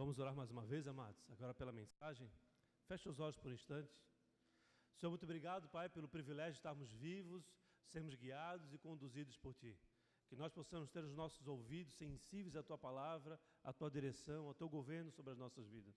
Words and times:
Vamos 0.00 0.18
orar 0.18 0.34
mais 0.34 0.50
uma 0.50 0.64
vez, 0.64 0.88
amados, 0.88 1.22
agora 1.30 1.52
pela 1.52 1.70
mensagem. 1.70 2.32
Feche 2.88 3.06
os 3.06 3.20
olhos 3.20 3.36
por 3.36 3.50
um 3.50 3.54
instante. 3.54 3.94
Senhor, 4.96 5.10
muito 5.10 5.24
obrigado, 5.24 5.68
Pai, 5.68 5.90
pelo 5.90 6.08
privilégio 6.08 6.52
de 6.52 6.58
estarmos 6.60 6.90
vivos, 6.90 7.44
sermos 7.84 8.14
guiados 8.14 8.72
e 8.72 8.78
conduzidos 8.78 9.36
por 9.36 9.52
Ti. 9.52 9.78
Que 10.26 10.34
nós 10.34 10.54
possamos 10.54 10.88
ter 10.88 11.04
os 11.04 11.12
nossos 11.12 11.46
ouvidos 11.46 11.92
sensíveis 11.96 12.56
à 12.56 12.62
Tua 12.62 12.78
palavra, 12.78 13.38
à 13.62 13.74
Tua 13.74 13.90
direção, 13.90 14.46
ao 14.46 14.54
Teu 14.54 14.70
governo 14.70 15.10
sobre 15.10 15.32
as 15.32 15.38
nossas 15.38 15.68
vidas. 15.68 15.94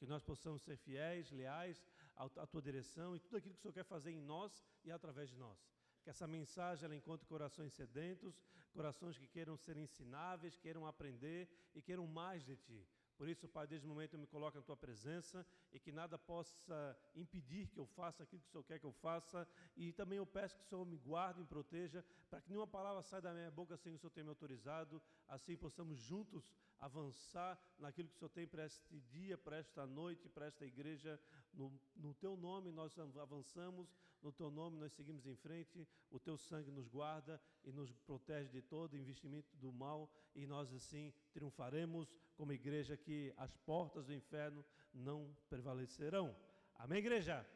Que 0.00 0.04
nós 0.04 0.24
possamos 0.24 0.60
ser 0.62 0.76
fiéis, 0.76 1.30
leais 1.30 1.80
à 2.16 2.44
Tua 2.48 2.60
direção 2.60 3.14
e 3.14 3.20
tudo 3.20 3.36
aquilo 3.36 3.54
que 3.54 3.60
o 3.60 3.62
Senhor 3.62 3.72
quer 3.72 3.84
fazer 3.84 4.10
em 4.10 4.20
nós 4.20 4.64
e 4.82 4.90
através 4.90 5.30
de 5.30 5.36
nós. 5.36 5.64
Que 6.02 6.10
essa 6.10 6.26
mensagem 6.26 6.86
ela 6.86 6.96
encontre 6.96 7.24
corações 7.24 7.72
sedentos, 7.72 8.42
corações 8.72 9.16
que 9.16 9.28
queiram 9.28 9.56
ser 9.56 9.76
ensináveis, 9.76 10.58
queiram 10.58 10.88
aprender 10.88 11.48
e 11.72 11.80
queiram 11.80 12.04
mais 12.04 12.44
de 12.44 12.56
Ti. 12.56 12.84
Por 13.16 13.28
isso, 13.28 13.48
Pai, 13.48 13.66
desde 13.66 13.86
o 13.86 13.88
momento 13.88 14.14
eu 14.14 14.18
me 14.18 14.26
coloco 14.26 14.56
na 14.56 14.62
Tua 14.62 14.76
presença 14.76 15.46
e 15.72 15.78
que 15.78 15.92
nada 15.92 16.18
possa 16.18 16.98
impedir 17.14 17.68
que 17.68 17.78
eu 17.78 17.86
faça 17.86 18.22
aquilo 18.22 18.42
que 18.42 18.48
o 18.48 18.50
Senhor 18.50 18.64
quer 18.64 18.78
que 18.78 18.86
eu 18.86 18.92
faça. 18.92 19.46
E 19.76 19.92
também 19.92 20.18
eu 20.18 20.26
peço 20.26 20.56
que 20.56 20.62
o 20.64 20.66
Senhor 20.66 20.84
me 20.84 20.96
guarde 20.96 21.40
e 21.40 21.42
me 21.42 21.48
proteja, 21.48 22.04
para 22.28 22.40
que 22.40 22.48
nenhuma 22.48 22.66
palavra 22.66 23.02
saia 23.02 23.22
da 23.22 23.32
minha 23.32 23.50
boca 23.50 23.76
sem 23.76 23.94
o 23.94 23.98
Senhor 23.98 24.10
ter 24.10 24.22
me 24.22 24.30
autorizado. 24.30 25.00
Assim 25.28 25.56
possamos 25.56 25.98
juntos 25.98 26.52
avançar 26.80 27.58
naquilo 27.78 28.08
que 28.08 28.16
o 28.16 28.18
Senhor 28.18 28.30
tem 28.30 28.46
para 28.46 28.66
este 28.66 29.00
dia, 29.00 29.38
para 29.38 29.56
esta 29.56 29.86
noite, 29.86 30.28
para 30.28 30.46
esta 30.46 30.64
igreja. 30.64 31.20
No, 31.56 31.72
no 31.96 32.14
Teu 32.14 32.36
nome 32.36 32.72
nós 32.72 32.98
avançamos, 32.98 33.94
no 34.20 34.32
Teu 34.32 34.50
nome 34.50 34.76
nós 34.78 34.92
seguimos 34.92 35.26
em 35.26 35.36
frente. 35.36 35.86
O 36.10 36.18
Teu 36.18 36.36
sangue 36.36 36.70
nos 36.70 36.88
guarda 36.88 37.40
e 37.62 37.72
nos 37.72 37.92
protege 37.92 38.48
de 38.50 38.62
todo 38.62 38.96
investimento 38.96 39.56
do 39.56 39.72
mal. 39.72 40.10
E 40.34 40.46
nós 40.46 40.72
assim 40.72 41.12
triunfaremos 41.32 42.12
como 42.34 42.52
igreja 42.52 42.96
que 42.96 43.32
as 43.36 43.56
portas 43.58 44.06
do 44.06 44.12
inferno 44.12 44.64
não 44.92 45.34
prevalecerão. 45.48 46.34
Amém, 46.76 46.98
igreja? 46.98 47.46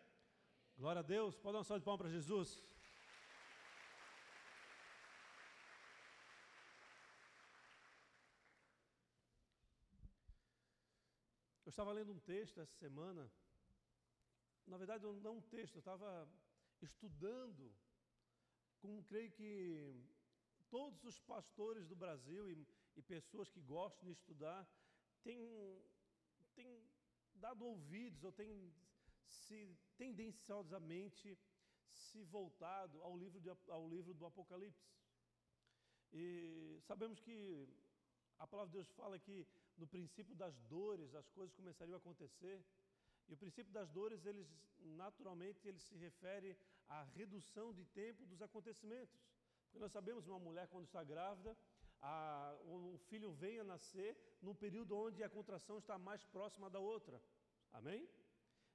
Glória 0.77 1.01
a 1.01 1.03
Deus. 1.03 1.37
Pode 1.37 1.55
dar 1.55 1.61
um 1.61 1.65
salve 1.65 1.81
de 1.81 1.85
palmas 1.85 2.03
para 2.03 2.11
Jesus. 2.11 2.63
Eu 11.67 11.71
estava 11.71 11.93
lendo 11.93 12.13
um 12.13 12.21
texto 12.21 12.61
essa 12.61 12.75
semana. 12.77 13.31
Na 14.69 14.77
verdade, 14.77 15.05
não 15.23 15.39
um 15.39 15.41
texto, 15.41 15.77
eu 15.77 15.79
estava 15.79 16.29
estudando, 16.83 17.75
como 18.81 19.03
creio 19.05 19.31
que 19.33 19.95
todos 20.69 21.03
os 21.05 21.19
pastores 21.21 21.87
do 21.87 21.97
Brasil 21.97 22.51
e, 22.51 22.67
e 22.97 23.03
pessoas 23.03 23.51
que 23.51 23.63
gostam 23.63 24.05
de 24.05 24.13
estudar 24.13 24.69
têm, 25.23 25.41
têm 26.55 26.83
dado 27.35 27.65
ouvidos 27.65 28.23
ou 28.23 28.31
têm 28.31 28.71
se 29.27 29.75
tendenciosamente 29.97 31.39
se 31.89 32.23
voltado 32.25 33.03
ao 33.03 33.17
livro, 33.17 33.41
de, 33.41 33.51
ao 33.69 33.89
livro 33.89 34.13
do 34.13 34.27
Apocalipse. 34.27 34.87
E 36.13 36.79
sabemos 36.83 37.19
que 37.21 37.67
a 38.39 38.47
palavra 38.47 38.71
de 38.71 38.79
Deus 38.79 38.91
fala 38.91 39.19
que 39.19 39.47
no 39.79 39.87
princípio 39.87 40.35
das 40.37 40.59
dores 40.63 41.15
as 41.15 41.29
coisas 41.31 41.55
começariam 41.55 41.97
a 41.97 41.99
acontecer. 41.99 42.63
E 43.29 43.35
o 43.35 43.37
princípio 43.37 43.73
das 43.73 43.91
dores, 43.91 44.25
eles 44.25 44.49
naturalmente 44.79 45.67
ele 45.69 45.79
se 45.79 45.95
refere 45.97 46.57
à 46.89 47.03
redução 47.03 47.73
de 47.73 47.85
tempo 47.85 48.25
dos 48.27 48.41
acontecimentos. 48.41 49.21
Porque 49.65 49.79
nós 49.79 49.93
sabemos 49.93 50.27
uma 50.27 50.39
mulher 50.39 50.67
quando 50.69 50.87
está 50.87 51.05
grávida, 51.05 51.57
a, 52.01 52.57
o 52.65 52.97
filho 53.09 53.33
vem 53.33 53.59
a 53.59 53.65
nascer 53.65 54.17
num 54.41 54.55
período 54.55 54.97
onde 54.97 55.23
a 55.23 55.29
contração 55.29 55.79
está 55.79 55.99
mais 55.99 56.25
próxima 56.25 56.71
da 56.71 56.79
outra. 56.79 57.21
Amém? 57.73 58.09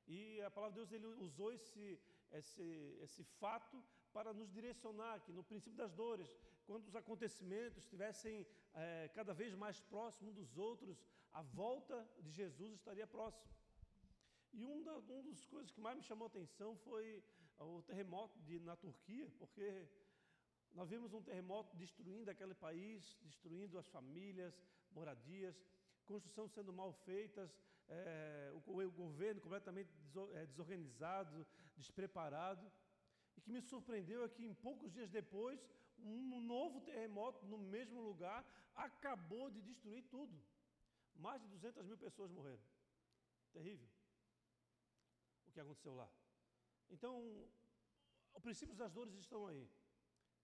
E 0.08 0.42
a 0.42 0.52
palavra 0.52 0.74
de 0.74 0.80
Deus 0.80 0.92
ele 0.92 1.08
usou 1.24 1.52
esse, 1.52 2.00
esse, 2.32 2.98
esse 3.02 3.24
fato 3.24 3.84
para 4.12 4.34
nos 4.34 4.52
direcionar 4.52 5.22
que 5.22 5.32
no 5.32 5.44
princípio 5.44 5.78
das 5.78 5.94
dores, 5.94 6.38
quando 6.68 6.86
os 6.86 6.96
acontecimentos 6.96 7.78
estivessem 7.78 8.46
é, 8.74 9.10
cada 9.16 9.34
vez 9.34 9.56
mais 9.56 9.80
próximos 9.80 10.32
um 10.32 10.34
dos 10.34 10.58
outros, 10.58 11.02
a 11.32 11.42
volta 11.42 12.08
de 12.20 12.30
Jesus 12.30 12.74
estaria 12.74 13.08
próxima. 13.08 13.52
E 14.54 14.64
um 14.66 14.84
da, 14.84 14.96
uma 14.98 15.24
das 15.24 15.46
coisas 15.46 15.72
que 15.72 15.82
mais 15.82 15.98
me 15.98 16.04
chamou 16.04 16.26
a 16.26 16.28
atenção 16.28 16.76
foi 16.78 17.24
o 17.60 17.82
terremoto 17.82 18.40
de, 18.42 18.60
na 18.60 18.76
Turquia, 18.76 19.28
porque 19.40 19.88
nós 20.74 20.90
vimos 20.90 21.14
um 21.14 21.22
terremoto 21.22 21.76
destruindo 21.76 22.30
aquele 22.30 22.54
país, 22.54 23.18
destruindo 23.24 23.80
as 23.80 23.88
famílias, 23.88 24.54
moradias, 24.92 25.56
construção 26.06 26.48
sendo 26.48 26.72
mal 26.72 26.94
feitas, 26.94 27.50
é, 27.88 28.52
o, 28.54 28.80
o, 28.82 28.92
governo 28.92 29.42
completamente 29.42 29.92
é, 30.34 30.46
desorganizado, 30.46 31.46
despreparado. 31.76 32.72
E 33.36 33.42
que 33.42 33.52
me 33.52 33.62
surpreendeu 33.62 34.24
é 34.24 34.30
que 34.30 34.46
em 34.46 34.54
poucos 34.54 34.92
dias 34.92 35.10
depois, 35.10 35.60
um 35.98 36.42
novo 36.42 36.82
terremoto 36.82 37.46
no 37.46 37.58
mesmo 37.58 38.02
lugar 38.02 38.46
acabou 38.76 39.50
de 39.50 39.62
destruir 39.62 40.04
tudo. 40.10 40.40
Mais 41.16 41.42
de 41.42 41.48
200 41.48 41.86
mil 41.86 41.98
pessoas 41.98 42.32
morreram. 42.32 42.64
Terrível. 43.52 43.88
O 45.54 45.56
que 45.56 45.60
aconteceu 45.60 45.94
lá. 45.94 46.10
Então, 46.90 47.14
os 48.34 48.42
princípios 48.42 48.76
das 48.76 48.92
dores 48.92 49.14
estão 49.14 49.46
aí 49.46 49.70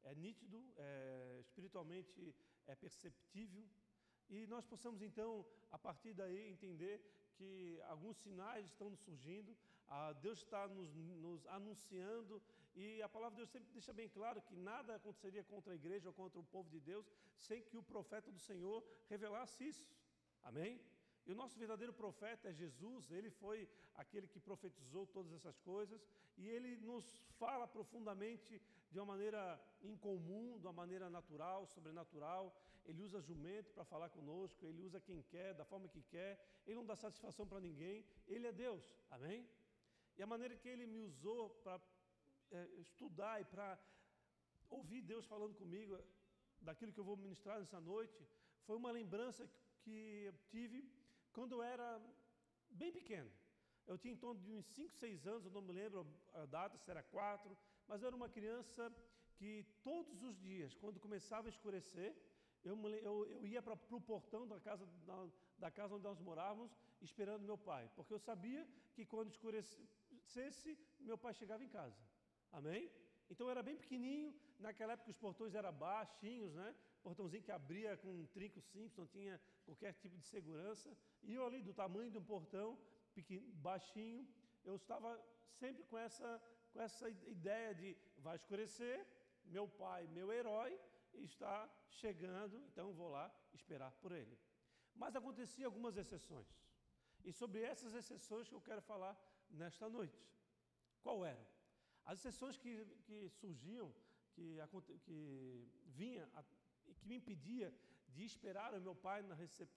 é 0.03 0.13
nítido, 0.13 0.63
é, 0.77 1.39
espiritualmente 1.41 2.35
é 2.67 2.75
perceptível, 2.75 3.67
e 4.29 4.45
nós 4.45 4.67
possamos 4.67 5.01
então, 5.01 5.43
a 5.71 5.79
partir 5.79 6.13
daí, 6.13 6.47
entender 6.47 7.01
que 7.33 7.81
alguns 7.87 8.17
sinais 8.17 8.67
estão 8.67 8.95
surgindo, 8.95 9.57
Deus 10.21 10.37
está 10.37 10.67
nos, 10.67 10.93
nos, 10.93 11.43
anunciando, 11.47 12.39
e 12.75 13.01
a 13.01 13.09
palavra 13.09 13.35
de 13.35 13.37
Deus 13.37 13.49
sempre 13.49 13.73
deixa 13.73 13.91
bem 13.91 14.07
claro 14.09 14.43
que 14.43 14.55
nada 14.55 14.93
aconteceria 14.93 15.43
contra 15.43 15.73
a 15.73 15.75
igreja 15.75 16.09
ou 16.09 16.13
contra 16.13 16.39
o 16.39 16.43
povo 16.43 16.69
de 16.69 16.79
Deus 16.79 17.11
sem 17.39 17.63
que 17.63 17.75
o 17.75 17.81
profeta 17.81 18.31
do 18.31 18.39
Senhor 18.39 18.85
revelasse 19.09 19.67
isso. 19.67 19.91
Amém? 20.43 20.79
E 21.29 21.31
o 21.31 21.35
nosso 21.35 21.59
verdadeiro 21.59 21.93
profeta 21.93 22.49
é 22.49 22.53
Jesus, 22.53 23.11
ele 23.11 23.29
foi 23.29 23.69
aquele 23.93 24.27
que 24.27 24.39
profetizou 24.39 25.05
todas 25.05 25.31
essas 25.31 25.59
coisas, 25.59 26.03
e 26.35 26.47
ele 26.47 26.71
nos 26.77 27.05
fala 27.37 27.67
profundamente 27.67 28.59
de 28.89 28.97
uma 28.97 29.05
maneira 29.05 29.41
incomum, 29.79 30.57
de 30.57 30.65
uma 30.65 30.73
maneira 30.73 31.07
natural, 31.07 31.67
sobrenatural. 31.67 32.43
Ele 32.83 33.03
usa 33.03 33.21
jumento 33.21 33.71
para 33.75 33.85
falar 33.85 34.09
conosco, 34.09 34.65
ele 34.65 34.81
usa 34.81 34.99
quem 34.99 35.21
quer, 35.21 35.53
da 35.53 35.63
forma 35.63 35.87
que 35.87 36.01
quer, 36.01 36.31
ele 36.65 36.77
não 36.77 36.87
dá 36.91 36.95
satisfação 36.95 37.45
para 37.45 37.59
ninguém, 37.59 38.03
ele 38.27 38.47
é 38.47 38.51
Deus, 38.51 38.83
amém? 39.11 39.47
E 40.17 40.23
a 40.23 40.25
maneira 40.33 40.55
que 40.55 40.67
ele 40.67 40.87
me 40.87 40.99
usou 41.09 41.51
para 41.63 41.79
é, 42.49 42.69
estudar 42.85 43.39
e 43.39 43.45
para 43.45 43.77
ouvir 44.67 45.03
Deus 45.03 45.27
falando 45.27 45.53
comigo 45.53 45.95
daquilo 46.59 46.91
que 46.91 46.99
eu 46.99 47.09
vou 47.11 47.15
ministrar 47.15 47.59
nessa 47.59 47.79
noite, 47.79 48.19
foi 48.65 48.75
uma 48.75 48.89
lembrança 48.89 49.47
que 49.83 50.23
eu 50.25 50.33
tive 50.47 50.79
quando 51.33 51.53
eu 51.53 51.61
era 51.63 52.01
bem 52.69 52.91
pequeno. 52.91 53.31
Eu 53.87 53.97
tinha 53.97 54.13
em 54.13 54.17
torno 54.17 54.39
de 54.41 54.51
uns 54.51 54.65
5, 54.67 54.93
6 54.93 55.25
anos, 55.25 55.45
eu 55.45 55.51
não 55.51 55.61
me 55.61 55.73
lembro 55.73 56.05
a 56.33 56.45
data, 56.45 56.77
se 56.77 56.89
era 56.91 57.01
4, 57.01 57.57
mas 57.87 58.01
eu 58.01 58.07
era 58.07 58.15
uma 58.15 58.29
criança 58.29 58.93
que 59.37 59.65
todos 59.83 60.21
os 60.21 60.37
dias, 60.37 60.75
quando 60.75 60.99
começava 60.99 61.47
a 61.47 61.53
escurecer, 61.55 62.15
eu, 62.63 62.75
eu, 62.89 63.25
eu 63.27 63.45
ia 63.47 63.61
para 63.61 63.73
o 63.73 64.01
portão 64.01 64.47
da 64.47 64.59
casa, 64.59 64.85
da, 65.05 65.27
da, 65.57 65.71
casa 65.71 65.95
onde 65.95 66.03
nós 66.03 66.19
morávamos, 66.19 66.71
esperando 67.01 67.49
meu 67.51 67.57
pai, 67.57 67.89
porque 67.95 68.13
eu 68.13 68.19
sabia 68.19 68.67
que 68.93 69.05
quando 69.05 69.29
escurecesse, 69.29 70.77
meu 70.99 71.17
pai 71.17 71.33
chegava 71.33 71.63
em 71.63 71.69
casa. 71.69 71.97
Amém? 72.51 72.91
Então 73.29 73.47
eu 73.47 73.51
era 73.51 73.63
bem 73.63 73.77
pequenininho, 73.77 74.33
naquela 74.59 74.93
época 74.93 75.11
os 75.11 75.17
portões 75.17 75.55
eram 75.55 75.71
baixinhos, 75.71 76.53
né? 76.53 76.75
Portãozinho 77.01 77.43
que 77.43 77.51
abria 77.51 77.95
com 77.97 78.09
um 78.21 78.25
trinco 78.27 78.61
simples, 78.61 78.97
não 78.97 79.07
tinha 79.07 79.39
qualquer 79.65 79.93
tipo 79.93 80.17
de 80.17 80.25
segurança. 80.25 80.95
E 81.23 81.33
eu 81.33 81.45
ali, 81.45 81.61
do 81.61 81.73
tamanho 81.73 82.11
de 82.11 82.17
um 82.17 82.23
portão, 82.23 82.77
baixinho, 83.55 84.27
eu 84.63 84.75
estava 84.75 85.11
sempre 85.59 85.83
com 85.83 85.97
essa 85.97 86.41
com 86.71 86.81
essa 86.81 87.09
ideia 87.09 87.73
de 87.73 87.97
vai 88.17 88.35
escurecer, 88.35 89.05
meu 89.45 89.67
pai, 89.67 90.07
meu 90.07 90.31
herói, 90.31 90.79
está 91.13 91.69
chegando, 91.89 92.57
então 92.67 92.93
vou 92.93 93.09
lá 93.09 93.33
esperar 93.53 93.91
por 94.01 94.11
ele. 94.11 94.37
Mas 94.95 95.15
acontecia 95.15 95.65
algumas 95.65 95.97
exceções. 95.97 96.47
E 97.23 97.31
sobre 97.33 97.61
essas 97.61 97.93
exceções 97.93 98.47
que 98.47 98.55
eu 98.55 98.61
quero 98.61 98.81
falar 98.81 99.17
nesta 99.49 99.89
noite. 99.89 100.21
Qual 101.01 101.25
eram? 101.25 101.45
As 102.05 102.19
exceções 102.19 102.57
que, 102.57 102.85
que 103.05 103.29
surgiam, 103.29 103.93
que, 104.33 104.57
que 105.05 105.67
vinha, 105.87 106.29
que 106.95 107.07
me 107.07 107.15
impedia 107.15 107.73
de 108.07 108.23
esperar 108.23 108.73
o 108.73 108.81
meu 108.81 108.95
pai 108.95 109.21
na, 109.21 109.35
recep, 109.35 109.71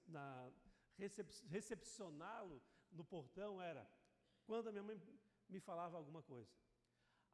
recep, 0.96 1.30
recepcioná-lo 1.48 2.62
no 2.90 3.04
portão 3.04 3.60
era 3.60 3.88
quando 4.44 4.68
a 4.68 4.72
minha 4.72 4.82
mãe 4.82 5.00
me 5.48 5.60
falava 5.60 5.96
alguma 5.96 6.22
coisa. 6.22 6.50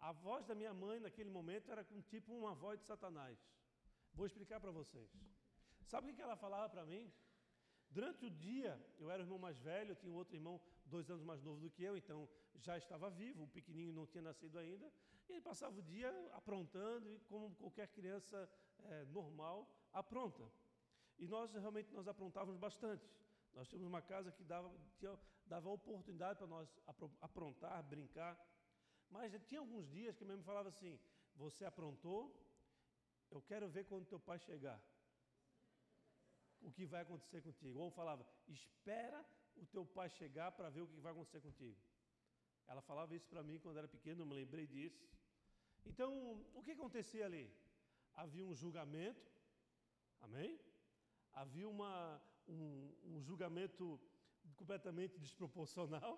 A 0.01 0.13
voz 0.13 0.45
da 0.47 0.55
minha 0.55 0.73
mãe 0.73 1.01
naquele 1.01 1.31
momento 1.31 1.71
era 1.71 1.85
com 1.85 2.01
tipo 2.03 2.33
uma 2.33 2.55
voz 2.55 2.79
de 2.79 2.87
Satanás. 2.87 3.39
Vou 4.13 4.27
explicar 4.27 4.61
para 4.61 4.71
vocês. 4.71 5.11
Sabe 5.85 6.11
o 6.11 6.15
que 6.15 6.23
ela 6.23 6.37
falava 6.37 6.69
para 6.69 6.85
mim? 6.85 7.13
Durante 7.91 8.27
o 8.27 8.31
dia, 8.31 8.79
eu 8.99 9.11
era 9.11 9.23
o 9.23 9.25
irmão 9.25 9.39
mais 9.39 9.59
velho, 9.59 9.93
eu 9.93 9.97
tinha 9.97 10.13
outro 10.13 10.37
irmão 10.37 10.61
dois 10.85 11.11
anos 11.11 11.25
mais 11.25 11.43
novo 11.43 11.61
do 11.61 11.71
que 11.71 11.83
eu, 11.83 11.97
então 11.97 12.29
já 12.57 12.77
estava 12.77 13.09
vivo, 13.11 13.45
o 13.45 13.49
pequenininho 13.49 13.95
não 13.95 14.07
tinha 14.07 14.23
nascido 14.23 14.59
ainda, 14.59 14.93
e 15.29 15.33
ele 15.33 15.41
passava 15.41 15.79
o 15.79 15.83
dia 15.83 16.11
aprontando, 16.33 17.21
como 17.29 17.55
qualquer 17.57 17.89
criança 17.89 18.49
é, 18.85 19.05
normal 19.07 19.69
apronta. 19.93 20.45
E 21.19 21.27
nós 21.27 21.53
realmente 21.53 21.93
nós 21.93 22.07
aprontávamos 22.07 22.59
bastante. 22.61 23.05
Nós 23.55 23.69
tínhamos 23.69 23.89
uma 23.89 24.03
casa 24.03 24.31
que 24.31 24.45
dava, 24.45 24.71
tinha, 24.99 25.19
dava 25.47 25.69
oportunidade 25.69 26.39
para 26.39 26.47
nós 26.47 26.69
aprontar, 27.21 27.83
brincar. 27.83 28.39
Mas 29.11 29.33
tinha 29.47 29.61
alguns 29.61 29.89
dias 29.89 30.17
que 30.17 30.25
mesmo 30.25 30.45
falava 30.45 30.69
assim: 30.69 30.99
você 31.35 31.65
aprontou, 31.65 32.21
eu 33.31 33.41
quero 33.43 33.69
ver 33.69 33.85
quando 33.85 34.07
teu 34.07 34.21
pai 34.21 34.39
chegar. 34.39 34.81
O 36.61 36.73
que 36.73 36.87
vai 36.87 37.03
acontecer 37.03 37.41
contigo? 37.41 37.79
Ou 37.79 37.91
falava, 37.91 38.27
espera 38.49 39.25
o 39.57 39.67
teu 39.67 39.85
pai 39.87 40.09
chegar 40.11 40.53
para 40.53 40.71
ver 40.71 40.83
o 40.83 40.89
que 40.89 41.01
vai 41.01 41.13
acontecer 41.13 41.41
contigo. 41.41 41.77
Ela 42.67 42.83
falava 42.83 43.15
isso 43.15 43.27
para 43.29 43.43
mim 43.43 43.59
quando 43.59 43.79
era 43.79 43.89
pequeno, 43.89 44.23
eu 44.23 44.27
me 44.27 44.35
lembrei 44.35 44.67
disso. 44.67 45.09
Então, 45.87 46.45
o 46.55 46.63
que 46.63 46.73
acontecia 46.73 47.25
ali? 47.25 47.51
Havia 48.23 48.45
um 48.45 48.55
julgamento, 48.61 49.31
amém? 50.27 50.59
Havia 51.41 51.69
uma, 51.69 52.21
um, 52.49 52.93
um 53.11 53.21
julgamento 53.23 53.85
completamente 54.57 55.17
desproporcional. 55.25 56.13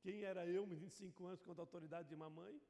Quem 0.00 0.24
era 0.30 0.44
eu, 0.46 0.66
menino 0.66 0.88
de 0.88 0.94
5 0.94 1.26
anos, 1.26 1.42
contra 1.46 1.62
a 1.62 1.66
autoridade 1.66 2.08
de 2.08 2.16
mamãe? 2.16 2.60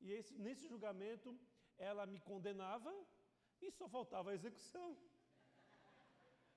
E 0.00 0.10
esse, 0.10 0.34
nesse 0.34 0.66
julgamento, 0.66 1.38
ela 1.78 2.04
me 2.04 2.18
condenava 2.18 2.92
e 3.60 3.70
só 3.70 3.88
faltava 3.88 4.30
a 4.30 4.34
execução. 4.34 4.98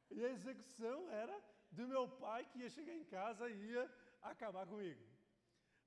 E 0.10 0.26
a 0.26 0.32
execução 0.32 0.98
era 1.12 1.40
do 1.72 1.88
meu 1.88 2.08
pai 2.24 2.42
que 2.46 2.60
ia 2.64 2.72
chegar 2.72 2.96
em 2.96 3.04
casa 3.04 3.48
e 3.52 3.72
ia 3.74 3.86
acabar 4.24 4.66
comigo. 4.66 5.04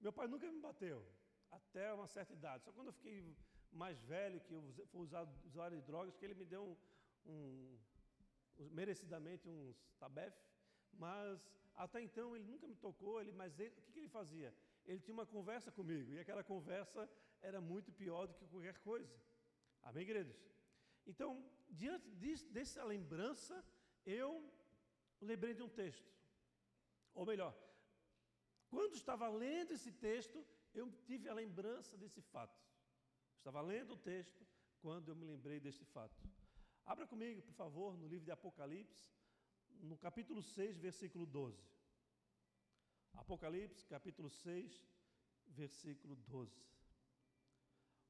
Meu 0.00 0.12
pai 0.12 0.28
nunca 0.28 0.46
me 0.52 0.60
bateu, 0.60 1.04
até 1.50 1.92
uma 1.92 2.06
certa 2.06 2.32
idade. 2.32 2.64
Só 2.64 2.70
quando 2.72 2.88
eu 2.88 2.92
fiquei 3.00 3.36
mais 3.72 4.00
velho, 4.02 4.40
que 4.40 4.54
fui 4.86 5.02
usar 5.02 5.22
usuário 5.44 5.76
de 5.76 5.82
drogas, 5.84 6.16
que 6.16 6.24
ele 6.24 6.34
me 6.34 6.44
deu 6.44 6.76
um, 7.24 7.78
um 8.58 8.70
merecidamente 8.70 9.48
uns 9.48 9.76
tabef, 9.98 10.34
mas 10.92 11.40
até 11.74 12.00
então 12.00 12.34
ele 12.34 12.44
nunca 12.44 12.66
me 12.66 12.74
tocou, 12.74 13.20
ele, 13.20 13.32
mas 13.32 13.58
ele, 13.58 13.70
o 13.78 13.82
que, 13.82 13.92
que 13.92 13.98
ele 14.00 14.08
fazia? 14.08 14.54
Ele 14.84 15.00
tinha 15.00 15.14
uma 15.14 15.26
conversa 15.26 15.70
comigo, 15.70 16.12
e 16.12 16.18
aquela 16.18 16.42
conversa 16.42 17.08
era 17.40 17.60
muito 17.60 17.92
pior 17.92 18.26
do 18.26 18.34
que 18.34 18.46
qualquer 18.46 18.78
coisa. 18.78 19.14
Amém, 19.82 20.04
queridos? 20.04 20.36
Então, 21.06 21.44
diante 21.70 22.10
disso, 22.10 22.46
dessa 22.50 22.82
lembrança, 22.84 23.64
eu 24.04 24.30
lembrei 25.20 25.54
de 25.54 25.62
um 25.62 25.68
texto. 25.68 26.10
Ou 27.14 27.24
melhor, 27.24 27.54
quando 28.68 28.94
estava 28.94 29.28
lendo 29.28 29.72
esse 29.72 29.92
texto, 29.92 30.44
eu 30.74 30.90
tive 31.06 31.28
a 31.28 31.34
lembrança 31.34 31.96
desse 31.96 32.20
fato. 32.20 32.58
Estava 33.38 33.60
lendo 33.60 33.94
o 33.94 33.96
texto 33.96 34.46
quando 34.80 35.08
eu 35.08 35.16
me 35.16 35.24
lembrei 35.24 35.58
deste 35.58 35.84
fato. 35.84 36.20
Abra 36.84 37.06
comigo, 37.06 37.42
por 37.42 37.54
favor, 37.54 37.96
no 37.96 38.06
livro 38.06 38.24
de 38.24 38.30
Apocalipse, 38.30 39.10
no 39.80 39.96
capítulo 39.96 40.42
6, 40.42 40.78
versículo 40.78 41.24
12. 41.24 41.62
Apocalipse, 43.14 43.86
capítulo 43.86 44.28
6, 44.28 44.86
versículo 45.48 46.16
12. 46.16 46.52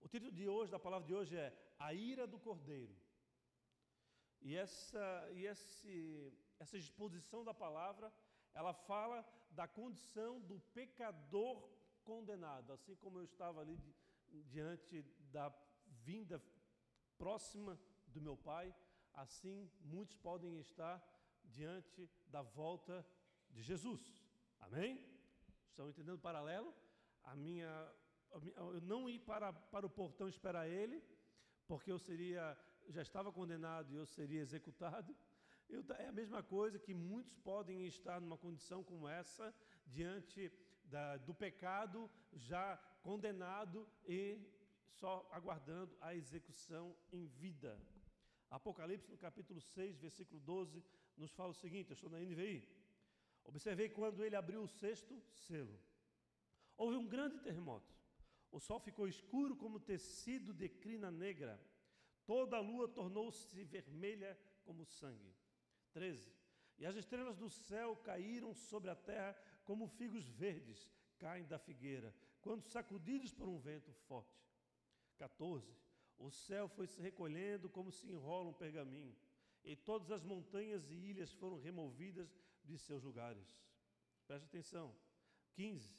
O 0.01 0.09
título 0.09 0.33
de 0.33 0.49
hoje, 0.49 0.71
da 0.71 0.79
palavra 0.79 1.07
de 1.07 1.15
hoje 1.15 1.37
é 1.37 1.53
A 1.79 1.93
Ira 1.93 2.27
do 2.27 2.39
Cordeiro. 2.39 2.97
E 4.41 4.55
essa, 4.55 5.29
e 5.33 5.47
esse, 5.47 6.33
essa 6.59 6.77
exposição 6.79 7.45
da 7.45 7.53
palavra, 7.53 8.13
ela 8.55 8.73
fala 8.73 9.27
da 9.51 9.67
condição 9.67 10.41
do 10.41 10.61
pecador 10.73 11.69
condenado, 12.05 12.73
assim 12.73 12.95
como 12.97 13.19
eu 13.19 13.25
estava 13.25 13.61
ali 13.61 13.79
diante 14.47 15.05
da 15.33 15.53
vinda 16.05 16.43
próxima 17.17 17.79
do 18.07 18.21
meu 18.21 18.37
pai, 18.37 18.75
assim 19.15 19.71
muitos 19.81 20.17
podem 20.17 20.59
estar 20.61 21.03
diante 21.45 22.09
da 22.29 22.43
volta 22.43 23.07
de 23.51 23.63
Jesus. 23.63 24.03
Amém? 24.61 25.05
Estão 25.71 25.89
entendendo 25.89 26.17
o 26.17 26.27
paralelo? 26.29 26.75
A 27.25 27.35
minha, 27.35 27.71
eu 28.57 28.81
não 28.81 29.09
ir 29.09 29.21
para, 29.21 29.53
para 29.53 29.87
o 29.87 29.91
portão 29.91 30.29
esperar 30.29 30.69
ele, 30.69 31.03
porque 31.67 31.91
eu 31.91 31.99
seria, 31.99 32.57
já 32.89 33.03
estava 33.03 33.33
condenado 33.33 33.93
e 33.93 33.97
eu 33.97 34.07
seria 34.07 34.41
executado. 34.41 35.15
Eu, 35.69 35.85
é 35.99 36.09
a 36.09 36.13
mesma 36.13 36.43
coisa 36.43 36.79
que 36.79 36.95
muitos 36.95 37.37
podem 37.39 37.87
estar 37.87 38.21
numa 38.21 38.39
condição 38.39 38.83
como 38.83 39.07
essa, 39.07 39.55
diante 39.87 40.51
da, 40.85 41.17
do 41.19 41.35
pecado, 41.35 42.11
já 42.33 42.77
condenado 43.03 43.87
e 44.07 44.41
só 44.89 45.29
aguardando 45.33 45.97
a 46.01 46.15
execução 46.15 46.97
em 47.13 47.27
vida. 47.27 47.81
Apocalipse, 48.51 49.11
no 49.11 49.19
capítulo 49.19 49.61
6, 49.61 49.99
versículo 49.99 50.41
12, 50.41 50.83
nos 51.17 51.33
fala 51.33 51.51
o 51.51 51.55
seguinte: 51.55 51.91
eu 51.91 51.95
estou 51.95 52.11
na 52.11 52.19
NVI. 52.19 52.67
Observei 53.45 53.89
quando 53.89 54.25
ele 54.25 54.37
abriu 54.37 54.63
o 54.63 54.69
sexto 54.69 55.21
selo. 55.47 55.79
Houve 56.77 56.97
um 56.97 57.07
grande 57.07 57.39
terremoto. 57.39 57.95
O 58.51 58.61
sol 58.61 58.81
ficou 58.81 59.09
escuro 59.09 59.57
como 59.57 59.81
tecido 59.81 60.53
de 60.53 60.69
crina 60.69 61.11
negra. 61.11 61.61
Toda 62.25 62.57
a 62.57 62.61
lua 62.61 62.89
tornou-se 62.89 63.65
vermelha 63.65 64.39
como 64.65 64.85
sangue. 64.85 65.35
13. 65.93 66.33
E 66.79 66.87
as 66.87 66.95
estrelas 66.97 67.37
do 67.37 67.51
céu 67.51 67.97
caíram 67.97 68.55
sobre 68.55 68.91
a 68.91 68.95
terra 68.95 69.35
como 69.65 69.89
figos 69.89 70.29
verdes 70.29 70.89
caem 71.19 71.45
da 71.45 71.59
figueira, 71.59 72.15
quando 72.41 72.63
sacudidos 72.63 73.33
por 73.33 73.49
um 73.49 73.59
vento 73.59 73.93
forte. 73.93 74.48
14. 75.19 75.77
O 76.19 76.31
céu 76.31 76.69
foi 76.69 76.87
se 76.87 77.01
recolhendo 77.01 77.69
como 77.69 77.93
se 77.93 78.11
enrola 78.11 78.49
um 78.51 78.55
pergaminho, 78.65 79.15
e 79.65 79.77
todas 79.77 80.11
as 80.11 80.23
montanhas 80.23 80.91
e 80.91 80.95
ilhas 80.95 81.33
foram 81.33 81.59
removidas 81.59 82.35
de 82.65 82.79
seus 82.79 83.03
lugares. 83.03 83.47
Preste 84.27 84.47
atenção. 84.47 84.95
15. 85.55 85.95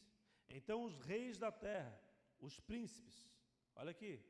Então 0.50 0.83
os 0.83 1.00
reis 1.00 1.38
da 1.38 1.52
terra, 1.52 1.99
os 2.40 2.59
príncipes, 2.59 3.30
olha 3.76 3.92
aqui, 3.92 4.23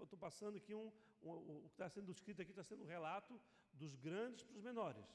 estou 0.00 0.18
passando 0.18 0.56
aqui 0.56 0.74
um, 0.74 0.92
um, 1.22 1.58
o 1.58 1.68
que 1.68 1.74
está 1.74 1.88
sendo 1.88 2.10
escrito 2.10 2.42
aqui 2.42 2.50
está 2.50 2.62
sendo 2.62 2.82
um 2.82 2.86
relato 2.86 3.40
dos 3.72 3.94
grandes 3.94 4.42
para 4.42 4.56
os 4.56 4.62
menores. 4.62 5.06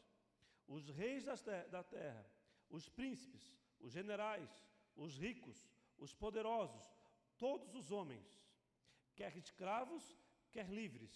Os 0.67 0.89
reis 0.89 1.23
da 1.25 1.83
terra, 1.83 2.25
os 2.69 2.87
príncipes, 2.87 3.53
os 3.79 3.91
generais, 3.91 4.49
os 4.95 5.17
ricos, 5.17 5.67
os 5.97 6.13
poderosos, 6.13 6.83
todos 7.37 7.73
os 7.75 7.91
homens, 7.91 8.27
quer 9.19 9.35
escravos, 9.35 10.03
quer 10.53 10.67
livres, 10.79 11.13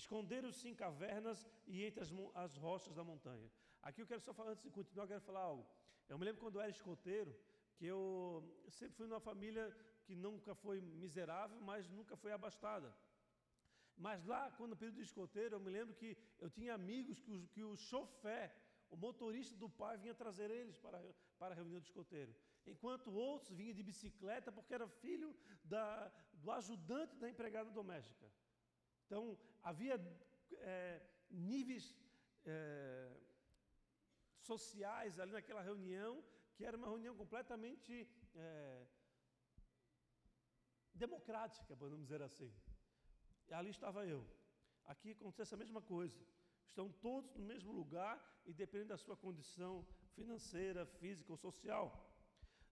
esconderam-se 0.00 0.64
em 0.68 0.74
cavernas 0.84 1.38
e 1.66 1.84
entre 1.86 2.00
as, 2.04 2.10
as, 2.44 2.54
rochas 2.64 2.94
da 2.98 3.02
montanha. 3.10 3.48
Aqui 3.82 4.02
eu 4.02 4.08
quero 4.10 4.20
só 4.20 4.32
falar, 4.38 4.50
antes 4.50 4.64
de 4.64 4.70
continuar, 4.78 5.04
eu 5.04 5.12
quero 5.14 5.22
falar 5.30 5.44
algo. 5.52 5.64
Eu 6.06 6.18
me 6.18 6.24
lembro 6.26 6.40
quando 6.42 6.56
eu 6.56 6.62
era 6.66 6.70
escoteiro, 6.70 7.32
que 7.76 7.86
eu 7.86 8.02
sempre 8.68 8.94
fui 8.98 9.06
numa 9.06 9.24
família 9.30 9.64
que 10.04 10.14
nunca 10.14 10.54
foi 10.54 10.80
miserável, 11.04 11.58
mas 11.70 11.88
nunca 11.88 12.14
foi 12.22 12.32
abastada. 12.38 12.94
Mas 13.96 14.22
lá, 14.32 14.42
quando 14.56 14.72
no 14.72 14.76
período 14.76 14.96
de 14.96 15.08
escoteiro, 15.10 15.56
eu 15.56 15.60
me 15.66 15.70
lembro 15.70 15.94
que 15.94 16.10
eu 16.38 16.50
tinha 16.50 16.74
amigos 16.74 17.18
que 17.24 17.32
o, 17.32 17.48
que 17.54 17.64
o 17.64 17.74
chofé, 17.74 18.54
o 18.90 18.96
motorista 18.96 19.56
do 19.56 19.70
pai, 19.82 19.96
vinha 19.96 20.14
trazer 20.14 20.50
eles 20.50 20.76
para, 20.78 20.98
para 21.38 21.54
a 21.54 21.56
reunião 21.60 21.80
de 21.80 21.86
escoteiro. 21.86 22.34
Enquanto 22.66 23.10
outros 23.10 23.56
vinham 23.58 23.74
de 23.74 23.82
bicicleta 23.82 24.52
porque 24.52 24.74
era 24.74 24.86
filho 25.04 25.34
da, 25.64 26.12
do 26.46 26.52
ajudante 26.52 27.14
da 27.22 27.28
empregada 27.28 27.70
doméstica. 27.78 28.26
Então, 29.04 29.22
havia 29.70 29.94
é, 30.60 31.02
níveis 31.28 31.84
é, 32.44 33.10
sociais 34.50 35.18
ali 35.18 35.32
naquela 35.32 35.62
reunião, 35.70 36.12
que 36.54 36.64
era 36.64 36.76
uma 36.76 36.86
reunião 36.86 37.16
completamente 37.22 38.08
é, 38.34 38.86
democrática, 40.94 41.76
podemos 41.76 42.04
dizer 42.06 42.22
assim. 42.22 42.52
E 43.48 43.52
ali 43.52 43.70
estava 43.70 44.06
eu. 44.06 44.22
Aqui 44.84 45.10
acontece 45.10 45.52
a 45.52 45.58
mesma 45.58 45.82
coisa. 45.82 46.24
Estão 46.68 46.88
todos 47.08 47.34
no 47.34 47.44
mesmo 47.44 47.72
lugar 47.72 48.16
e 48.44 48.54
dependendo 48.54 48.90
da 48.90 48.96
sua 48.96 49.16
condição 49.16 49.84
financeira, 50.14 50.86
física 50.86 51.32
ou 51.32 51.36
social. 51.36 51.84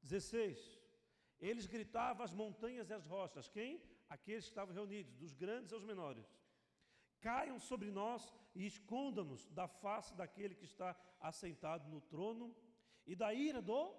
16. 0.00 0.84
Eles 1.41 1.67
gritavam 1.67 2.25
às 2.25 2.33
montanhas 2.33 2.91
e 2.91 2.95
às 2.95 3.07
rochas. 3.07 3.49
Quem? 3.49 3.83
Aqueles 4.09 4.45
que 4.45 4.50
estavam 4.50 4.75
reunidos, 4.75 5.14
dos 5.17 5.33
grandes 5.33 5.73
aos 5.73 5.85
menores. 5.85 6.26
Caiam 7.21 7.59
sobre 7.59 7.91
nós 7.91 8.33
e 8.55 8.67
escondam-nos 8.67 9.47
da 9.49 9.67
face 9.67 10.14
daquele 10.14 10.55
que 10.55 10.64
está 10.64 10.97
assentado 11.21 11.88
no 11.88 12.00
trono 12.00 12.55
e 13.07 13.14
da 13.17 13.33
ira 13.33 13.61
do 13.61 13.95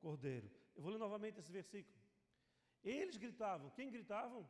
cordeiro. 0.00 0.50
Eu 0.74 0.82
vou 0.82 0.90
ler 0.92 0.98
novamente 0.98 1.38
esse 1.38 1.50
versículo. 1.50 1.96
Eles 2.82 3.16
gritavam. 3.16 3.70
Quem 3.70 3.90
gritavam? 3.90 4.48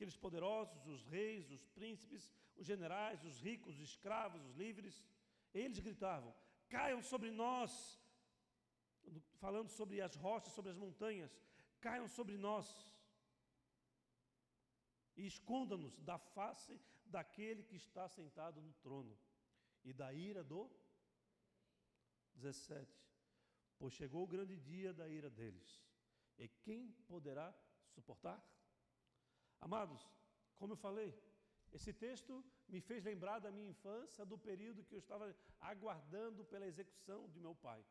aqueles 0.00 0.16
poderosos, 0.16 0.86
os 0.86 1.04
reis, 1.04 1.50
os 1.50 1.66
príncipes, 1.66 2.32
os 2.56 2.66
generais, 2.66 3.22
os 3.22 3.38
ricos, 3.38 3.74
os 3.74 3.90
escravos, 3.90 4.42
os 4.46 4.54
livres, 4.56 5.04
eles 5.52 5.78
gritavam: 5.78 6.34
caiam 6.70 7.02
sobre 7.02 7.30
nós, 7.30 7.99
falando 9.38 9.68
sobre 9.68 10.00
as 10.00 10.14
rochas, 10.14 10.52
sobre 10.52 10.70
as 10.70 10.76
montanhas, 10.76 11.36
caiam 11.80 12.08
sobre 12.08 12.36
nós 12.36 12.66
e 15.16 15.26
esconda-nos 15.26 15.98
da 16.00 16.18
face 16.18 16.80
daquele 17.04 17.62
que 17.62 17.76
está 17.76 18.08
sentado 18.08 18.60
no 18.60 18.72
trono 18.74 19.18
e 19.84 19.92
da 19.92 20.12
ira 20.12 20.42
do 20.44 20.70
17. 22.34 23.00
Pois 23.78 23.94
chegou 23.94 24.24
o 24.24 24.26
grande 24.26 24.56
dia 24.56 24.92
da 24.92 25.08
ira 25.08 25.30
deles. 25.30 25.82
E 26.38 26.48
quem 26.48 26.92
poderá 27.06 27.54
suportar? 27.88 28.38
Amados, 29.60 30.08
como 30.56 30.72
eu 30.72 30.76
falei, 30.76 31.10
esse 31.72 31.92
texto 31.92 32.44
me 32.68 32.80
fez 32.80 33.04
lembrar 33.04 33.38
da 33.38 33.50
minha 33.50 33.70
infância, 33.70 34.24
do 34.24 34.38
período 34.38 34.84
que 34.84 34.94
eu 34.94 34.98
estava 34.98 35.34
aguardando 35.60 36.44
pela 36.44 36.66
execução 36.66 37.28
de 37.28 37.40
meu 37.40 37.54
pai. 37.54 37.84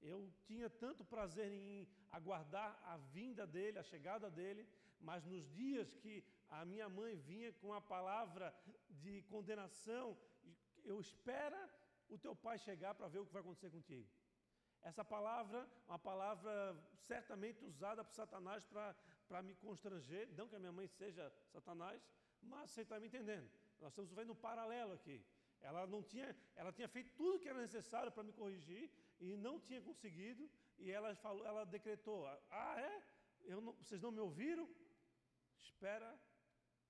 Eu 0.00 0.32
tinha 0.46 0.70
tanto 0.70 1.04
prazer 1.04 1.50
em 1.52 1.88
aguardar 2.10 2.78
a 2.84 2.96
vinda 2.96 3.46
dele, 3.46 3.78
a 3.78 3.82
chegada 3.82 4.30
dele, 4.30 4.66
mas 5.00 5.24
nos 5.24 5.48
dias 5.50 5.94
que 5.94 6.24
a 6.48 6.64
minha 6.64 6.88
mãe 6.88 7.16
vinha 7.16 7.52
com 7.52 7.72
a 7.72 7.80
palavra 7.80 8.54
de 8.88 9.22
condenação, 9.22 10.16
eu 10.84 10.98
espera 11.00 11.68
o 12.08 12.16
teu 12.16 12.34
pai 12.34 12.58
chegar 12.58 12.94
para 12.94 13.08
ver 13.08 13.18
o 13.18 13.26
que 13.26 13.32
vai 13.32 13.42
acontecer 13.42 13.70
contigo. 13.70 14.08
Essa 14.82 15.04
palavra, 15.04 15.68
uma 15.86 15.98
palavra 15.98 16.52
certamente 17.06 17.64
usada 17.64 18.04
por 18.04 18.12
Satanás 18.12 18.64
para 19.28 19.42
me 19.42 19.54
constranger, 19.56 20.28
não 20.36 20.48
que 20.48 20.56
a 20.56 20.58
minha 20.58 20.72
mãe 20.72 20.86
seja 20.86 21.30
Satanás, 21.52 22.00
mas 22.40 22.70
você 22.70 22.82
está 22.82 22.98
me 22.98 23.08
entendendo. 23.08 23.50
Nós 23.80 23.90
estamos 23.90 24.12
vendo 24.12 24.32
um 24.32 24.36
paralelo 24.36 24.92
aqui. 24.92 25.24
Ela 25.60 25.86
não 25.86 26.02
tinha, 26.02 26.34
ela 26.54 26.72
tinha 26.72 26.88
feito 26.88 27.10
tudo 27.16 27.40
que 27.40 27.48
era 27.48 27.60
necessário 27.60 28.12
para 28.12 28.22
me 28.22 28.32
corrigir 28.32 28.90
e 29.20 29.36
não 29.36 29.60
tinha 29.60 29.80
conseguido, 29.80 30.48
e 30.78 30.90
ela 30.90 31.14
falou, 31.16 31.44
ela 31.44 31.64
decretou: 31.64 32.26
"Ah, 32.50 32.74
é? 32.78 33.02
Não, 33.48 33.72
vocês 33.72 34.00
não 34.00 34.10
me 34.10 34.20
ouviram? 34.20 34.68
Espera 35.58 36.18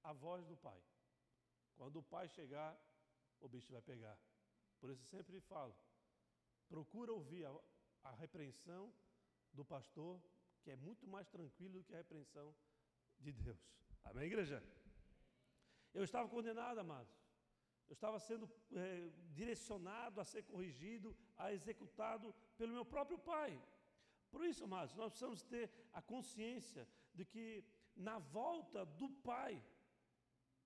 a 0.02 0.12
voz 0.12 0.44
do 0.46 0.56
pai. 0.56 0.80
Quando 1.76 1.96
o 1.96 2.02
pai 2.02 2.28
chegar, 2.28 2.76
o 3.40 3.48
bicho 3.48 3.72
vai 3.72 3.82
pegar. 3.82 4.18
Por 4.80 4.90
isso 4.90 5.04
sempre 5.06 5.40
falo: 5.40 5.74
procura 6.68 7.12
ouvir 7.12 7.44
a, 7.46 7.54
a 8.04 8.12
repreensão 8.12 8.92
do 9.52 9.64
pastor, 9.64 10.20
que 10.62 10.70
é 10.70 10.76
muito 10.76 11.06
mais 11.06 11.28
tranquilo 11.28 11.78
do 11.78 11.84
que 11.84 11.94
a 11.94 11.98
repreensão 11.98 12.54
de 13.18 13.32
Deus. 13.32 13.58
Amém, 14.04 14.26
igreja? 14.26 14.62
Eu 15.94 16.04
estava 16.04 16.28
condenado, 16.28 16.78
amados. 16.78 17.27
Eu 17.88 17.94
estava 17.94 18.18
sendo 18.18 18.50
é, 18.72 19.10
direcionado 19.32 20.20
a 20.20 20.24
ser 20.24 20.42
corrigido, 20.42 21.16
a 21.36 21.52
executado 21.52 22.34
pelo 22.56 22.72
meu 22.72 22.84
próprio 22.84 23.18
pai. 23.18 23.60
Por 24.30 24.44
isso, 24.44 24.64
amados, 24.64 24.94
nós 24.94 25.12
precisamos 25.12 25.42
ter 25.42 25.70
a 25.92 26.02
consciência 26.02 26.86
de 27.14 27.24
que 27.24 27.64
na 27.96 28.18
volta 28.18 28.84
do 28.84 29.08
pai, 29.08 29.62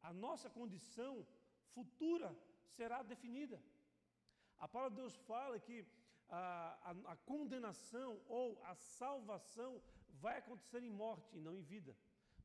a 0.03 0.13
nossa 0.13 0.51
condição 0.51 1.27
futura 1.75 2.37
será 2.65 3.03
definida. 3.03 3.63
A 4.59 4.69
palavra 4.69 4.95
de 4.97 5.03
Deus 5.03 5.17
fala 5.17 5.59
que 5.59 5.87
a, 6.29 6.79
a, 6.91 7.13
a, 7.13 7.17
condenação 7.17 8.21
ou 8.27 8.61
a 8.65 8.75
salvação 8.75 9.81
vai 10.21 10.39
acontecer 10.39 10.83
em 10.83 10.91
morte 10.91 11.37
e 11.37 11.41
não 11.41 11.55
em 11.55 11.63
vida. 11.63 11.97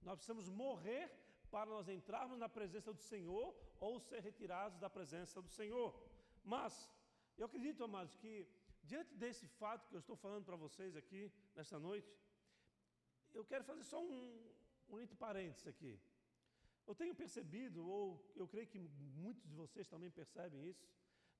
Nós 0.01 0.17
precisamos 0.17 0.49
morrer 0.49 1.11
para 1.51 1.69
nós 1.69 1.87
entrarmos 1.87 2.37
na 2.37 2.49
presença 2.49 2.91
do 2.93 3.01
Senhor 3.01 3.55
ou 3.79 3.99
ser 3.99 4.19
retirados 4.21 4.77
da 4.79 4.89
presença 4.89 5.41
do 5.41 5.49
Senhor. 5.49 5.89
Mas 6.43 6.73
eu 7.37 7.45
acredito, 7.45 7.83
amados, 7.83 8.15
que 8.15 8.47
diante 8.83 9.13
desse 9.15 9.47
fato 9.47 9.87
que 9.87 9.95
eu 9.95 9.99
estou 9.99 10.15
falando 10.15 10.45
para 10.45 10.55
vocês 10.55 10.95
aqui 10.95 11.31
nesta 11.55 11.77
noite, 11.79 12.11
eu 13.33 13.43
quero 13.45 13.63
fazer 13.63 13.83
só 13.83 14.01
um, 14.01 14.51
um 14.89 14.99
entre 14.99 15.15
parênteses 15.15 15.67
aqui. 15.67 15.99
Eu 16.85 16.95
tenho 16.95 17.13
percebido, 17.13 17.85
ou 17.85 18.03
eu 18.35 18.47
creio 18.47 18.67
que 18.67 18.79
muitos 18.79 19.45
de 19.49 19.55
vocês 19.55 19.87
também 19.87 20.09
percebem 20.09 20.65
isso, 20.69 20.87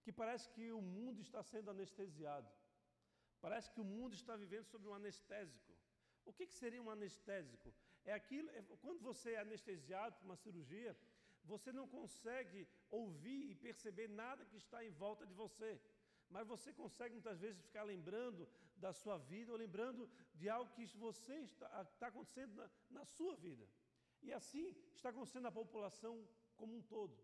que 0.03 0.11
parece 0.11 0.49
que 0.49 0.71
o 0.71 0.81
mundo 0.81 1.21
está 1.21 1.41
sendo 1.41 1.71
anestesiado. 1.71 2.49
Parece 3.39 3.71
que 3.71 3.79
o 3.79 3.83
mundo 3.83 4.13
está 4.13 4.35
vivendo 4.35 4.65
sobre 4.65 4.87
um 4.89 4.93
anestésico. 4.93 5.73
O 6.25 6.33
que, 6.33 6.45
que 6.45 6.53
seria 6.53 6.81
um 6.81 6.89
anestésico? 6.89 7.73
É 8.11 8.13
aquilo, 8.21 8.49
é, 8.57 8.61
quando 8.83 9.01
você 9.09 9.29
é 9.33 9.39
anestesiado 9.45 10.15
por 10.17 10.25
uma 10.29 10.39
cirurgia, 10.43 10.91
você 11.51 11.69
não 11.79 11.87
consegue 11.97 12.61
ouvir 13.01 13.41
e 13.51 13.55
perceber 13.67 14.07
nada 14.23 14.47
que 14.49 14.57
está 14.63 14.79
em 14.87 14.93
volta 15.03 15.25
de 15.29 15.35
você. 15.43 15.71
Mas 16.29 16.47
você 16.53 16.69
consegue 16.81 17.13
muitas 17.17 17.39
vezes 17.45 17.65
ficar 17.67 17.83
lembrando 17.83 18.47
da 18.85 18.91
sua 19.01 19.17
vida 19.31 19.51
ou 19.51 19.57
lembrando 19.57 20.09
de 20.39 20.47
algo 20.55 20.73
que 20.77 20.85
você 21.07 21.35
está, 21.49 21.67
está 21.81 22.07
acontecendo 22.07 22.53
na, 22.55 22.69
na 22.97 23.05
sua 23.05 23.35
vida. 23.35 23.65
E 24.21 24.31
assim 24.39 24.75
está 24.95 25.09
acontecendo 25.09 25.43
na 25.49 25.51
população 25.61 26.13
como 26.55 26.75
um 26.77 26.81
todo. 26.81 27.15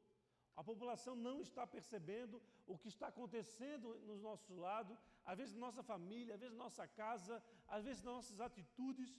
A 0.55 0.63
população 0.63 1.15
não 1.15 1.41
está 1.41 1.65
percebendo 1.65 2.41
o 2.67 2.77
que 2.77 2.87
está 2.87 3.07
acontecendo 3.07 3.87
nos 4.09 4.21
nossos 4.21 4.55
lados, 4.55 4.97
às 5.25 5.37
vezes 5.39 5.55
na 5.55 5.61
nossa 5.67 5.83
família, 5.91 6.35
às 6.35 6.41
vezes 6.41 6.55
na 6.55 6.63
nossa 6.65 6.87
casa, 6.87 7.43
às 7.67 7.83
vezes 7.83 8.03
nas 8.03 8.13
nossas 8.13 8.39
atitudes. 8.39 9.09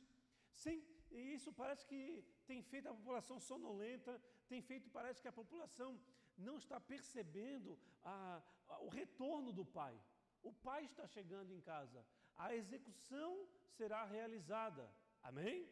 Sem, 0.53 0.77
e 1.15 1.35
isso 1.35 1.53
parece 1.53 1.87
que 1.87 2.25
tem 2.49 2.61
feito 2.71 2.89
a 2.89 2.95
população 2.95 3.39
sonolenta, 3.39 4.21
tem 4.49 4.61
feito, 4.61 4.91
parece 4.91 5.21
que 5.23 5.29
a 5.29 5.39
população 5.41 5.91
não 6.37 6.57
está 6.57 6.81
percebendo 6.81 7.79
a, 8.03 8.43
a, 8.69 8.79
o 8.81 8.89
retorno 8.89 9.53
do 9.53 9.65
pai. 9.65 9.95
O 10.43 10.53
pai 10.53 10.85
está 10.85 11.07
chegando 11.07 11.53
em 11.55 11.61
casa. 11.61 12.05
A 12.37 12.55
execução 12.55 13.47
será 13.77 14.05
realizada. 14.05 14.91
Amém? 15.23 15.69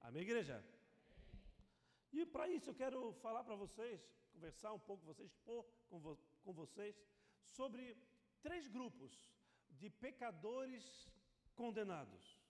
Amém, 0.00 0.22
igreja? 0.22 0.64
E 2.12 2.24
para 2.24 2.48
isso 2.48 2.70
eu 2.70 2.74
quero 2.74 3.12
falar 3.24 3.44
para 3.44 3.54
vocês, 3.54 4.00
conversar 4.32 4.72
um 4.72 4.78
pouco 4.78 5.04
com 5.04 5.12
vocês, 5.12 5.30
expor 5.30 5.64
com, 5.88 5.98
vo 5.98 6.18
com 6.44 6.52
vocês, 6.52 6.96
sobre 7.44 7.96
três 8.40 8.66
grupos 8.68 9.12
de 9.70 9.90
pecadores 9.90 11.08
condenados. 11.54 12.41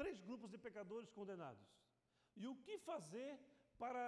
Três 0.00 0.18
grupos 0.28 0.50
de 0.50 0.58
pecadores 0.66 1.10
condenados. 1.18 1.66
E 2.40 2.46
o 2.50 2.54
que 2.64 2.76
fazer 2.90 3.32
para 3.82 4.04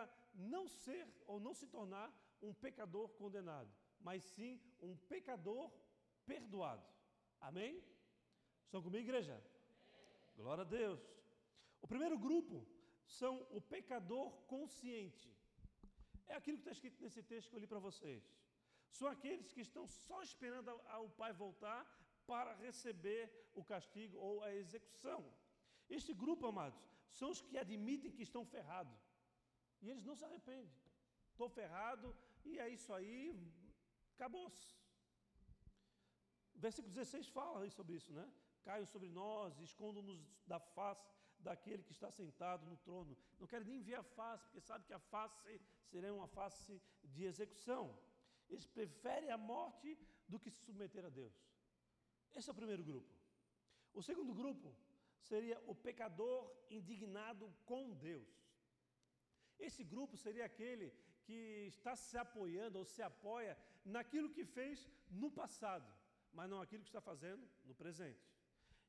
não 0.52 0.64
ser 0.82 1.04
ou 1.26 1.38
não 1.46 1.54
se 1.60 1.66
tornar 1.74 2.08
um 2.46 2.52
pecador 2.64 3.06
condenado, 3.20 3.70
mas 4.06 4.22
sim 4.34 4.52
um 4.88 4.94
pecador 5.12 5.64
perdoado. 6.30 6.86
Amém? 7.48 7.72
Estão 8.64 8.82
comigo, 8.86 9.04
igreja? 9.08 9.34
Amém. 9.34 10.36
Glória 10.38 10.62
a 10.62 10.70
Deus. 10.80 11.02
O 11.84 11.86
primeiro 11.92 12.18
grupo 12.26 12.56
são 13.20 13.34
o 13.58 13.60
pecador 13.60 14.26
consciente. 14.54 15.30
É 16.26 16.34
aquilo 16.36 16.56
que 16.56 16.62
está 16.62 16.72
escrito 16.72 17.02
nesse 17.02 17.22
texto 17.22 17.50
que 17.50 17.56
eu 17.56 17.60
li 17.60 17.66
para 17.66 17.86
vocês. 17.88 18.22
São 18.98 19.08
aqueles 19.08 19.52
que 19.52 19.60
estão 19.68 19.86
só 19.86 20.22
esperando 20.22 20.70
o 21.06 21.10
pai 21.20 21.32
voltar 21.44 21.80
para 22.26 22.54
receber 22.66 23.22
o 23.54 23.62
castigo 23.72 24.16
ou 24.18 24.42
a 24.42 24.54
execução. 24.54 25.20
Este 25.98 26.12
grupo, 26.22 26.46
amados, 26.46 26.80
são 27.18 27.28
os 27.30 27.40
que 27.46 27.58
admitem 27.58 28.14
que 28.16 28.22
estão 28.28 28.44
ferrados. 28.54 29.00
E 29.82 29.90
eles 29.90 30.04
não 30.08 30.16
se 30.16 30.24
arrependem. 30.24 30.74
Estou 31.32 31.48
ferrado 31.48 32.14
e 32.44 32.58
é 32.58 32.68
isso 32.76 32.92
aí, 32.98 33.18
acabou-se. 34.14 34.68
Versículo 36.54 36.92
16 36.94 37.28
fala 37.28 37.68
sobre 37.70 37.96
isso, 37.96 38.12
né? 38.12 38.26
Caiam 38.64 38.86
sobre 38.86 39.08
nós, 39.08 39.58
escondam-nos 39.60 40.20
da 40.46 40.60
face 40.60 41.12
daquele 41.40 41.82
que 41.82 41.92
está 41.92 42.10
sentado 42.10 42.64
no 42.66 42.76
trono. 42.76 43.16
Não 43.38 43.46
quero 43.46 43.64
nem 43.64 43.80
ver 43.82 43.96
a 43.96 44.02
face, 44.02 44.44
porque 44.44 44.60
sabe 44.60 44.84
que 44.86 44.94
a 44.94 44.98
face 44.98 45.60
será 45.90 46.12
uma 46.14 46.28
face 46.28 46.80
de 47.02 47.24
execução. 47.24 47.82
Eles 48.48 48.66
preferem 48.66 49.30
a 49.30 49.36
morte 49.36 49.98
do 50.28 50.38
que 50.38 50.50
se 50.50 50.60
submeter 50.64 51.04
a 51.04 51.08
Deus. 51.08 51.34
Esse 52.34 52.48
é 52.48 52.52
o 52.52 52.54
primeiro 52.54 52.84
grupo. 52.84 53.12
O 53.92 54.02
segundo 54.02 54.32
grupo 54.32 54.74
seria 55.30 55.58
o 55.72 55.74
pecador 55.86 56.40
indignado 56.78 57.46
com 57.70 57.82
Deus. 58.08 58.32
Esse 59.66 59.82
grupo 59.92 60.16
seria 60.24 60.44
aquele 60.50 60.88
que 61.26 61.40
está 61.74 61.94
se 61.94 62.16
apoiando 62.24 62.78
ou 62.78 62.84
se 62.84 63.02
apoia 63.10 63.56
naquilo 63.84 64.32
que 64.36 64.44
fez 64.44 64.88
no 65.22 65.30
passado, 65.40 65.88
mas 66.32 66.50
não 66.50 66.60
aquilo 66.60 66.82
que 66.82 66.92
está 66.94 67.00
fazendo 67.00 67.44
no 67.68 67.74
presente. 67.82 68.24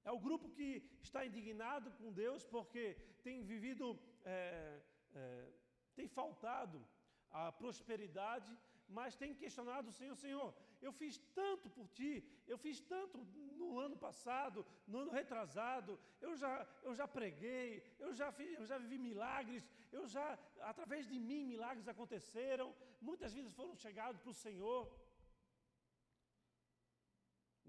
É 0.04 0.12
o 0.12 0.24
grupo 0.28 0.50
que 0.58 0.70
está 1.02 1.26
indignado 1.26 1.92
com 2.00 2.12
Deus 2.12 2.44
porque 2.56 2.84
tem 3.24 3.44
vivido, 3.44 3.86
é, 4.26 4.82
é, 5.14 5.54
tem 5.96 6.08
faltado 6.08 6.86
a 7.30 7.52
prosperidade, 7.52 8.52
mas 8.88 9.16
tem 9.16 9.34
questionado 9.34 9.90
o 9.90 9.98
Senhor, 10.00 10.16
Senhor, 10.16 10.54
eu 10.88 10.92
fiz 11.02 11.14
tanto 11.40 11.68
por 11.76 11.88
Ti, 11.98 12.12
eu 12.52 12.58
fiz 12.66 12.78
tanto 12.94 13.18
no 13.62 13.68
ano 13.86 13.98
passado, 14.06 14.66
no 14.92 15.00
ano 15.04 15.12
retrasado, 15.20 15.92
eu 16.26 16.34
já, 16.42 16.54
eu 16.88 16.94
já 17.00 17.08
preguei, 17.18 17.68
eu 18.06 18.12
já, 18.20 18.30
fiz, 18.40 18.52
eu 18.60 18.66
já 18.72 18.78
vivi 18.84 18.98
milagres, 19.10 19.64
eu 19.98 20.04
já, 20.16 20.28
através 20.72 21.08
de 21.12 21.18
mim, 21.30 21.46
milagres 21.54 21.88
aconteceram, 21.94 22.68
muitas 23.10 23.34
vidas 23.38 23.54
foram 23.60 23.76
chegadas 23.86 24.22
para 24.22 24.34
o 24.36 24.42
Senhor. 24.46 24.82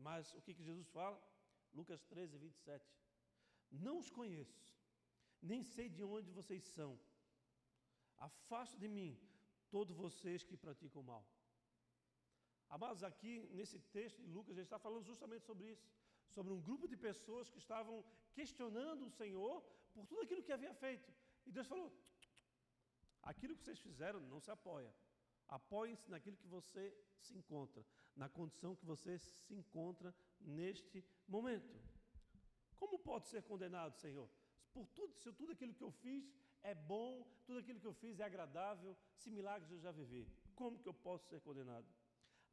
Mas 0.07 0.35
o 0.35 0.43
que, 0.43 0.55
que 0.57 0.69
Jesus 0.71 0.89
fala? 0.99 1.19
Lucas 1.73 2.03
13, 2.05 2.37
27. 2.39 2.85
Não 3.87 3.99
os 3.99 4.11
conheço, 4.11 4.61
nem 5.41 5.63
sei 5.63 5.89
de 5.89 6.03
onde 6.17 6.31
vocês 6.31 6.65
são. 6.79 6.93
Afasto 8.17 8.77
de 8.79 8.89
mim 8.89 9.11
todos 9.71 9.97
vocês 9.97 10.43
que 10.49 10.57
praticam 10.57 11.03
mal. 11.03 11.25
Amados, 12.77 13.05
aqui 13.09 13.33
nesse 13.57 13.79
texto 13.97 14.21
de 14.21 14.31
Lucas, 14.37 14.57
ele 14.57 14.67
está 14.67 14.81
falando 14.85 15.05
justamente 15.11 15.45
sobre 15.51 15.65
isso. 15.73 15.89
Sobre 16.37 16.53
um 16.53 16.61
grupo 16.61 16.89
de 16.93 16.97
pessoas 16.97 17.49
que 17.49 17.61
estavam 17.65 18.05
questionando 18.39 19.03
o 19.07 19.11
Senhor 19.19 19.63
por 19.93 20.05
tudo 20.09 20.23
aquilo 20.23 20.43
que 20.43 20.55
havia 20.57 20.75
feito. 20.75 21.09
E 21.47 21.53
Deus 21.53 21.69
falou: 21.69 21.89
aquilo 23.23 23.55
que 23.57 23.63
vocês 23.63 23.79
fizeram 23.79 24.19
não 24.33 24.41
se 24.41 24.51
apoia. 24.51 24.93
Apoiem-se 25.47 26.11
naquilo 26.11 26.37
que 26.37 26.49
você 26.49 26.85
se 27.25 27.33
encontra, 27.41 27.87
na 28.17 28.29
condição 28.29 28.75
que 28.75 28.85
você 28.93 29.19
se 29.21 29.55
encontra 29.55 30.13
neste 30.41 31.05
momento. 31.29 31.77
Como 32.75 32.99
pode 32.99 33.29
ser 33.29 33.43
condenado, 33.45 33.95
Senhor? 34.05 34.29
Por 34.73 34.89
tudo, 34.89 35.15
se 35.15 35.33
tudo 35.33 35.53
aquilo 35.53 35.75
que 35.75 35.85
eu 35.85 35.93
fiz 35.93 36.25
é 36.61 36.75
bom, 36.75 37.25
tudo 37.47 37.61
aquilo 37.61 37.79
que 37.79 37.87
eu 37.87 37.95
fiz 37.95 38.19
é 38.19 38.25
agradável, 38.25 38.97
se 39.15 39.31
milagres 39.31 39.71
eu 39.71 39.79
já 39.79 39.93
vivi, 39.93 40.29
como 40.57 40.81
que 40.81 40.89
eu 40.89 40.95
posso 40.95 41.29
ser 41.29 41.41
condenado? 41.41 41.87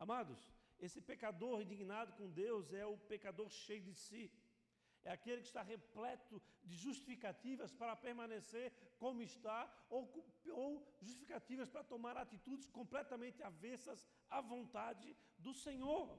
Amados, 0.04 0.40
esse 0.86 1.00
pecador 1.10 1.62
indignado 1.62 2.12
com 2.20 2.28
Deus 2.28 2.74
é 2.74 2.84
o 2.84 2.98
pecador 3.12 3.48
cheio 3.52 3.84
de 3.88 3.94
si. 3.94 4.24
É 5.04 5.12
aquele 5.12 5.42
que 5.42 5.50
está 5.52 5.62
repleto 5.62 6.42
de 6.64 6.76
justificativas 6.86 7.72
para 7.72 7.96
permanecer 7.96 8.74
como 8.98 9.22
está, 9.22 9.60
ou, 9.92 10.02
ou 10.64 10.70
justificativas 11.04 11.70
para 11.70 11.84
tomar 11.84 12.18
atitudes 12.18 12.68
completamente 12.80 13.44
avessas 13.44 14.10
à 14.28 14.42
vontade 14.42 15.16
do 15.38 15.54
Senhor. 15.54 16.18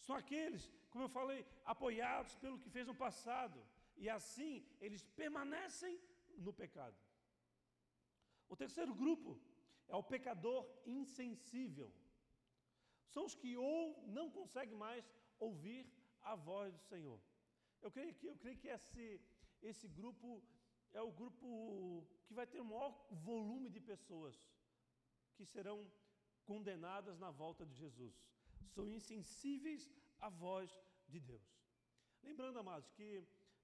São 0.00 0.16
aqueles, 0.16 0.68
como 0.90 1.04
eu 1.04 1.08
falei, 1.08 1.46
apoiados 1.64 2.34
pelo 2.34 2.58
que 2.58 2.74
fez 2.76 2.88
no 2.88 2.96
passado, 3.06 3.64
e 3.96 4.10
assim 4.10 4.66
eles 4.80 5.04
permanecem 5.22 6.00
no 6.36 6.52
pecado. 6.52 6.96
O 8.48 8.56
terceiro 8.56 8.92
grupo 8.92 9.40
é 9.86 9.94
o 9.94 10.02
pecador 10.02 10.68
insensível 10.84 11.92
são 13.14 13.24
os 13.28 13.34
que 13.40 13.52
ou 13.56 13.80
não 14.16 14.26
conseguem 14.38 14.76
mais 14.86 15.04
ouvir 15.48 15.82
a 16.32 16.34
voz 16.48 16.72
do 16.76 16.82
Senhor. 16.92 17.18
Eu 17.84 17.90
creio 17.96 18.14
que, 18.18 18.26
eu 18.32 18.36
creio 18.42 18.58
que 18.62 18.68
esse, 18.76 19.04
esse 19.70 19.86
grupo 19.98 20.28
é 20.92 21.02
o 21.08 21.12
grupo 21.20 21.48
que 22.26 22.34
vai 22.38 22.46
ter 22.52 22.60
o 22.60 22.70
maior 22.72 22.92
volume 23.28 23.68
de 23.76 23.80
pessoas 23.92 24.36
que 25.36 25.44
serão 25.44 25.78
condenadas 26.50 27.18
na 27.24 27.30
volta 27.42 27.64
de 27.70 27.74
Jesus. 27.82 28.14
São 28.74 28.86
insensíveis 28.98 29.82
à 30.18 30.28
voz 30.28 30.70
de 31.08 31.20
Deus. 31.20 31.48
Lembrando, 32.22 32.58
amados, 32.58 32.88
que 32.96 33.08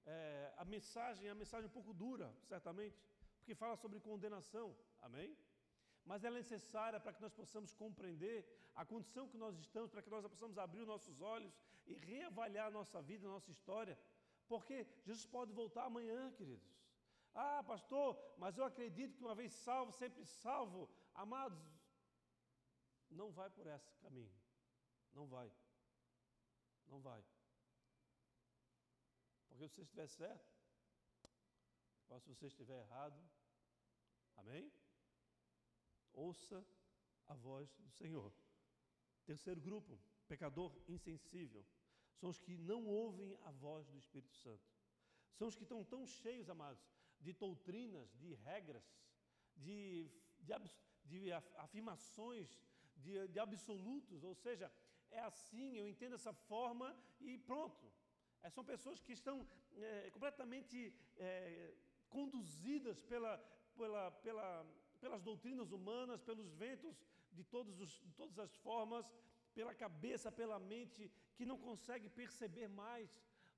é, 0.05 0.53
a 0.57 0.65
mensagem 0.65 1.27
é 1.27 1.31
uma 1.31 1.39
mensagem 1.43 1.67
um 1.67 1.77
pouco 1.77 1.93
dura, 1.93 2.27
certamente, 2.51 2.97
porque 3.37 3.55
fala 3.55 3.75
sobre 3.75 3.99
condenação. 3.99 4.67
Amém? 5.01 5.35
Mas 6.05 6.23
ela 6.23 6.37
é 6.37 6.41
necessária 6.41 6.99
para 6.99 7.13
que 7.13 7.21
nós 7.21 7.33
possamos 7.33 7.73
compreender 7.73 8.37
a 8.75 8.85
condição 8.85 9.27
que 9.27 9.37
nós 9.37 9.57
estamos, 9.57 9.91
para 9.91 10.01
que 10.01 10.09
nós 10.09 10.25
possamos 10.27 10.57
abrir 10.57 10.81
os 10.81 10.87
nossos 10.87 11.21
olhos 11.21 11.53
e 11.85 11.93
reavaliar 11.93 12.67
a 12.67 12.71
nossa 12.71 13.01
vida, 13.01 13.27
a 13.27 13.31
nossa 13.31 13.51
história, 13.51 13.97
porque 14.47 14.87
Jesus 15.05 15.25
pode 15.25 15.53
voltar 15.53 15.85
amanhã, 15.85 16.31
queridos. 16.31 16.69
Ah, 17.33 17.63
pastor, 17.63 18.17
mas 18.37 18.57
eu 18.57 18.65
acredito 18.65 19.15
que 19.17 19.23
uma 19.23 19.35
vez 19.35 19.53
salvo, 19.53 19.91
sempre 19.93 20.25
salvo. 20.25 20.89
Amados, 21.13 21.63
não 23.09 23.31
vai 23.31 23.49
por 23.49 23.67
esse 23.67 23.95
caminho. 23.97 24.33
Não 25.13 25.27
vai. 25.27 25.51
Não 26.87 26.99
vai. 26.99 27.23
Porque 29.47 29.67
se 29.67 29.75
você 29.75 29.81
estiver 29.81 30.07
certo, 30.07 30.51
se 32.19 32.27
você 32.33 32.47
estiver 32.47 32.79
errado, 32.79 33.17
amém? 34.35 34.71
Ouça 36.13 36.65
a 37.27 37.33
voz 37.33 37.73
do 37.77 37.89
Senhor. 37.89 38.33
Terceiro 39.25 39.61
grupo, 39.61 39.99
pecador 40.27 40.75
insensível, 40.87 41.65
são 42.15 42.29
os 42.29 42.39
que 42.39 42.57
não 42.57 42.85
ouvem 42.85 43.37
a 43.43 43.51
voz 43.51 43.87
do 43.87 43.97
Espírito 43.97 44.35
Santo. 44.35 44.69
São 45.33 45.47
os 45.47 45.55
que 45.55 45.63
estão 45.63 45.83
tão 45.83 46.05
cheios, 46.05 46.49
amados, 46.49 46.83
de 47.19 47.33
doutrinas, 47.33 48.11
de 48.17 48.33
regras, 48.35 48.83
de, 49.55 50.09
de, 50.39 50.53
de 51.05 51.31
afirmações, 51.57 52.59
de, 52.95 53.27
de, 53.27 53.39
absolutos, 53.39 54.23
ou 54.23 54.35
seja, 54.35 54.71
é 55.09 55.19
assim, 55.19 55.77
eu 55.77 55.87
entendo 55.87 56.15
essa 56.15 56.33
forma 56.33 56.95
e 57.19 57.37
pronto. 57.37 57.91
É, 58.43 58.49
são 58.49 58.63
pessoas 58.63 58.99
que 58.99 59.13
estão 59.13 59.47
é, 59.75 60.09
completamente 60.11 60.93
é, 61.17 61.73
conduzidas 62.09 62.99
pela, 63.01 63.37
pela, 63.75 64.11
pela 64.11 64.65
pelas 65.03 65.21
doutrinas 65.29 65.71
humanas, 65.71 66.21
pelos 66.29 66.49
ventos 66.63 66.95
de, 67.31 67.43
os, 67.85 67.91
de 68.07 68.13
todas 68.21 68.37
as 68.45 68.53
formas, 68.67 69.05
pela 69.57 69.73
cabeça, 69.83 70.31
pela 70.31 70.59
mente, 70.59 71.11
que 71.35 71.45
não 71.51 71.57
consegue 71.57 72.07
perceber 72.21 72.67
mais 72.67 73.09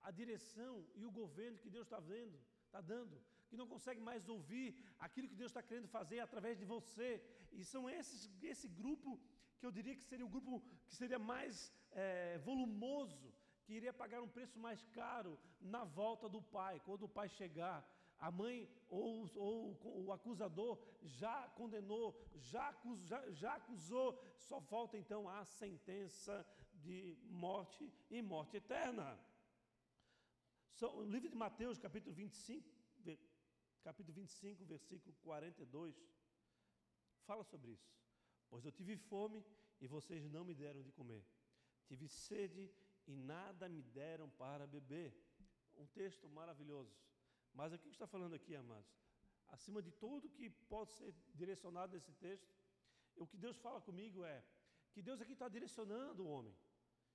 a 0.01 0.11
direção 0.11 0.73
e 0.95 1.05
o 1.05 1.11
governo 1.11 1.61
que 1.63 1.69
Deus 1.69 1.85
está 1.87 1.99
vendo, 1.99 2.37
está 2.65 2.81
dando, 2.81 3.21
que 3.49 3.57
não 3.61 3.67
consegue 3.67 4.01
mais 4.09 4.27
ouvir 4.27 4.75
aquilo 4.99 5.29
que 5.31 5.39
Deus 5.41 5.51
está 5.51 5.61
querendo 5.61 5.87
fazer 5.87 6.19
através 6.19 6.57
de 6.57 6.65
você. 6.65 7.09
E 7.51 7.63
são 7.63 7.89
esses, 7.89 8.21
esse 8.41 8.67
grupo 8.67 9.19
que 9.57 9.65
eu 9.65 9.71
diria 9.71 9.95
que 9.95 10.03
seria 10.03 10.25
o 10.25 10.35
grupo 10.35 10.61
que 10.87 10.95
seria 10.95 11.19
mais 11.19 11.71
é, 11.91 12.37
volumoso, 12.39 13.33
que 13.63 13.73
iria 13.73 13.93
pagar 13.93 14.21
um 14.21 14.27
preço 14.27 14.59
mais 14.59 14.83
caro 14.99 15.39
na 15.61 15.83
volta 15.83 16.27
do 16.27 16.41
Pai, 16.41 16.81
quando 16.85 17.03
o 17.03 17.13
Pai 17.17 17.29
chegar 17.29 17.77
a 18.27 18.31
mãe 18.31 18.57
ou, 18.87 19.29
ou, 19.35 20.05
o 20.05 20.11
acusador 20.13 20.73
já 21.01 21.49
condenou, 21.59 22.05
já, 22.51 22.69
acusou, 22.69 23.05
já, 23.05 23.31
já 23.31 23.53
acusou, 23.55 24.07
só 24.47 24.61
falta 24.61 24.97
então 24.97 25.27
a 25.27 25.43
sentença 25.43 26.45
de 26.73 27.17
morte 27.45 27.91
e 28.09 28.21
morte 28.21 28.55
eterna. 28.55 29.19
O 30.81 31.03
livro 31.03 31.29
de 31.29 31.35
Mateus, 31.35 31.77
capítulo 31.77 32.15
25, 32.15 32.69
capítulo 33.83 34.13
25, 34.13 34.65
versículo 34.65 35.13
42, 35.21 35.93
fala 37.25 37.43
sobre 37.43 37.71
isso. 37.71 37.93
Pois 38.49 38.63
eu 38.63 38.71
tive 38.71 38.95
fome 38.95 39.43
e 39.81 39.87
vocês 39.87 40.29
não 40.29 40.45
me 40.45 40.55
deram 40.55 40.81
de 40.81 40.93
comer. 40.93 41.25
Tive 41.89 42.07
sede 42.07 42.71
e 43.05 43.15
nada 43.17 43.67
me 43.67 43.81
deram 43.81 44.29
para 44.29 44.65
beber. 44.65 45.13
Um 45.75 45.87
texto 45.87 46.29
maravilhoso. 46.29 46.95
Mas 47.53 47.73
o 47.73 47.77
que 47.77 47.89
está 47.89 48.07
falando 48.07 48.33
aqui, 48.33 48.55
amados? 48.55 48.91
Acima 49.55 49.81
de 49.81 49.91
tudo 49.91 50.29
que 50.37 50.49
pode 50.73 50.91
ser 50.91 51.13
direcionado 51.35 51.93
nesse 51.93 52.13
texto, 52.13 52.51
o 53.15 53.27
que 53.27 53.37
Deus 53.37 53.57
fala 53.65 53.79
comigo 53.79 54.23
é 54.25 54.43
que 54.93 55.01
Deus 55.01 55.21
aqui 55.21 55.33
está 55.33 55.47
direcionando 55.47 56.23
o 56.23 56.29
homem. 56.33 56.55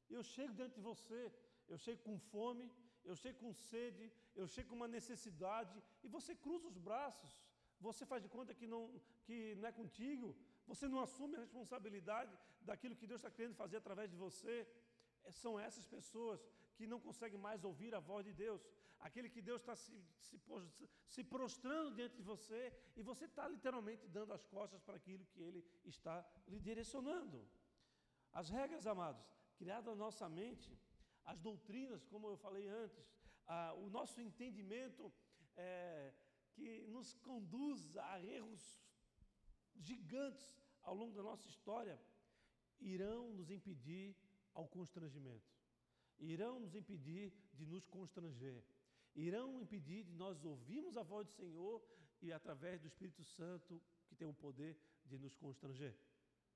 Eu 0.08 0.22
chego 0.22 0.52
diante 0.54 0.76
de 0.76 0.80
você, 0.80 1.32
eu 1.68 1.76
chego 1.76 2.02
com 2.02 2.18
fome, 2.18 2.70
eu 3.04 3.16
chego 3.16 3.38
com 3.38 3.52
sede, 3.52 4.12
eu 4.34 4.46
chego 4.46 4.68
com 4.70 4.76
uma 4.76 4.88
necessidade, 4.88 5.82
e 6.02 6.08
você 6.08 6.34
cruza 6.34 6.66
os 6.68 6.78
braços, 6.78 7.30
você 7.80 8.04
faz 8.06 8.22
de 8.22 8.28
conta 8.28 8.54
que 8.54 8.66
não, 8.66 8.82
que 9.24 9.54
não 9.56 9.68
é 9.68 9.72
contigo, 9.72 10.36
você 10.66 10.86
não 10.86 11.00
assume 11.00 11.36
a 11.36 11.40
responsabilidade 11.40 12.36
daquilo 12.60 12.96
que 12.96 13.06
Deus 13.06 13.20
está 13.20 13.30
querendo 13.30 13.54
fazer 13.54 13.76
através 13.78 14.10
de 14.10 14.16
você. 14.16 14.66
É, 15.24 15.30
são 15.30 15.58
essas 15.58 15.86
pessoas 15.86 16.40
que 16.76 16.86
não 16.86 17.00
conseguem 17.00 17.38
mais 17.38 17.64
ouvir 17.64 17.94
a 17.94 18.00
voz 18.00 18.24
de 18.26 18.32
Deus 18.32 18.60
aquele 19.00 19.28
que 19.28 19.40
Deus 19.40 19.60
está 19.60 19.76
se, 19.76 19.94
se, 20.20 20.40
se 21.06 21.24
prostrando 21.24 21.94
diante 21.94 22.16
de 22.16 22.22
você 22.22 22.72
e 22.96 23.02
você 23.02 23.24
está 23.26 23.46
literalmente 23.48 24.06
dando 24.08 24.32
as 24.32 24.44
costas 24.44 24.80
para 24.82 24.96
aquilo 24.96 25.24
que 25.26 25.40
Ele 25.40 25.64
está 25.84 26.26
lhe 26.46 26.58
direcionando. 26.58 27.48
As 28.32 28.48
regras, 28.48 28.86
amados, 28.86 29.24
criadas 29.56 29.86
na 29.86 30.04
nossa 30.04 30.28
mente, 30.28 30.78
as 31.24 31.38
doutrinas, 31.40 32.04
como 32.04 32.28
eu 32.28 32.36
falei 32.36 32.66
antes, 32.68 33.06
a, 33.46 33.72
o 33.74 33.88
nosso 33.88 34.20
entendimento 34.20 35.12
é, 35.56 36.12
que 36.52 36.86
nos 36.88 37.14
conduz 37.14 37.96
a 37.96 38.22
erros 38.22 38.80
gigantes 39.76 40.56
ao 40.82 40.94
longo 40.94 41.14
da 41.14 41.22
nossa 41.22 41.48
história, 41.48 42.00
irão 42.80 43.32
nos 43.32 43.50
impedir 43.50 44.16
ao 44.54 44.66
constrangimento, 44.66 45.52
irão 46.18 46.58
nos 46.60 46.74
impedir 46.74 47.32
de 47.52 47.64
nos 47.66 47.86
constranger 47.86 48.64
irão 49.26 49.60
impedir 49.60 50.04
de 50.04 50.12
nós 50.12 50.44
ouvirmos 50.44 50.96
a 50.96 51.02
voz 51.02 51.26
do 51.26 51.32
Senhor 51.32 51.82
e 52.22 52.32
através 52.32 52.80
do 52.80 52.86
Espírito 52.86 53.24
Santo 53.24 53.82
que 54.06 54.14
tem 54.14 54.28
o 54.28 54.34
poder 54.34 54.78
de 55.04 55.18
nos 55.18 55.34
constranger. 55.34 55.96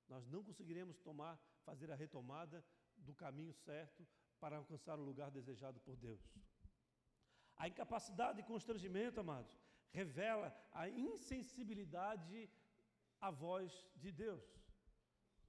Nós 0.07 0.25
não 0.27 0.43
conseguiremos 0.43 0.97
tomar, 0.99 1.37
fazer 1.63 1.91
a 1.91 1.95
retomada 1.95 2.63
do 2.95 3.13
caminho 3.13 3.53
certo 3.53 4.07
para 4.39 4.57
alcançar 4.57 4.99
o 4.99 5.03
lugar 5.03 5.29
desejado 5.31 5.79
por 5.81 5.95
Deus. 5.95 6.21
A 7.55 7.67
incapacidade 7.67 8.37
de 8.41 8.47
constrangimento, 8.47 9.19
amados, 9.19 9.57
revela 9.91 10.55
a 10.71 10.89
insensibilidade 10.89 12.49
à 13.19 13.29
voz 13.29 13.87
de 13.95 14.11
Deus. 14.11 14.43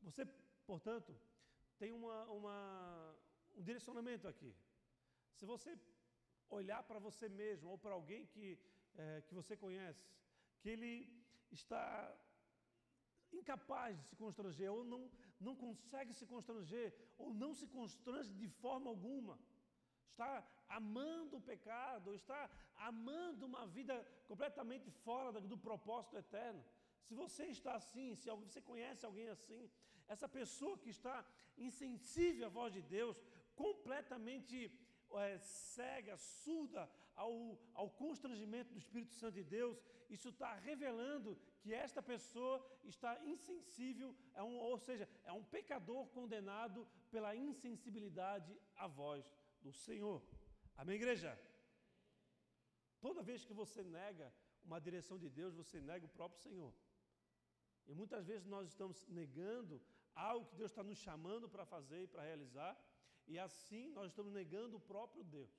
Você, 0.02 0.24
portanto, 0.66 1.16
tem 1.78 1.92
uma, 1.92 2.24
uma, 2.26 3.16
um 3.56 3.62
direcionamento 3.62 4.28
aqui. 4.28 4.54
Se 5.32 5.44
você 5.46 5.76
olhar 6.50 6.82
para 6.82 6.98
você 6.98 7.28
mesmo 7.28 7.70
ou 7.70 7.78
para 7.78 7.94
alguém 7.94 8.26
que, 8.26 8.58
é, 8.96 9.22
que 9.26 9.34
você 9.34 9.56
conhece, 9.56 10.04
que 10.60 10.68
ele 10.68 11.12
está 11.50 12.14
incapaz 13.32 13.98
de 13.98 14.04
se 14.04 14.16
constranger, 14.16 14.70
ou 14.72 14.84
não, 14.84 15.10
não 15.40 15.54
consegue 15.56 16.12
se 16.12 16.26
constranger, 16.26 16.94
ou 17.18 17.34
não 17.34 17.52
se 17.54 17.66
constrange 17.66 18.32
de 18.32 18.48
forma 18.48 18.88
alguma, 18.88 19.38
está 20.08 20.46
amando 20.68 21.36
o 21.36 21.40
pecado, 21.40 22.14
está 22.14 22.48
amando 22.76 23.46
uma 23.46 23.66
vida 23.66 23.94
completamente 24.28 24.90
fora 24.90 25.40
do 25.40 25.58
propósito 25.58 26.16
eterno. 26.16 26.64
Se 27.02 27.14
você 27.14 27.46
está 27.46 27.74
assim, 27.74 28.14
se 28.14 28.30
você 28.30 28.60
conhece 28.60 29.04
alguém 29.04 29.28
assim, 29.28 29.70
essa 30.08 30.28
pessoa 30.28 30.78
que 30.78 30.90
está 30.90 31.24
insensível 31.56 32.46
à 32.46 32.48
voz 32.48 32.72
de 32.72 32.82
Deus, 32.82 33.16
completamente 33.54 34.56
é, 35.18 35.38
cega, 35.38 36.16
surda 36.16 36.90
ao, 37.14 37.58
ao 37.74 37.90
constrangimento 37.90 38.72
do 38.72 38.78
Espírito 38.78 39.14
Santo 39.14 39.34
de 39.34 39.44
Deus, 39.44 39.82
isso 40.08 40.28
está 40.28 40.54
revelando 40.54 41.38
que 41.60 41.72
esta 41.72 42.02
pessoa 42.02 42.64
está 42.84 43.18
insensível, 43.24 44.14
é 44.34 44.42
um, 44.42 44.56
ou 44.56 44.78
seja, 44.78 45.08
é 45.24 45.32
um 45.32 45.44
pecador 45.44 46.06
condenado 46.08 46.86
pela 47.10 47.34
insensibilidade 47.34 48.56
à 48.76 48.86
voz 48.86 49.24
do 49.62 49.72
Senhor. 49.72 50.22
Amém, 50.76 50.96
igreja? 50.96 51.38
Toda 53.00 53.22
vez 53.22 53.44
que 53.44 53.52
você 53.52 53.82
nega 53.82 54.32
uma 54.64 54.80
direção 54.80 55.18
de 55.18 55.28
Deus, 55.28 55.54
você 55.54 55.80
nega 55.80 56.06
o 56.06 56.08
próprio 56.08 56.40
Senhor. 56.40 56.72
E 57.86 57.94
muitas 57.94 58.26
vezes 58.26 58.46
nós 58.46 58.68
estamos 58.68 59.06
negando 59.08 59.80
algo 60.14 60.46
que 60.46 60.56
Deus 60.56 60.70
está 60.70 60.82
nos 60.82 60.98
chamando 60.98 61.48
para 61.48 61.66
fazer 61.66 62.04
e 62.04 62.06
para 62.06 62.22
realizar, 62.22 62.72
e 63.26 63.38
assim 63.38 63.90
nós 63.90 64.10
estamos 64.10 64.32
negando 64.32 64.76
o 64.76 64.80
próprio 64.80 65.24
Deus. 65.24 65.50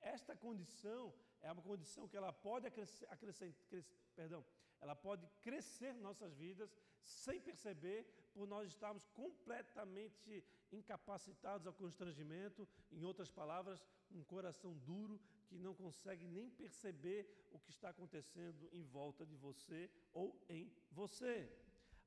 Esta 0.00 0.34
condição 0.36 1.12
é 1.40 1.50
uma 1.50 1.62
condição 1.62 2.08
que 2.08 2.16
ela 2.16 2.32
pode 2.32 2.66
acrescentar, 2.66 3.84
perdão, 4.14 4.44
ela 4.80 4.94
pode 4.94 5.26
crescer 5.40 5.94
nossas 5.94 6.34
vidas 6.34 6.76
sem 7.04 7.40
perceber, 7.40 8.04
por 8.32 8.46
nós 8.46 8.68
estarmos 8.68 9.06
completamente 9.08 10.44
incapacitados 10.72 11.66
ao 11.66 11.72
constrangimento, 11.74 12.66
em 12.90 13.04
outras 13.04 13.30
palavras, 13.30 13.84
um 14.10 14.24
coração 14.24 14.72
duro 14.78 15.20
que 15.46 15.58
não 15.58 15.74
consegue 15.74 16.26
nem 16.26 16.48
perceber 16.50 17.46
o 17.50 17.58
que 17.58 17.70
está 17.70 17.90
acontecendo 17.90 18.68
em 18.72 18.82
volta 18.84 19.26
de 19.26 19.36
você 19.36 19.90
ou 20.12 20.42
em 20.48 20.72
você. 20.90 21.50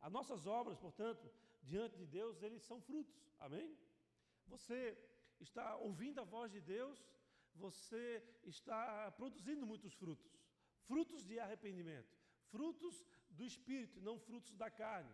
As 0.02 0.12
nossas 0.12 0.48
obras, 0.48 0.78
portanto, 0.80 1.30
diante 1.62 1.98
de 1.98 2.06
Deus, 2.08 2.42
eles 2.42 2.64
são 2.64 2.82
frutos. 2.82 3.16
Amém? 3.40 3.78
Você 4.48 4.98
está 5.40 5.76
ouvindo 5.78 6.20
a 6.20 6.24
voz 6.24 6.52
de 6.52 6.62
Deus, 6.62 6.98
você 7.56 8.24
está 8.44 9.12
produzindo 9.12 9.66
muitos 9.66 9.94
frutos. 9.94 10.32
Frutos 10.82 11.26
de 11.26 11.40
arrependimento, 11.40 12.16
frutos 12.52 13.06
do 13.30 13.44
espírito, 13.44 14.00
não 14.02 14.20
frutos 14.20 14.56
da 14.56 14.70
carne. 14.70 15.14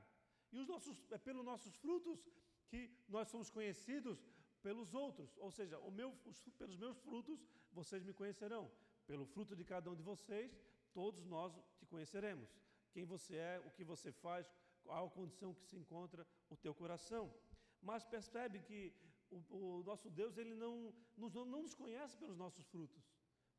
E 0.52 0.60
os 0.60 0.68
nossos, 0.68 0.98
é 1.12 1.18
pelos 1.18 1.46
nossos 1.46 1.76
frutos 1.78 2.20
que 2.68 2.90
nós 3.08 3.30
somos 3.30 3.50
conhecidos 3.50 4.18
pelos 4.62 4.94
outros. 4.94 5.38
Ou 5.38 5.52
seja, 5.52 5.80
meu, 5.92 6.14
os, 6.26 6.42
pelos 6.58 6.78
meus 6.78 6.98
frutos 7.00 7.46
vocês 7.72 8.04
me 8.04 8.14
conhecerão. 8.14 8.70
Pelo 9.08 9.26
fruto 9.26 9.56
de 9.56 9.64
cada 9.64 9.90
um 9.90 9.96
de 9.96 10.04
vocês, 10.04 10.60
todos 10.94 11.26
nós 11.26 11.54
te 11.78 11.86
conheceremos. 11.86 12.50
Quem 12.92 13.06
você 13.06 13.36
é, 13.36 13.64
o 13.66 13.72
que 13.72 13.84
você 13.84 14.12
faz, 14.12 14.52
qual 14.84 15.08
a 15.08 15.10
condição 15.10 15.54
que 15.54 15.66
se 15.66 15.78
encontra 15.78 16.28
o 16.50 16.58
teu 16.58 16.74
coração. 16.74 17.34
Mas 17.82 18.06
percebe 18.06 18.60
que 18.60 18.94
o, 19.32 19.80
o 19.80 19.84
nosso 19.84 20.10
Deus 20.10 20.38
ele 20.38 20.54
não 20.54 20.94
nos, 21.18 21.34
não 21.34 21.62
nos 21.64 21.74
conhece 21.74 22.18
pelos 22.18 22.38
nossos 22.38 22.66
frutos, 22.68 23.04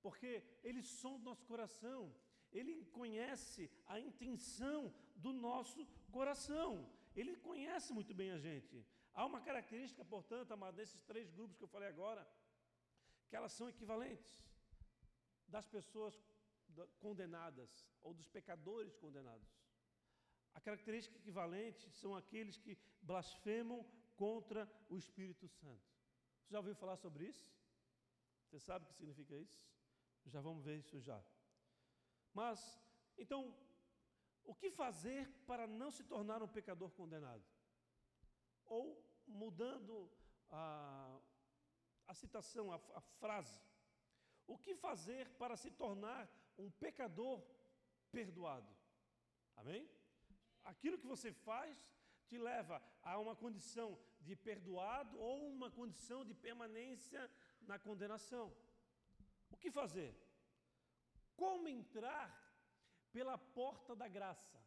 porque 0.03 0.43
Ele 0.63 0.83
som 0.83 1.19
do 1.19 1.25
nosso 1.25 1.45
coração, 1.47 2.15
Ele 2.51 2.85
conhece 2.87 3.71
a 3.87 3.99
intenção 3.99 4.93
do 5.17 5.33
nosso 5.33 5.87
coração, 6.11 6.89
Ele 7.15 7.37
conhece 7.37 7.93
muito 7.93 8.15
bem 8.15 8.33
a 8.33 8.39
gente. 8.39 8.85
Há 9.15 9.25
uma 9.27 9.41
característica, 9.41 10.05
portanto, 10.05 10.53
amado, 10.53 10.77
desses 10.77 11.03
três 11.03 11.31
grupos 11.31 11.57
que 11.57 11.65
eu 11.65 11.69
falei 11.69 11.89
agora, 11.89 12.27
que 13.29 13.37
elas 13.37 13.53
são 13.53 13.69
equivalentes 13.69 14.43
das 15.49 15.67
pessoas 15.67 16.15
condenadas 16.99 17.87
ou 18.01 18.15
dos 18.15 18.29
pecadores 18.29 18.97
condenados. 18.97 19.49
A 20.55 20.61
característica 20.61 21.17
equivalente 21.17 21.91
são 21.91 22.15
aqueles 22.17 22.57
que 22.57 22.79
blasfemam 23.03 23.87
contra 24.17 24.71
o 24.89 24.97
Espírito 24.97 25.49
Santo. 25.49 25.83
Você 26.43 26.53
já 26.53 26.59
ouviu 26.59 26.75
falar 26.75 26.97
sobre 26.97 27.25
isso? 27.25 27.53
Você 28.45 28.59
sabe 28.59 28.85
o 28.85 28.89
que 28.89 28.95
significa 28.95 29.35
isso? 29.37 29.59
Já 30.27 30.41
vamos 30.41 30.65
ver 30.65 30.79
isso 30.79 31.01
já. 31.01 31.23
Mas, 32.33 32.81
então, 33.17 33.55
o 34.45 34.55
que 34.55 34.71
fazer 34.71 35.29
para 35.47 35.67
não 35.67 35.91
se 35.91 36.05
tornar 36.05 36.43
um 36.43 36.49
pecador 36.49 36.91
condenado? 36.91 37.45
Ou, 38.67 39.03
mudando 39.27 40.11
a, 40.51 41.19
a 42.07 42.15
citação, 42.15 42.73
a, 42.73 42.77
a 42.95 43.01
frase, 43.01 43.61
o 44.47 44.59
que 44.59 44.75
fazer 44.75 45.29
para 45.37 45.57
se 45.57 45.71
tornar 45.71 46.29
um 46.59 46.71
pecador 46.71 47.43
perdoado? 48.11 48.69
Amém? 49.57 49.89
Aquilo 50.65 50.99
que 50.99 51.07
você 51.07 51.33
faz 51.33 51.77
te 52.33 52.39
leva 52.51 52.77
a 53.03 53.19
uma 53.23 53.35
condição 53.37 53.89
de 54.27 54.35
perdoado 54.35 55.15
ou 55.29 55.35
uma 55.55 55.71
condição 55.79 56.21
de 56.29 56.35
permanência 56.47 57.23
na 57.71 57.79
condenação. 57.87 58.47
O 59.51 59.57
que 59.63 59.71
fazer? 59.71 60.11
Como 61.43 61.69
entrar 61.69 62.27
pela 63.17 63.37
porta 63.37 63.95
da 64.03 64.09
graça? 64.17 64.59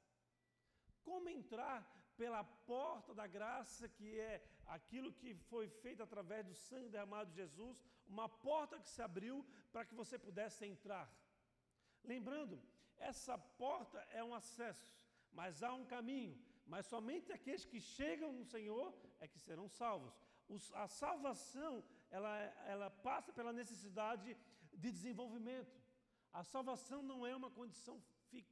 Como 1.07 1.27
entrar 1.27 1.79
pela 2.21 2.43
porta 2.43 3.11
da 3.19 3.25
graça, 3.37 3.89
que 3.89 4.19
é 4.19 4.35
aquilo 4.77 5.11
que 5.19 5.33
foi 5.51 5.67
feito 5.67 6.03
através 6.03 6.45
do 6.45 6.53
sangue 6.67 6.93
derramado 6.95 7.31
de 7.31 7.37
Jesus, 7.37 7.83
uma 8.15 8.29
porta 8.29 8.79
que 8.79 8.89
se 8.95 9.01
abriu 9.01 9.43
para 9.71 9.85
que 9.87 9.95
você 10.01 10.19
pudesse 10.27 10.61
entrar. 10.73 11.07
Lembrando, 12.03 12.61
essa 13.11 13.37
porta 13.37 13.99
é 14.11 14.23
um 14.23 14.35
acesso, 14.35 14.95
mas 15.39 15.63
há 15.63 15.73
um 15.73 15.85
caminho 15.95 16.35
mas 16.65 16.85
somente 16.85 17.31
aqueles 17.31 17.65
que 17.65 17.79
chegam 17.79 18.31
no 18.33 18.43
Senhor 18.43 18.93
é 19.19 19.27
que 19.27 19.39
serão 19.39 19.67
salvos. 19.67 20.13
Os, 20.47 20.73
a 20.73 20.87
salvação, 20.87 21.83
ela, 22.09 22.37
ela 22.65 22.89
passa 22.89 23.31
pela 23.31 23.53
necessidade 23.53 24.35
de 24.73 24.91
desenvolvimento. 24.91 25.75
A 26.33 26.43
salvação 26.43 27.01
não 27.01 27.25
é 27.25 27.35
uma 27.35 27.49
condição 27.49 28.01
fi, 28.29 28.45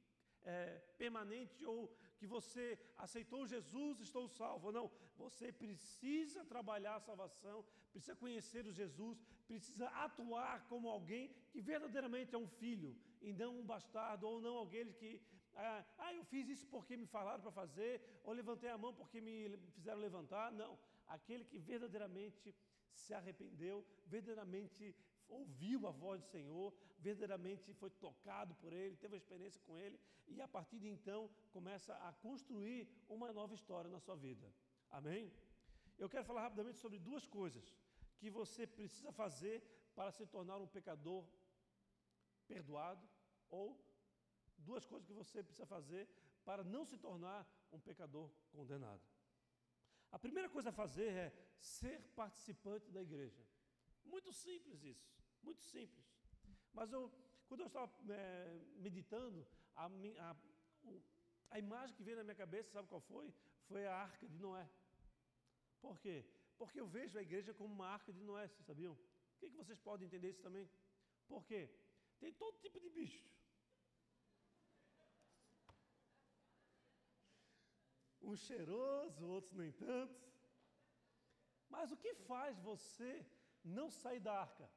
é, 0.44 0.78
permanente 0.96 1.64
ou 1.64 1.94
que 2.18 2.26
você 2.26 2.78
aceitou 2.96 3.46
Jesus, 3.46 4.00
estou 4.00 4.28
salvo. 4.28 4.72
Não, 4.72 4.90
você 5.16 5.52
precisa 5.52 6.44
trabalhar 6.44 6.96
a 6.96 7.00
salvação, 7.00 7.64
precisa 7.92 8.16
conhecer 8.16 8.66
o 8.66 8.72
Jesus, 8.72 9.22
precisa 9.46 9.88
atuar 9.88 10.66
como 10.68 10.88
alguém 10.88 11.30
que 11.50 11.60
verdadeiramente 11.60 12.34
é 12.34 12.38
um 12.38 12.48
filho 12.48 12.96
e 13.20 13.32
não 13.32 13.58
um 13.58 13.66
bastardo 13.66 14.26
ou 14.26 14.40
não 14.40 14.54
alguém 14.56 14.92
que 14.92 15.20
ah, 15.56 15.84
ah, 15.98 16.14
eu 16.14 16.24
fiz 16.24 16.48
isso 16.48 16.66
porque 16.66 16.96
me 16.96 17.06
falaram 17.06 17.42
para 17.42 17.50
fazer, 17.52 18.20
ou 18.24 18.32
levantei 18.32 18.70
a 18.70 18.78
mão 18.78 18.92
porque 18.94 19.20
me 19.20 19.56
fizeram 19.72 20.00
levantar. 20.00 20.52
Não. 20.52 20.78
Aquele 21.06 21.44
que 21.44 21.58
verdadeiramente 21.58 22.54
se 22.92 23.12
arrependeu, 23.14 23.86
verdadeiramente 24.06 24.94
ouviu 25.28 25.86
a 25.86 25.90
voz 25.90 26.20
do 26.22 26.28
Senhor, 26.28 26.74
verdadeiramente 26.98 27.72
foi 27.74 27.90
tocado 27.90 28.54
por 28.56 28.72
Ele, 28.72 28.96
teve 28.96 29.14
uma 29.14 29.18
experiência 29.18 29.60
com 29.66 29.78
Ele, 29.78 29.98
e 30.26 30.40
a 30.40 30.48
partir 30.48 30.78
de 30.78 30.88
então 30.88 31.30
começa 31.52 31.94
a 31.94 32.12
construir 32.12 32.88
uma 33.08 33.32
nova 33.32 33.54
história 33.54 33.90
na 33.90 33.98
sua 33.98 34.16
vida. 34.16 34.52
Amém? 34.90 35.32
Eu 35.98 36.08
quero 36.08 36.24
falar 36.24 36.42
rapidamente 36.42 36.78
sobre 36.78 36.98
duas 36.98 37.26
coisas 37.26 37.74
que 38.18 38.30
você 38.30 38.66
precisa 38.66 39.12
fazer 39.12 39.62
para 39.94 40.10
se 40.10 40.26
tornar 40.26 40.58
um 40.58 40.66
pecador 40.66 41.24
perdoado 42.46 43.06
ou 43.48 43.78
duas 44.58 44.84
coisas 44.86 45.06
que 45.06 45.12
você 45.12 45.42
precisa 45.42 45.66
fazer 45.66 46.08
para 46.44 46.62
não 46.62 46.84
se 46.84 46.98
tornar 46.98 47.46
um 47.72 47.80
pecador 47.80 48.30
condenado. 48.50 49.02
A 50.10 50.18
primeira 50.18 50.48
coisa 50.48 50.70
a 50.70 50.72
fazer 50.72 51.08
é 51.12 51.32
ser 51.58 52.00
participante 52.14 52.90
da 52.90 53.02
igreja. 53.02 53.42
Muito 54.04 54.32
simples 54.32 54.84
isso, 54.84 55.10
muito 55.42 55.62
simples. 55.62 56.06
Mas 56.72 56.92
eu, 56.92 57.10
quando 57.48 57.60
eu 57.60 57.66
estava 57.66 57.90
é, 58.12 58.60
meditando, 58.76 59.46
a, 59.74 59.86
a, 59.86 60.36
a 61.50 61.58
imagem 61.58 61.96
que 61.96 62.02
veio 62.02 62.18
na 62.18 62.24
minha 62.24 62.34
cabeça, 62.34 62.70
sabe 62.70 62.88
qual 62.88 63.00
foi? 63.00 63.34
Foi 63.66 63.86
a 63.86 63.94
arca 63.94 64.28
de 64.28 64.38
Noé. 64.38 64.68
Por 65.80 65.98
quê? 65.98 66.24
Porque 66.56 66.80
eu 66.80 66.86
vejo 66.86 67.18
a 67.18 67.22
igreja 67.22 67.52
como 67.52 67.72
uma 67.72 67.88
arca 67.88 68.12
de 68.12 68.22
Noé, 68.22 68.46
vocês 68.46 68.66
sabiam? 68.66 68.92
O 68.92 69.38
que, 69.38 69.50
que 69.50 69.56
vocês 69.56 69.78
podem 69.78 70.06
entender 70.06 70.30
isso 70.30 70.42
também? 70.42 70.68
Por 71.26 71.44
quê? 71.44 71.68
Tem 72.20 72.32
todo 72.32 72.58
tipo 72.58 72.78
de 72.78 72.88
bicho. 72.88 73.33
Uns 78.28 78.40
cheirosos, 78.40 79.22
outros 79.22 79.54
nem 79.62 79.72
tanto. 79.72 80.14
Mas 81.68 81.92
o 81.92 81.96
que 81.96 82.14
faz 82.30 82.58
você 82.70 83.12
não 83.64 83.90
sair 83.90 84.20
da 84.20 84.34
arca? 84.46 84.68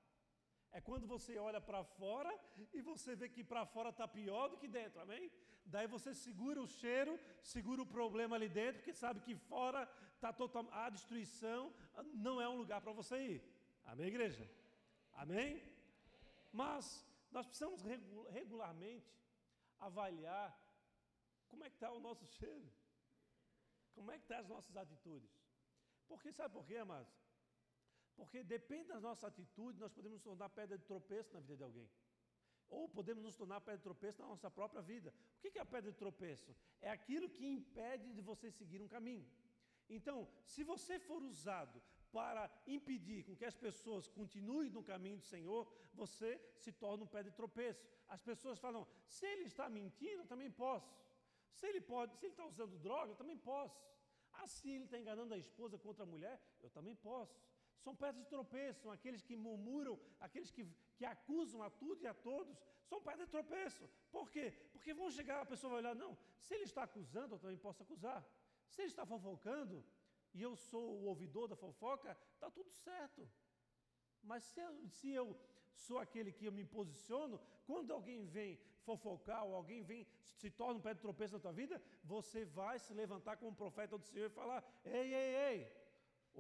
É 0.72 0.82
quando 0.82 1.08
você 1.08 1.38
olha 1.38 1.62
para 1.62 1.84
fora 1.84 2.32
e 2.74 2.82
você 2.82 3.16
vê 3.16 3.28
que 3.30 3.44
para 3.44 3.66
fora 3.66 3.90
está 3.90 4.08
pior 4.08 4.48
do 4.50 4.58
que 4.58 4.68
dentro, 4.68 5.00
amém? 5.02 5.32
Daí 5.66 5.88
você 5.88 6.14
segura 6.14 6.62
o 6.62 6.68
cheiro, 6.68 7.20
segura 7.42 7.82
o 7.82 7.86
problema 7.98 8.36
ali 8.36 8.50
dentro, 8.50 8.80
porque 8.80 8.94
sabe 8.94 9.20
que 9.22 9.36
fora 9.36 9.82
está 10.16 10.32
total 10.32 10.68
a 10.72 10.90
destruição, 10.90 11.74
não 12.14 12.40
é 12.42 12.48
um 12.48 12.58
lugar 12.58 12.82
para 12.82 12.92
você 12.92 13.18
ir. 13.34 13.44
Amém, 13.86 14.08
igreja? 14.08 14.50
Amém? 15.14 15.62
Mas 16.52 17.06
nós 17.32 17.46
precisamos 17.46 17.82
regularmente 18.30 19.12
avaliar 19.80 20.58
como 21.48 21.64
é 21.64 21.70
que 21.70 21.76
está 21.76 21.92
o 21.92 22.00
nosso 22.00 22.26
cheiro, 22.26 22.70
como 23.98 24.12
é 24.12 24.18
que 24.18 24.26
estão 24.26 24.38
tá 24.38 24.44
as 24.44 24.50
nossas 24.56 24.76
atitudes. 24.78 25.32
Porque 26.10 26.32
sabe 26.32 26.54
por 26.58 26.66
quê, 26.70 26.78
amados? 26.78 27.14
Porque 28.18 28.44
depende 28.44 28.88
da 28.94 29.00
nossa 29.08 29.26
atitude, 29.32 29.80
nós 29.80 29.94
podemos 29.98 30.18
nos 30.18 30.28
tornar 30.30 30.50
pedra 30.50 30.78
de 30.78 30.86
tropeço 30.92 31.34
na 31.34 31.40
vida 31.40 31.58
de 31.58 31.64
alguém. 31.64 31.90
Ou 32.70 32.84
podemos 32.98 33.24
nos 33.24 33.36
tornar 33.42 33.60
pedra 33.62 33.78
de 33.78 33.88
tropeço 33.90 34.22
na 34.22 34.28
nossa 34.34 34.50
própria 34.60 34.82
vida. 34.82 35.14
O 35.38 35.42
que 35.42 35.58
é 35.58 35.62
a 35.62 35.72
pedra 35.74 35.92
de 35.92 35.98
tropeço? 35.98 36.56
É 36.80 36.90
aquilo 36.98 37.30
que 37.36 37.46
impede 37.58 38.14
de 38.18 38.22
você 38.22 38.52
seguir 38.52 38.82
um 38.86 38.88
caminho. 38.96 39.28
Então, 39.98 40.28
se 40.54 40.64
você 40.72 41.00
for 41.00 41.22
usado 41.24 41.82
para 42.12 42.44
impedir 42.66 43.24
com 43.24 43.36
que 43.36 43.46
as 43.52 43.58
pessoas 43.66 44.08
continuem 44.20 44.70
no 44.78 44.84
caminho 44.92 45.18
do 45.18 45.30
Senhor, 45.34 45.62
você 45.94 46.30
se 46.64 46.72
torna 46.84 47.04
um 47.04 47.14
pé 47.16 47.24
de 47.24 47.32
tropeço. 47.32 47.86
As 48.16 48.22
pessoas 48.22 48.60
falam: 48.60 48.88
se 49.06 49.26
ele 49.26 49.46
está 49.52 49.70
mentindo, 49.70 50.22
eu 50.22 50.32
também 50.34 50.52
posso. 50.52 50.94
Se 51.58 51.66
ele 51.70 51.82
pode, 51.94 52.16
se 52.18 52.26
ele 52.26 52.34
está 52.34 52.46
usando 52.54 52.84
droga, 52.88 53.12
eu 53.12 53.20
também 53.22 53.38
posso. 53.52 53.80
Ah, 54.34 54.48
se 54.56 54.70
ele 54.76 54.86
está 54.88 54.98
enganando 55.04 55.34
a 55.34 55.40
esposa 55.46 55.76
contra 55.86 56.04
a 56.04 56.12
mulher, 56.14 56.36
eu 56.66 56.70
também 56.78 56.96
posso. 57.10 57.36
São 57.84 57.94
pedras 57.96 58.24
de 58.24 58.30
tropeço, 58.36 58.82
são 58.82 58.92
aqueles 58.98 59.22
que 59.28 59.36
murmuram, 59.46 59.96
aqueles 60.20 60.52
que, 60.56 60.64
que 60.98 61.06
acusam 61.06 61.62
a 61.68 61.70
tudo 61.70 62.00
e 62.04 62.08
a 62.08 62.14
todos, 62.30 62.56
são 62.90 63.00
pedras 63.08 63.28
de 63.28 63.32
tropeço. 63.32 63.90
Por 64.12 64.30
quê? 64.30 64.46
Porque 64.74 64.94
vão 64.94 65.10
chegar, 65.18 65.42
a 65.42 65.52
pessoa 65.54 65.72
vai 65.74 65.80
olhar, 65.82 65.96
não, 65.96 66.12
se 66.40 66.54
ele 66.56 66.66
está 66.72 66.84
acusando, 66.84 67.36
eu 67.36 67.40
também 67.40 67.58
posso 67.58 67.82
acusar. 67.84 68.20
Se 68.68 68.82
ele 68.82 68.90
está 68.90 69.06
fofocando, 69.06 69.84
e 70.34 70.42
eu 70.42 70.56
sou 70.56 70.86
o 71.00 71.06
ouvidor 71.06 71.48
da 71.48 71.56
fofoca, 71.56 72.16
está 72.34 72.50
tudo 72.52 72.72
certo. 72.72 73.28
Mas 74.22 74.44
se 74.44 74.60
eu, 74.60 74.88
se 74.98 75.10
eu 75.12 75.26
sou 75.86 75.98
aquele 76.06 76.32
que 76.38 76.46
eu 76.46 76.52
me 76.60 76.66
posiciono, 76.78 77.40
quando 77.66 77.92
alguém 77.98 78.22
vem 78.26 78.60
fofocar 78.88 79.42
ou 79.46 79.54
alguém 79.56 79.82
vem, 79.90 80.02
se 80.42 80.50
torna 80.60 80.80
um 80.80 80.86
pé 80.88 80.94
de 80.94 81.02
tropeço 81.08 81.36
na 81.36 81.44
tua 81.46 81.58
vida, 81.62 81.82
você 82.14 82.44
vai 82.60 82.78
se 82.86 82.94
levantar 83.02 83.36
como 83.38 83.62
profeta 83.64 83.98
do 83.98 84.06
Senhor 84.12 84.28
e 84.28 84.38
falar: 84.42 84.64
ei, 84.86 85.08
ei, 85.22 85.36
ei, 85.48 85.60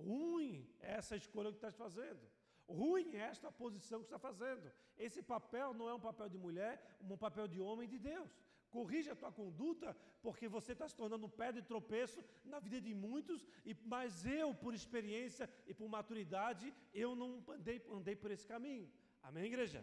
Ruim 0.05 0.67
é 0.79 0.93
essa 0.93 1.15
escolha 1.15 1.51
que 1.51 1.57
estás 1.57 1.75
fazendo. 1.75 2.21
Ruim 2.67 3.15
é 3.15 3.23
esta 3.33 3.51
posição 3.51 3.99
que 3.99 4.05
está 4.05 4.19
fazendo. 4.19 4.71
Esse 4.97 5.21
papel 5.21 5.73
não 5.73 5.89
é 5.89 5.93
um 5.93 6.05
papel 6.09 6.29
de 6.29 6.37
mulher, 6.37 6.73
um 7.01 7.17
papel 7.17 7.47
de 7.47 7.59
homem 7.59 7.87
de 7.87 7.97
Deus. 7.97 8.29
Corrija 8.69 9.13
a 9.13 9.15
tua 9.15 9.31
conduta, 9.31 9.95
porque 10.21 10.47
você 10.47 10.73
está 10.73 10.87
se 10.87 10.95
tornando 10.95 11.25
um 11.25 11.29
pé 11.29 11.51
de 11.51 11.61
tropeço 11.61 12.23
na 12.43 12.59
vida 12.59 12.79
de 12.81 12.93
muitos, 12.93 13.47
e, 13.65 13.73
mas 13.85 14.25
eu, 14.25 14.53
por 14.53 14.73
experiência 14.73 15.49
e 15.65 15.73
por 15.73 15.87
maturidade, 15.87 16.73
eu 16.93 17.15
não 17.15 17.43
andei, 17.47 17.81
andei 17.89 18.15
por 18.15 18.29
esse 18.29 18.45
caminho. 18.45 18.91
Amém, 19.27 19.45
igreja? 19.51 19.79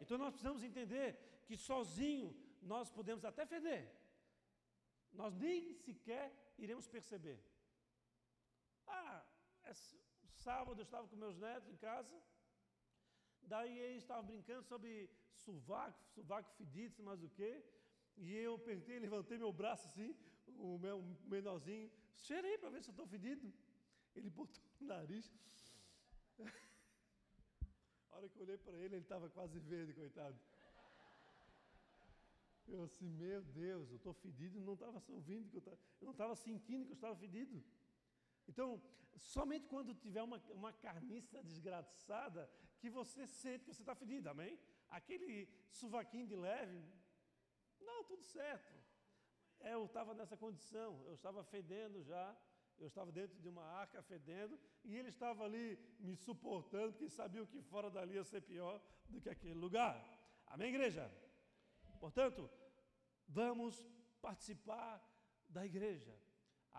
Então 0.00 0.16
nós 0.16 0.32
precisamos 0.34 0.62
entender 0.62 1.08
que 1.46 1.56
sozinho 1.56 2.28
nós 2.72 2.90
podemos 2.96 3.24
até 3.30 3.44
feder, 3.52 3.82
nós 5.20 5.32
nem 5.44 5.74
sequer 5.86 6.26
iremos 6.64 6.86
perceber. 6.96 7.38
Ah, 8.86 9.24
é 9.64 9.72
sábado 10.44 10.78
eu 10.80 10.84
estava 10.88 11.08
com 11.08 11.16
meus 11.24 11.36
netos 11.36 11.68
em 11.68 11.76
casa, 11.76 12.16
daí 13.42 13.76
eles 13.86 14.02
estavam 14.04 14.24
brincando 14.32 14.62
sobre 14.72 15.10
sovaco, 15.44 16.04
sovaco 16.16 16.50
fedido, 16.58 17.02
mas 17.02 17.22
o 17.22 17.30
quê? 17.38 17.52
E 18.16 18.34
eu 18.36 18.54
apertei, 18.54 18.98
levantei 19.06 19.36
meu 19.36 19.52
braço 19.52 19.88
assim, 19.88 20.16
o 20.68 20.78
meu 20.78 21.02
menorzinho, 21.34 21.90
cheirei 22.26 22.56
para 22.58 22.70
ver 22.70 22.82
se 22.82 22.90
eu 22.90 22.96
estou 22.96 23.06
fedido. 23.06 23.52
Ele 24.14 24.30
botou 24.30 24.62
o 24.80 24.84
nariz. 24.84 25.26
A 28.14 28.18
hora 28.18 28.28
que 28.28 28.38
eu 28.38 28.42
olhei 28.42 28.56
para 28.56 28.76
ele, 28.78 28.94
ele 28.94 29.02
estava 29.02 29.28
quase 29.28 29.58
verde, 29.58 29.92
coitado. 29.92 30.38
Eu 32.66 32.84
assim, 32.84 33.08
meu 33.08 33.42
Deus, 33.42 33.90
eu 33.90 33.96
estou 33.96 34.12
fedido, 34.14 34.60
não 34.60 34.74
estava 34.74 35.02
ouvindo 35.08 35.50
que 35.50 35.56
eu, 35.56 35.60
tava, 35.60 35.78
eu 36.00 36.04
não 36.04 36.12
estava 36.12 36.36
sentindo 36.36 36.86
que 36.86 36.92
eu 36.92 37.00
estava 37.00 37.16
fedido. 37.16 37.62
Então, 38.46 38.80
somente 39.16 39.66
quando 39.66 39.96
tiver 39.96 40.22
uma, 40.22 40.38
uma 40.60 40.72
carniça 40.72 41.42
desgraçada, 41.42 42.48
que 42.78 42.88
você 42.88 43.26
sente 43.26 43.64
que 43.64 43.74
você 43.74 43.82
está 43.82 43.96
fedido, 43.96 44.30
amém? 44.30 44.56
Aquele 44.88 45.48
suvaquinho 45.72 46.28
de 46.28 46.36
leve, 46.36 46.80
não, 47.80 48.04
tudo 48.04 48.22
certo. 48.22 48.72
É, 49.58 49.74
eu 49.74 49.86
estava 49.86 50.14
nessa 50.14 50.36
condição, 50.36 51.02
eu 51.06 51.14
estava 51.14 51.42
fedendo 51.42 52.00
já, 52.04 52.36
eu 52.78 52.88
estava 52.88 53.10
dentro 53.12 53.38
de 53.40 53.48
uma 53.48 53.64
arca 53.64 54.02
fedendo, 54.02 54.58
e 54.84 54.96
ele 54.96 55.08
estava 55.08 55.44
ali 55.44 55.78
me 55.98 56.14
suportando, 56.16 56.92
porque 56.92 57.08
sabia 57.08 57.46
que 57.46 57.62
fora 57.62 57.90
dali 57.90 58.14
ia 58.14 58.24
ser 58.24 58.42
pior 58.42 58.80
do 59.08 59.20
que 59.20 59.28
aquele 59.28 59.54
lugar. 59.54 59.96
Amém, 60.46 60.68
igreja? 60.68 61.10
Portanto, 62.00 62.50
vamos 63.26 63.86
participar 64.20 65.02
da 65.48 65.64
igreja. 65.64 66.14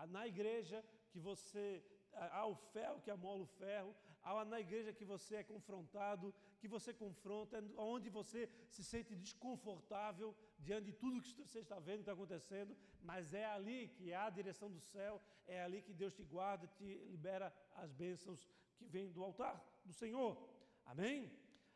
Na 0.08 0.26
igreja 0.26 0.84
que 1.10 1.18
você 1.18 1.84
há 2.12 2.46
o 2.46 2.54
ferro 2.54 3.00
que 3.00 3.10
amola 3.10 3.42
o 3.42 3.46
ferro, 3.46 3.94
há 4.22 4.44
na 4.44 4.60
igreja 4.60 4.92
que 4.92 5.04
você 5.04 5.36
é 5.36 5.44
confrontado, 5.44 6.34
que 6.58 6.68
você 6.68 6.92
confronta, 6.92 7.62
onde 7.76 8.08
você 8.10 8.50
se 8.68 8.82
sente 8.82 9.14
desconfortável 9.14 10.36
diante 10.58 10.86
de 10.86 10.92
tudo 10.92 11.20
que 11.20 11.42
você 11.42 11.60
está 11.60 11.78
vendo 11.78 12.00
está 12.00 12.12
acontecendo, 12.12 12.76
mas 13.02 13.34
é 13.34 13.44
ali 13.44 13.88
que 13.88 14.12
há 14.12 14.26
a 14.26 14.30
direção 14.30 14.70
do 14.70 14.80
céu, 14.80 15.22
é 15.46 15.62
ali 15.62 15.82
que 15.82 15.92
Deus 15.92 16.14
te 16.14 16.24
guarda, 16.24 16.66
te 16.66 16.98
libera 17.06 17.54
as 17.74 17.92
bênçãos 17.92 18.48
que 18.76 18.86
vêm 18.86 19.10
do 19.10 19.22
altar 19.22 19.62
do 19.84 19.92
Senhor. 19.92 20.36
Amém? 20.84 21.30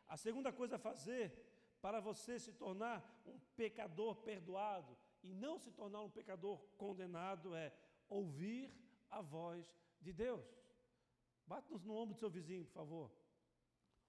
A 0.07 0.17
segunda 0.17 0.51
coisa 0.51 0.75
a 0.75 0.79
fazer 0.79 1.31
para 1.81 1.99
você 1.99 2.39
se 2.39 2.53
tornar 2.53 3.21
um 3.25 3.39
pecador 3.55 4.15
perdoado 4.17 4.97
e 5.23 5.33
não 5.33 5.57
se 5.57 5.71
tornar 5.71 6.01
um 6.01 6.09
pecador 6.09 6.57
condenado 6.77 7.55
é 7.55 7.73
ouvir 8.09 8.73
a 9.09 9.21
voz 9.21 9.65
de 9.99 10.11
Deus. 10.11 10.45
Bata-nos 11.45 11.83
no 11.83 11.95
ombro 11.95 12.13
do 12.13 12.19
seu 12.19 12.29
vizinho, 12.29 12.65
por 12.65 12.73
favor. 12.73 13.11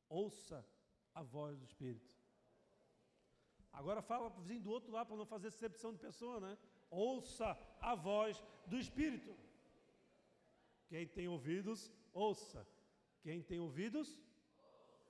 Ouça 0.09 0.67
a 1.15 1.23
voz 1.23 1.59
do 1.59 1.65
Espírito. 1.65 2.13
Agora 3.73 4.03
fala 4.03 4.31
para 4.31 4.39
o 4.39 4.43
vizinho 4.43 4.61
do 4.61 4.71
outro 4.71 4.93
lado 4.93 5.09
para 5.09 5.17
não 5.17 5.27
fazer 5.27 5.49
excepção 5.49 5.93
de 5.93 5.99
pessoa, 5.99 6.41
né? 6.41 6.59
Ouça 6.91 7.59
a 7.81 7.95
voz 7.95 8.43
do 8.67 8.79
Espírito. 8.79 9.35
Quem 10.89 11.07
tem 11.07 11.27
ouvidos, 11.27 11.91
ouça. 12.13 12.67
Quem 13.23 13.43
tem 13.43 13.59
ouvidos, 13.61 14.21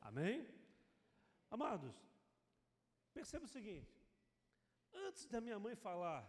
amém? 0.00 0.46
Amados, 1.50 1.94
perceba 3.12 3.46
o 3.46 3.48
seguinte: 3.48 3.92
antes 4.92 5.26
da 5.26 5.40
minha 5.40 5.58
mãe 5.58 5.74
falar, 5.74 6.22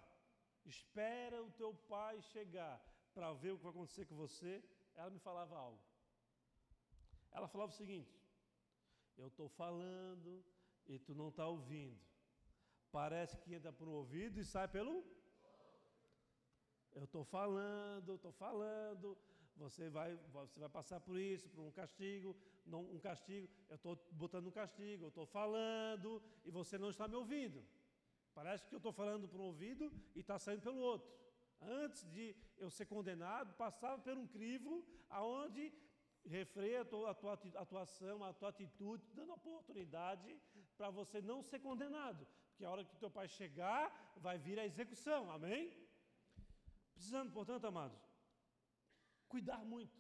espera 0.65 1.43
o 1.43 1.51
teu 1.51 1.73
pai 1.73 2.21
chegar 2.21 2.81
para 3.13 3.31
ver 3.33 3.51
o 3.51 3.57
que 3.57 3.63
vai 3.63 3.71
acontecer 3.71 4.05
com 4.05 4.15
você, 4.15 4.63
ela 4.95 5.09
me 5.09 5.19
falava 5.19 5.55
algo. 5.55 5.81
Ela 7.31 7.47
falava 7.47 7.71
o 7.71 7.75
seguinte: 7.75 8.19
Eu 9.17 9.27
estou 9.27 9.47
falando 9.49 10.43
e 10.87 10.97
tu 10.97 11.13
não 11.13 11.29
está 11.29 11.47
ouvindo. 11.47 12.12
Parece 12.97 13.35
que 13.41 13.53
entra 13.57 13.73
por 13.77 13.87
um 13.87 13.95
ouvido 14.01 14.39
e 14.39 14.45
sai 14.45 14.67
pelo. 14.75 14.95
Eu 16.99 17.05
estou 17.05 17.23
falando, 17.25 18.15
estou 18.15 18.31
falando. 18.45 19.17
Você 19.63 19.89
vai, 19.89 20.15
você 20.31 20.59
vai 20.59 20.69
passar 20.69 20.99
por 21.07 21.17
isso, 21.17 21.49
por 21.49 21.61
um 21.61 21.71
castigo, 21.71 22.35
não, 22.65 22.81
um 22.95 22.99
castigo. 22.99 23.49
Eu 23.69 23.75
estou 23.75 23.95
botando 24.23 24.47
um 24.47 24.55
castigo. 24.61 25.05
Eu 25.05 25.09
estou 25.09 25.25
falando 25.25 26.23
e 26.45 26.51
você 26.59 26.77
não 26.77 26.89
está 26.89 27.05
me 27.07 27.15
ouvindo. 27.15 27.59
Parece 28.33 28.65
que 28.67 28.75
eu 28.75 28.83
estou 28.83 28.93
falando 28.93 29.27
por 29.27 29.39
um 29.41 29.47
ouvido 29.51 29.91
e 30.15 30.19
está 30.21 30.39
saindo 30.39 30.61
pelo 30.61 30.79
outro 30.93 31.11
antes 31.67 32.03
de 32.11 32.35
eu 32.57 32.69
ser 32.69 32.85
condenado, 32.85 33.53
passava 33.55 34.01
por 34.01 34.17
um 34.17 34.27
crivo 34.27 34.85
aonde 35.09 35.73
refreia 36.25 36.81
a 36.81 36.85
tua, 36.85 37.11
a 37.11 37.13
tua 37.13 37.33
atuação, 37.55 38.23
a 38.23 38.33
tua 38.33 38.49
atitude, 38.49 39.03
dando 39.13 39.33
oportunidade 39.33 40.37
para 40.77 40.89
você 40.89 41.21
não 41.21 41.41
ser 41.43 41.59
condenado. 41.59 42.25
Porque 42.53 42.65
a 42.65 42.71
hora 42.71 42.85
que 42.85 42.95
teu 42.95 43.09
pai 43.09 43.27
chegar, 43.27 43.83
vai 44.25 44.37
vir 44.37 44.59
a 44.59 44.65
execução, 44.65 45.31
amém? 45.31 45.75
Precisando, 46.93 47.31
portanto, 47.31 47.65
amados, 47.65 47.99
cuidar 49.27 49.65
muito. 49.65 49.99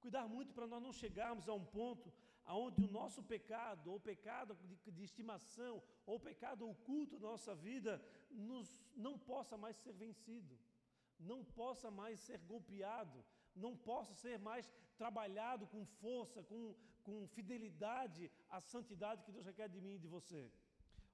Cuidar 0.00 0.28
muito 0.28 0.52
para 0.52 0.66
nós 0.66 0.82
não 0.82 0.92
chegarmos 0.92 1.48
a 1.48 1.54
um 1.54 1.64
ponto 1.64 2.12
onde 2.46 2.82
o 2.84 2.90
nosso 2.90 3.22
pecado, 3.22 3.90
ou 3.90 3.98
pecado 3.98 4.54
de, 4.54 4.76
de 4.90 5.02
estimação, 5.02 5.82
ou 6.04 6.18
pecado 6.18 6.68
oculto 6.68 7.18
da 7.18 7.28
nossa 7.28 7.54
vida, 7.54 8.02
nos, 8.30 8.74
não 8.94 9.18
possa 9.18 9.56
mais 9.56 9.76
ser 9.76 9.92
vencido, 9.92 10.58
não 11.18 11.44
possa 11.44 11.90
mais 11.90 12.20
ser 12.20 12.38
golpeado, 12.38 13.24
não 13.54 13.76
possa 13.76 14.12
ser 14.14 14.38
mais 14.38 14.70
trabalhado 14.96 15.66
com 15.66 15.84
força, 15.84 16.42
com, 16.42 16.74
com 17.02 17.26
fidelidade 17.28 18.30
à 18.48 18.60
santidade 18.60 19.24
que 19.24 19.32
Deus 19.32 19.46
requer 19.46 19.68
de 19.68 19.80
mim 19.80 19.94
e 19.94 19.98
de 19.98 20.08
você. 20.08 20.50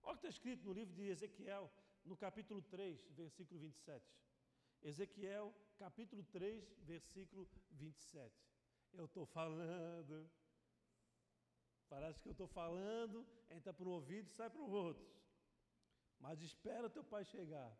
Olha 0.07 0.15
o 0.15 0.19
que 0.21 0.27
está 0.29 0.29
escrito 0.29 0.65
no 0.65 0.73
livro 0.73 0.95
de 0.95 1.09
Ezequiel, 1.09 1.69
no 2.05 2.17
capítulo 2.17 2.63
3, 2.63 3.11
versículo 3.11 3.59
27. 3.59 4.07
Ezequiel, 4.81 5.53
capítulo 5.77 6.23
3, 6.23 6.65
versículo 6.85 7.49
27. 7.73 8.33
Eu 8.93 9.07
estou 9.07 9.27
falando. 9.27 10.31
Parece 11.89 12.21
que 12.21 12.29
eu 12.29 12.33
estou 12.33 12.47
falando, 12.47 13.27
entra 13.51 13.75
para 13.75 13.89
um 13.89 13.91
ouvido 13.91 14.29
e 14.29 14.33
sai 14.33 14.49
para 14.49 14.63
o 14.63 14.71
outro. 14.71 15.05
Mas 16.21 16.41
espera 16.41 16.89
teu 16.89 17.03
pai 17.03 17.25
chegar 17.25 17.77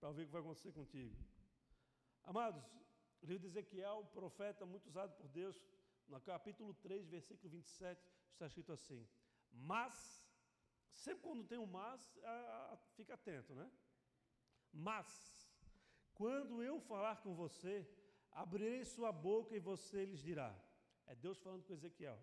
para 0.00 0.10
ver 0.10 0.22
o 0.22 0.26
que 0.26 0.32
vai 0.32 0.40
acontecer 0.40 0.72
contigo. 0.72 1.16
Amados, 2.24 2.64
o 3.22 3.26
livro 3.26 3.42
de 3.42 3.46
Ezequiel, 3.46 4.04
profeta 4.12 4.66
muito 4.66 4.88
usado 4.88 5.14
por 5.16 5.28
Deus, 5.28 5.56
no 6.08 6.20
capítulo 6.20 6.74
3, 6.74 7.06
versículo 7.06 7.48
27, 7.50 8.04
está 8.32 8.46
escrito 8.46 8.72
assim: 8.72 9.08
Mas, 9.52 10.17
sempre 10.92 11.22
quando 11.22 11.44
tem 11.44 11.58
um 11.58 11.66
mas, 11.66 12.18
fica 12.96 13.14
atento, 13.14 13.54
né? 13.54 13.70
Mas, 14.72 15.08
quando 16.14 16.62
eu 16.62 16.80
falar 16.80 17.22
com 17.22 17.34
você, 17.34 17.88
abrirei 18.30 18.84
sua 18.84 19.10
boca 19.12 19.54
e 19.54 19.60
você 19.60 20.04
lhes 20.04 20.20
dirá. 20.20 20.54
É 21.06 21.14
Deus 21.14 21.40
falando 21.40 21.64
com 21.64 21.72
Ezequiel. 21.72 22.18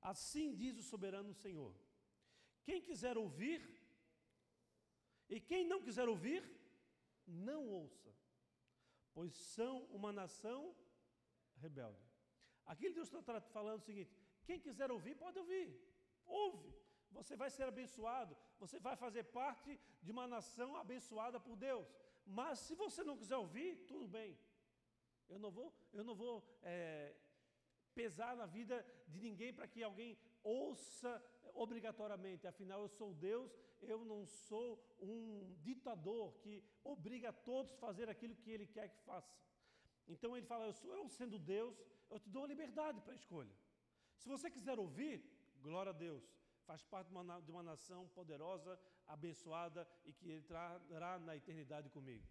Assim 0.00 0.54
diz 0.54 0.78
o 0.78 0.82
soberano 0.82 1.34
Senhor: 1.34 1.74
Quem 2.62 2.80
quiser 2.80 3.18
ouvir, 3.18 3.60
e 5.28 5.40
quem 5.40 5.64
não 5.66 5.82
quiser 5.82 6.08
ouvir, 6.08 6.42
não 7.26 7.68
ouça, 7.68 8.14
pois 9.12 9.32
são 9.34 9.84
uma 9.86 10.12
nação 10.12 10.74
rebelde. 11.56 12.10
Aqui 12.64 12.90
Deus 12.90 13.08
está 13.08 13.40
falando 13.40 13.80
o 13.80 13.84
seguinte: 13.84 14.12
quem 14.44 14.58
quiser 14.60 14.90
ouvir, 14.90 15.14
pode 15.16 15.38
ouvir. 15.38 15.68
Ouve. 16.24 16.72
Você 17.18 17.36
vai 17.36 17.50
ser 17.50 17.64
abençoado. 17.64 18.36
Você 18.58 18.78
vai 18.78 18.96
fazer 18.96 19.24
parte 19.24 19.78
de 20.02 20.10
uma 20.10 20.26
nação 20.26 20.76
abençoada 20.76 21.38
por 21.40 21.56
Deus. 21.56 21.86
Mas 22.26 22.58
se 22.60 22.74
você 22.74 23.02
não 23.02 23.16
quiser 23.16 23.36
ouvir, 23.36 23.76
tudo 23.86 24.06
bem. 24.06 24.38
Eu 25.28 25.38
não 25.38 25.50
vou, 25.50 25.72
eu 25.92 26.04
não 26.04 26.14
vou 26.14 26.34
é, 26.62 27.14
pesar 27.94 28.36
na 28.36 28.46
vida 28.46 28.84
de 29.08 29.20
ninguém 29.20 29.52
para 29.52 29.66
que 29.66 29.82
alguém 29.82 30.18
ouça 30.42 31.12
obrigatoriamente. 31.54 32.46
Afinal, 32.46 32.80
eu 32.82 32.88
sou 32.88 33.12
Deus, 33.14 33.50
eu 33.80 34.04
não 34.04 34.26
sou 34.26 34.68
um 35.00 35.54
ditador 35.60 36.34
que 36.42 36.62
obriga 36.82 37.28
a 37.30 37.32
todos 37.32 37.72
a 37.72 37.76
fazer 37.76 38.08
aquilo 38.08 38.34
que 38.36 38.50
Ele 38.50 38.66
quer 38.66 38.88
que 38.88 39.00
faça. 39.10 39.40
Então 40.08 40.36
ele 40.36 40.46
fala: 40.46 40.64
eu, 40.66 40.72
sou, 40.72 40.92
eu 40.92 41.08
sendo 41.08 41.38
Deus, 41.38 41.76
eu 42.10 42.18
te 42.18 42.28
dou 42.28 42.44
liberdade 42.46 43.00
para 43.00 43.12
a 43.12 43.20
escolha. 43.22 43.54
Se 44.16 44.28
você 44.28 44.50
quiser 44.50 44.78
ouvir, 44.78 45.24
glória 45.62 45.90
a 45.90 45.98
Deus, 46.06 46.24
faz 46.70 46.84
parte 46.84 47.08
de 47.08 47.14
uma, 47.16 47.40
de 47.40 47.50
uma 47.50 47.64
nação 47.64 48.00
poderosa, 48.18 48.78
abençoada 49.14 49.80
e 50.04 50.12
que 50.12 50.28
entrará 50.32 51.18
na 51.18 51.34
eternidade 51.34 51.88
comigo. 51.96 52.24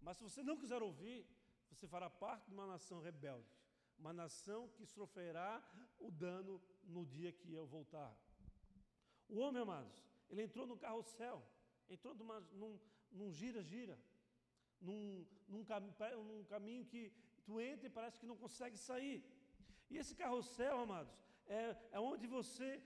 Mas 0.00 0.16
se 0.16 0.22
você 0.22 0.42
não 0.42 0.56
quiser 0.56 0.82
ouvir, 0.82 1.18
você 1.70 1.86
fará 1.86 2.08
parte 2.08 2.46
de 2.48 2.54
uma 2.54 2.66
nação 2.66 2.98
rebelde, 3.08 3.50
uma 3.98 4.14
nação 4.22 4.60
que 4.76 4.86
sofrerá 4.86 5.50
o 5.98 6.10
dano 6.10 6.54
no 6.94 7.04
dia 7.04 7.30
que 7.30 7.52
eu 7.52 7.66
voltar. 7.66 8.10
O 9.28 9.36
homem, 9.38 9.60
amados, 9.60 10.02
ele 10.30 10.42
entrou 10.46 10.66
no 10.66 10.78
carrossel, 10.78 11.42
entrou 11.94 12.14
numa, 12.14 12.40
num 13.12 13.30
gira-gira, 13.30 13.98
num, 14.80 15.26
num, 15.46 15.62
num 16.30 16.44
caminho 16.44 16.86
que 16.86 17.12
tu 17.44 17.60
entra 17.60 17.86
e 17.86 17.96
parece 17.98 18.18
que 18.18 18.30
não 18.32 18.38
consegue 18.44 18.78
sair. 18.78 19.22
E 19.90 19.98
esse 19.98 20.14
carrossel, 20.14 20.78
amados, 20.78 21.14
é, 21.46 21.76
é 21.92 22.00
onde 22.00 22.26
você. 22.26 22.82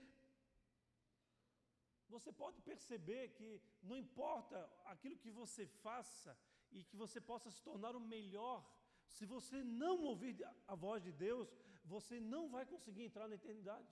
Você 2.09 2.31
pode 2.31 2.59
perceber 2.61 3.29
que 3.37 3.61
não 3.83 3.97
importa 4.05 4.57
aquilo 4.85 5.17
que 5.23 5.31
você 5.31 5.65
faça 5.85 6.37
e 6.71 6.83
que 6.83 6.97
você 6.97 7.19
possa 7.21 7.49
se 7.51 7.61
tornar 7.61 7.95
o 7.95 7.99
melhor, 7.99 8.57
se 9.07 9.25
você 9.25 9.63
não 9.63 9.95
ouvir 10.03 10.35
a 10.67 10.75
voz 10.75 11.03
de 11.03 11.11
Deus, 11.11 11.47
você 11.85 12.19
não 12.19 12.49
vai 12.49 12.65
conseguir 12.65 13.03
entrar 13.03 13.27
na 13.27 13.35
eternidade. 13.35 13.87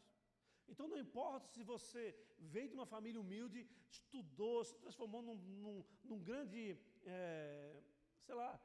Então 0.68 0.88
não 0.88 0.98
importa 0.98 1.48
se 1.48 1.64
você 1.64 2.04
veio 2.38 2.70
de 2.70 2.76
uma 2.76 2.86
família 2.86 3.22
humilde, 3.22 3.68
estudou, 3.90 4.64
se 4.64 4.76
transformou 4.78 5.22
num, 5.22 5.36
num, 5.36 5.86
num 6.04 6.20
grande, 6.20 6.78
é, 7.06 7.82
sei 8.26 8.36
lá, 8.36 8.60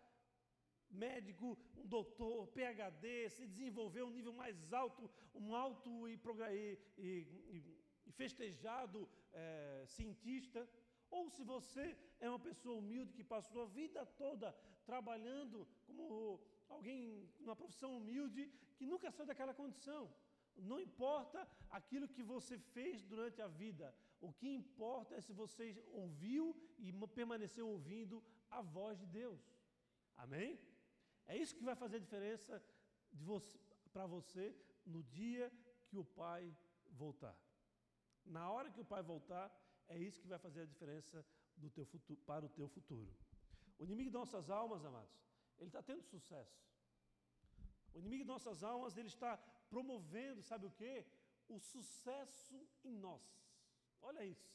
médico, 0.90 1.58
um 1.76 1.86
doutor, 1.86 2.48
PhD, 2.48 3.30
se 3.30 3.46
desenvolveu 3.46 4.06
um 4.06 4.10
nível 4.10 4.32
mais 4.32 4.72
alto, 4.72 5.10
um 5.34 5.54
alto 5.54 6.08
e, 6.08 6.18
e, 6.98 7.08
e 7.56 7.81
festejado 8.10 9.08
é, 9.32 9.84
cientista, 9.86 10.68
ou 11.10 11.28
se 11.30 11.44
você 11.44 11.96
é 12.20 12.28
uma 12.28 12.38
pessoa 12.38 12.78
humilde 12.78 13.12
que 13.12 13.24
passou 13.24 13.62
a 13.62 13.66
vida 13.66 14.04
toda 14.06 14.52
trabalhando 14.84 15.66
como 15.86 16.40
alguém 16.68 17.28
numa 17.40 17.54
profissão 17.54 17.96
humilde 17.96 18.50
que 18.76 18.86
nunca 18.86 19.10
saiu 19.10 19.26
daquela 19.26 19.54
condição. 19.54 20.12
Não 20.56 20.78
importa 20.80 21.48
aquilo 21.70 22.08
que 22.08 22.22
você 22.22 22.58
fez 22.58 23.04
durante 23.04 23.40
a 23.40 23.48
vida, 23.48 23.94
o 24.20 24.32
que 24.32 24.48
importa 24.48 25.14
é 25.14 25.20
se 25.20 25.32
você 25.32 25.82
ouviu 25.92 26.56
e 26.78 26.92
permaneceu 27.08 27.68
ouvindo 27.68 28.22
a 28.50 28.60
voz 28.60 28.98
de 28.98 29.06
Deus. 29.06 29.40
Amém? 30.16 30.58
É 31.26 31.36
isso 31.36 31.56
que 31.56 31.64
vai 31.64 31.74
fazer 31.74 32.00
diferença 32.00 32.62
para 33.92 34.06
você 34.06 34.54
no 34.84 35.02
dia 35.02 35.50
que 35.88 35.96
o 35.96 36.04
Pai 36.04 36.54
voltar. 36.90 37.36
Na 38.24 38.50
hora 38.50 38.70
que 38.70 38.80
o 38.80 38.84
Pai 38.84 39.02
voltar, 39.02 39.50
é 39.88 39.98
isso 39.98 40.20
que 40.20 40.28
vai 40.28 40.38
fazer 40.38 40.62
a 40.62 40.66
diferença 40.66 41.24
futuro, 41.86 42.20
para 42.26 42.44
o 42.44 42.48
teu 42.48 42.68
futuro. 42.68 43.12
O 43.78 43.84
inimigo 43.84 44.10
de 44.10 44.16
nossas 44.16 44.48
almas, 44.50 44.84
amados, 44.84 45.14
ele 45.58 45.68
está 45.68 45.82
tendo 45.82 46.02
sucesso. 46.02 46.60
O 47.94 47.98
inimigo 47.98 48.24
de 48.24 48.28
nossas 48.28 48.62
almas, 48.62 48.96
ele 48.96 49.08
está 49.08 49.36
promovendo, 49.68 50.42
sabe 50.42 50.66
o 50.66 50.70
quê? 50.70 51.04
O 51.48 51.58
sucesso 51.58 52.68
em 52.84 52.94
nós. 52.96 53.22
Olha 54.00 54.24
isso. 54.24 54.50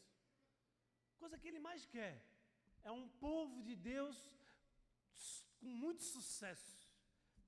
Coisa 1.17 1.37
que 1.37 1.47
ele 1.47 1.59
mais 1.59 1.85
quer 1.85 2.15
é 2.83 2.91
um 2.91 3.07
povo 3.07 3.61
de 3.63 3.75
Deus 3.75 4.17
com 5.59 5.67
muito 5.67 6.03
sucesso. 6.03 6.87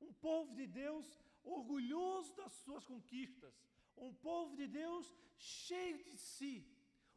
Um 0.01 0.13
povo 0.13 0.53
de 0.55 0.65
Deus 0.67 1.05
orgulhoso 1.43 2.35
das 2.35 2.53
suas 2.53 2.85
conquistas. 2.85 3.53
Um 3.99 4.13
povo 4.13 4.55
de 4.55 4.67
Deus 4.67 5.05
cheio 5.37 6.03
de 6.03 6.17
si. 6.17 6.65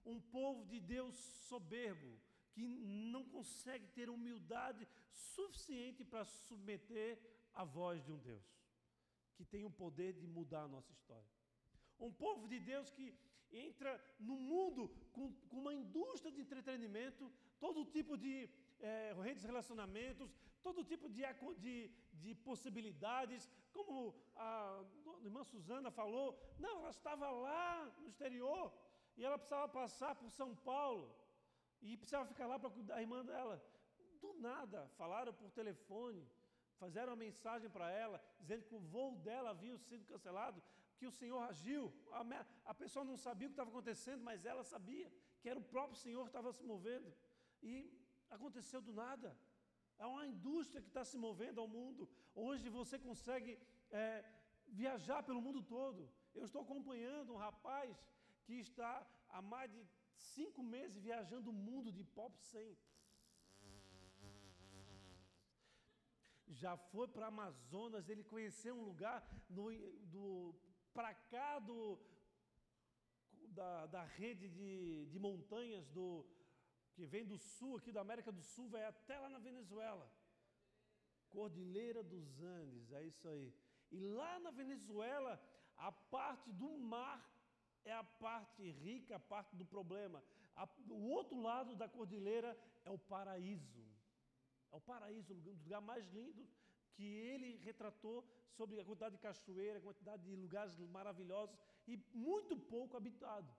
Um 0.05 0.21
povo 0.21 0.65
de 0.67 0.81
Deus 0.81 1.15
soberbo, 1.49 2.11
que 2.53 2.63
não 2.63 3.25
consegue 3.25 3.87
ter 3.89 4.11
humildade 4.11 4.87
suficiente 5.11 6.05
para 6.05 6.25
submeter 6.25 7.19
a 7.55 7.65
voz 7.65 8.03
de 8.05 8.11
um 8.13 8.19
Deus, 8.19 8.45
que 9.37 9.45
tem 9.45 9.65
o 9.65 9.71
poder 9.71 10.13
de 10.15 10.27
mudar 10.27 10.65
a 10.65 10.69
nossa 10.69 10.93
história. 10.93 11.31
Um 11.99 12.13
povo 12.13 12.49
de 12.49 12.59
Deus 12.59 12.91
que 12.91 13.15
entra 13.53 13.93
no 14.19 14.37
mundo 14.37 14.89
com, 15.13 15.33
com 15.49 15.59
uma 15.59 15.75
indústria 15.75 16.33
de 16.33 16.41
entretenimento, 16.41 17.31
todo 17.61 17.85
tipo 17.85 18.17
de 18.17 18.49
é, 18.83 19.15
redes 19.23 19.43
de 19.43 19.47
relacionamentos, 19.47 20.35
todo 20.63 20.85
tipo 20.85 21.09
de, 21.09 21.23
de, 21.59 21.91
de 22.13 22.35
possibilidades, 22.35 23.49
como 23.73 24.15
a, 24.37 24.81
a 25.19 25.25
irmã 25.25 25.43
Suzana 25.45 25.91
falou, 25.91 26.39
não, 26.59 26.81
ela 26.81 26.91
estava 26.91 27.31
lá 27.31 27.91
no 27.99 28.09
exterior 28.09 28.73
e 29.17 29.25
ela 29.25 29.39
precisava 29.39 29.69
passar 29.69 30.15
por 30.15 30.31
São 30.31 30.55
Paulo 30.55 31.15
e 31.81 31.97
precisava 31.97 32.27
ficar 32.27 32.47
lá 32.47 32.59
para 32.59 32.71
cuidar 32.71 32.95
da 32.95 33.01
irmã 33.01 33.25
dela. 33.25 33.63
Do 34.21 34.35
nada, 34.35 34.89
falaram 34.97 35.33
por 35.33 35.51
telefone, 35.51 36.29
fizeram 36.79 37.11
uma 37.11 37.17
mensagem 37.17 37.69
para 37.71 37.91
ela, 37.91 38.23
dizendo 38.41 38.65
que 38.65 38.75
o 38.75 38.81
voo 38.81 39.17
dela 39.17 39.51
havia 39.51 39.77
sido 39.79 40.05
cancelado, 40.05 40.63
que 40.97 41.07
o 41.07 41.11
Senhor 41.11 41.41
agiu. 41.43 41.93
A, 42.13 42.25
a 42.67 42.75
pessoa 42.75 43.05
não 43.05 43.17
sabia 43.17 43.49
o 43.49 43.51
que 43.51 43.55
estava 43.55 43.71
acontecendo, 43.71 44.23
mas 44.23 44.45
ela 44.45 44.63
sabia 44.63 45.13
que 45.41 45.49
era 45.49 45.59
o 45.59 45.65
próprio 45.65 45.97
Senhor 45.97 46.23
que 46.23 46.29
estava 46.29 46.53
se 46.53 46.63
movendo. 46.63 47.13
E 47.63 47.91
aconteceu 48.37 48.81
do 48.89 48.93
nada. 49.05 49.31
Há 49.99 50.07
uma 50.15 50.27
indústria 50.33 50.83
que 50.85 50.91
está 50.93 51.05
se 51.11 51.19
movendo 51.27 51.61
ao 51.61 51.69
mundo. 51.79 52.09
Hoje 52.45 52.77
você 52.79 52.99
consegue 53.09 53.53
é, 53.91 54.05
viajar 54.83 55.21
pelo 55.29 55.45
mundo 55.47 55.61
todo. 55.77 56.03
Eu 56.35 56.45
estou 56.47 56.63
acompanhando 56.63 57.33
um 57.35 57.43
rapaz 57.47 57.91
que 58.45 58.55
está 58.67 58.93
há 59.29 59.43
mais 59.55 59.71
de 59.75 59.83
cinco 60.35 60.63
meses 60.63 61.05
viajando 61.09 61.51
o 61.51 61.59
mundo 61.69 61.91
de 61.99 62.05
pop 62.19 62.35
100. 62.39 62.77
Já 66.63 66.77
foi 66.93 67.07
para 67.09 67.29
Amazonas, 67.29 68.09
ele 68.09 68.25
conheceu 68.33 68.75
um 68.79 68.85
lugar 68.91 69.19
no, 69.49 69.65
do, 70.15 70.55
para 70.93 71.13
cá 71.33 71.59
do, 71.59 71.99
da, 73.59 73.87
da 73.87 74.05
rede 74.05 74.49
de, 74.49 75.07
de 75.07 75.19
montanhas 75.19 75.89
do, 75.89 76.27
que 76.95 77.05
vem 77.05 77.25
do 77.25 77.39
sul, 77.39 77.77
aqui 77.77 77.91
da 77.93 78.03
América 78.03 78.31
do 78.31 78.43
Sul, 78.43 78.69
vai 78.69 78.85
até 78.85 79.19
lá 79.19 79.29
na 79.29 79.39
Venezuela. 79.39 80.07
Cordilheira 81.31 82.03
dos 82.03 82.43
Andes, 82.43 82.93
é 82.93 83.05
isso 83.05 83.29
aí. 83.29 83.53
E 83.91 83.99
lá 83.99 84.39
na 84.41 84.51
Venezuela, 84.51 85.41
a 85.77 85.91
parte 85.91 86.53
do 86.53 86.71
mar 86.79 87.19
é 87.85 87.93
a 87.93 88.05
parte 88.05 88.71
rica, 88.71 89.17
a 89.17 89.21
parte 89.21 89.57
do 89.57 89.65
problema. 89.65 90.23
A, 90.55 90.69
o 90.89 91.09
outro 91.11 91.41
lado 91.41 91.75
da 91.75 91.89
cordilheira 91.89 92.57
é 92.85 92.91
o 92.91 92.99
paraíso. 92.99 93.83
É 94.71 94.77
o 94.77 94.81
paraíso, 94.81 95.33
o 95.35 95.37
lugar 95.37 95.81
mais 95.81 96.07
lindo 96.13 96.47
que 96.95 97.05
ele 97.05 97.57
retratou 97.65 98.25
sobre 98.57 98.79
a 98.81 98.85
quantidade 98.85 99.17
de 99.17 99.23
cachoeira, 99.23 99.79
a 99.79 99.83
quantidade 99.83 100.23
de 100.23 100.37
lugares 100.37 100.77
maravilhosos 100.91 101.57
e 101.87 101.97
muito 102.13 102.57
pouco 102.57 102.97
habitado. 102.97 103.51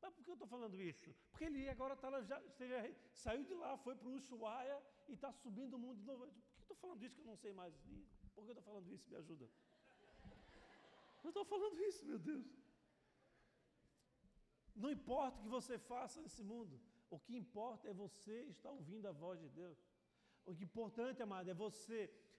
Mas 0.00 0.12
por 0.14 0.24
que 0.24 0.30
eu 0.30 0.34
estou 0.34 0.48
falando 0.48 0.80
isso? 0.80 1.14
Porque 1.30 1.44
ele 1.44 1.68
agora 1.68 1.94
tá 1.96 2.08
lá, 2.08 2.22
já, 2.22 2.40
já 2.58 2.80
saiu 3.12 3.44
de 3.44 3.54
lá, 3.54 3.76
foi 3.76 3.94
para 3.94 4.08
o 4.08 4.14
Ushuaia 4.14 4.82
e 5.08 5.12
está 5.12 5.30
subindo 5.32 5.74
o 5.74 5.78
mundo 5.78 5.98
de 5.98 6.04
novo. 6.04 6.26
Por 6.26 6.32
que 6.32 6.60
eu 6.60 6.62
estou 6.62 6.76
falando 6.76 7.04
isso 7.04 7.14
que 7.16 7.22
eu 7.22 7.26
não 7.26 7.36
sei 7.36 7.52
mais? 7.52 7.74
Por 8.34 8.44
que 8.44 8.50
eu 8.50 8.56
estou 8.56 8.62
falando 8.62 8.92
isso? 8.96 9.10
Me 9.10 9.16
ajuda. 9.16 9.50
Eu 11.22 11.28
estou 11.28 11.44
falando 11.44 11.78
isso, 11.82 12.06
meu 12.06 12.18
Deus. 12.18 12.46
Não 14.74 14.90
importa 14.90 15.38
o 15.38 15.42
que 15.42 15.48
você 15.50 15.78
faça 15.78 16.22
nesse 16.22 16.42
mundo, 16.42 16.80
o 17.10 17.18
que 17.18 17.36
importa 17.36 17.88
é 17.90 17.92
você 17.92 18.36
estar 18.44 18.70
ouvindo 18.70 19.06
a 19.06 19.12
voz 19.12 19.38
de 19.38 19.48
Deus. 19.48 19.78
O 20.46 20.54
que 20.54 20.62
é 20.62 20.64
importante, 20.64 21.22
amado, 21.22 21.50
é 21.50 21.54
você 21.54 21.98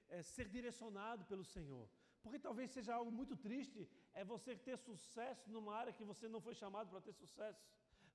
é, 0.10 0.24
ser 0.24 0.48
direcionado 0.50 1.26
pelo 1.26 1.44
Senhor. 1.44 1.88
Porque 2.24 2.40
talvez 2.40 2.72
seja 2.72 2.96
algo 2.96 3.12
muito 3.12 3.36
triste 3.36 3.88
é 4.14 4.24
você 4.24 4.56
ter 4.56 4.78
sucesso 4.78 5.50
numa 5.50 5.74
área 5.76 5.94
que 5.94 6.04
você 6.04 6.28
não 6.28 6.42
foi 6.42 6.54
chamado 6.54 6.90
para 6.90 7.02
ter 7.02 7.14
sucesso. 7.14 7.62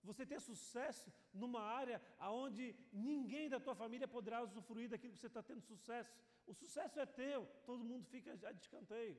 Você 0.08 0.24
ter 0.24 0.40
sucesso 0.40 1.12
numa 1.32 1.60
área 1.60 2.00
onde 2.20 2.64
ninguém 2.92 3.48
da 3.48 3.58
tua 3.58 3.74
família 3.74 4.06
poderá 4.06 4.42
usufruir 4.42 4.88
daquilo 4.88 5.12
que 5.14 5.18
você 5.18 5.26
está 5.26 5.42
tendo 5.42 5.62
sucesso. 5.62 6.12
O 6.46 6.54
sucesso 6.54 7.00
é 7.00 7.06
teu, 7.06 7.46
todo 7.64 7.88
mundo 7.90 8.04
fica 8.06 8.36
já 8.36 8.52
de 8.52 8.60
escanteio. 8.60 9.16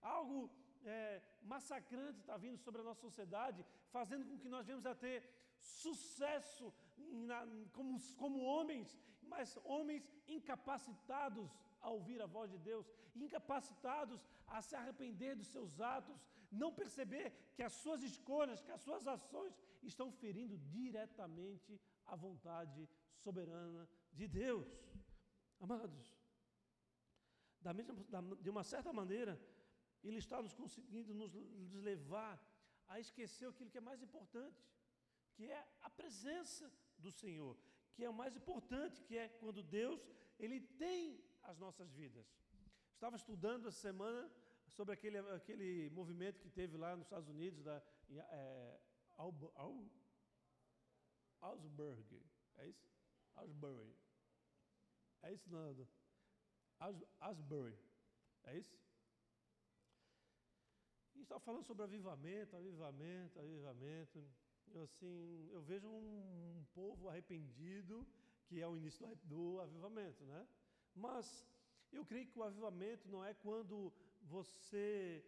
Algo 0.00 0.50
é, 0.84 1.20
massacrante 1.42 2.20
está 2.20 2.36
vindo 2.36 2.58
sobre 2.58 2.80
a 2.80 2.84
nossa 2.84 3.00
sociedade, 3.00 3.64
fazendo 3.90 4.24
com 4.28 4.38
que 4.38 4.48
nós 4.48 4.66
venhamos 4.66 4.86
a 4.86 4.94
ter 4.94 5.18
sucesso 5.58 6.72
na, 6.96 7.46
como, 7.72 7.98
como 8.16 8.38
homens, 8.40 8.98
mas 9.22 9.58
homens 9.64 10.08
incapacitados 10.26 11.50
a 11.84 11.90
ouvir 11.96 12.20
a 12.22 12.26
voz 12.36 12.48
de 12.54 12.58
Deus, 12.70 12.86
incapacitados 13.24 14.20
a 14.46 14.60
se 14.66 14.74
arrepender 14.80 15.32
dos 15.36 15.50
seus 15.54 15.72
atos, 15.96 16.18
não 16.50 16.70
perceber 16.80 17.26
que 17.54 17.62
as 17.68 17.74
suas 17.82 18.02
escolhas, 18.10 18.62
que 18.66 18.74
as 18.76 18.82
suas 18.86 19.06
ações 19.06 19.54
estão 19.82 20.08
ferindo 20.22 20.56
diretamente 20.76 21.72
a 22.06 22.16
vontade 22.16 22.88
soberana 23.24 23.88
de 24.12 24.26
Deus. 24.26 24.66
Amados, 25.60 26.04
da 27.60 27.72
mesma, 27.72 27.94
da, 28.14 28.20
de 28.44 28.50
uma 28.54 28.64
certa 28.72 28.92
maneira, 29.00 29.34
Ele 30.02 30.18
está 30.24 30.40
nos 30.40 30.54
conseguindo 30.54 31.12
nos, 31.14 31.34
nos 31.34 31.72
levar 31.90 32.34
a 32.88 32.98
esquecer 33.00 33.46
aquilo 33.48 33.70
que 33.70 33.78
é 33.78 33.88
mais 33.90 34.02
importante, 34.02 34.62
que 35.34 35.44
é 35.50 35.60
a 35.82 35.90
presença 35.90 36.70
do 36.98 37.10
Senhor, 37.10 37.56
que 37.94 38.04
é 38.04 38.08
o 38.08 38.18
mais 38.22 38.36
importante, 38.36 39.02
que 39.02 39.16
é 39.16 39.28
quando 39.28 39.62
Deus 39.62 40.00
ele 40.38 40.60
tem 40.60 41.23
as 41.44 41.58
nossas 41.58 41.92
vidas. 41.92 42.26
Estava 42.92 43.16
estudando 43.16 43.68
essa 43.68 43.80
semana 43.80 44.30
sobre 44.68 44.94
aquele, 44.94 45.18
aquele 45.18 45.90
movimento 45.90 46.40
que 46.40 46.48
teve 46.48 46.76
lá 46.76 46.96
nos 46.96 47.06
Estados 47.06 47.28
Unidos, 47.28 47.62
da 47.62 47.82
é, 48.10 48.80
Augsburg, 51.40 52.22
é 52.56 52.68
isso? 52.68 52.88
Augsbury. 53.36 53.94
É 55.22 55.32
isso, 55.32 55.50
Nando? 55.50 55.88
Asbury, 57.20 57.78
é 58.44 58.58
isso? 58.58 58.78
E 61.14 61.22
estava 61.22 61.40
falando 61.40 61.64
sobre 61.64 61.84
avivamento, 61.84 62.56
avivamento, 62.56 63.38
avivamento. 63.38 64.22
Eu, 64.72 64.82
assim, 64.82 65.48
eu 65.50 65.62
vejo 65.62 65.88
um, 65.88 66.58
um 66.58 66.66
povo 66.74 67.08
arrependido, 67.08 68.06
que 68.44 68.60
é 68.60 68.68
o 68.68 68.76
início 68.76 69.06
do, 69.06 69.14
do 69.24 69.60
avivamento, 69.60 70.24
né? 70.24 70.46
Mas 70.94 71.46
eu 71.92 72.04
creio 72.04 72.28
que 72.30 72.38
o 72.38 72.42
avivamento 72.42 73.08
não 73.08 73.24
é 73.24 73.34
quando 73.34 73.92
você 74.22 75.24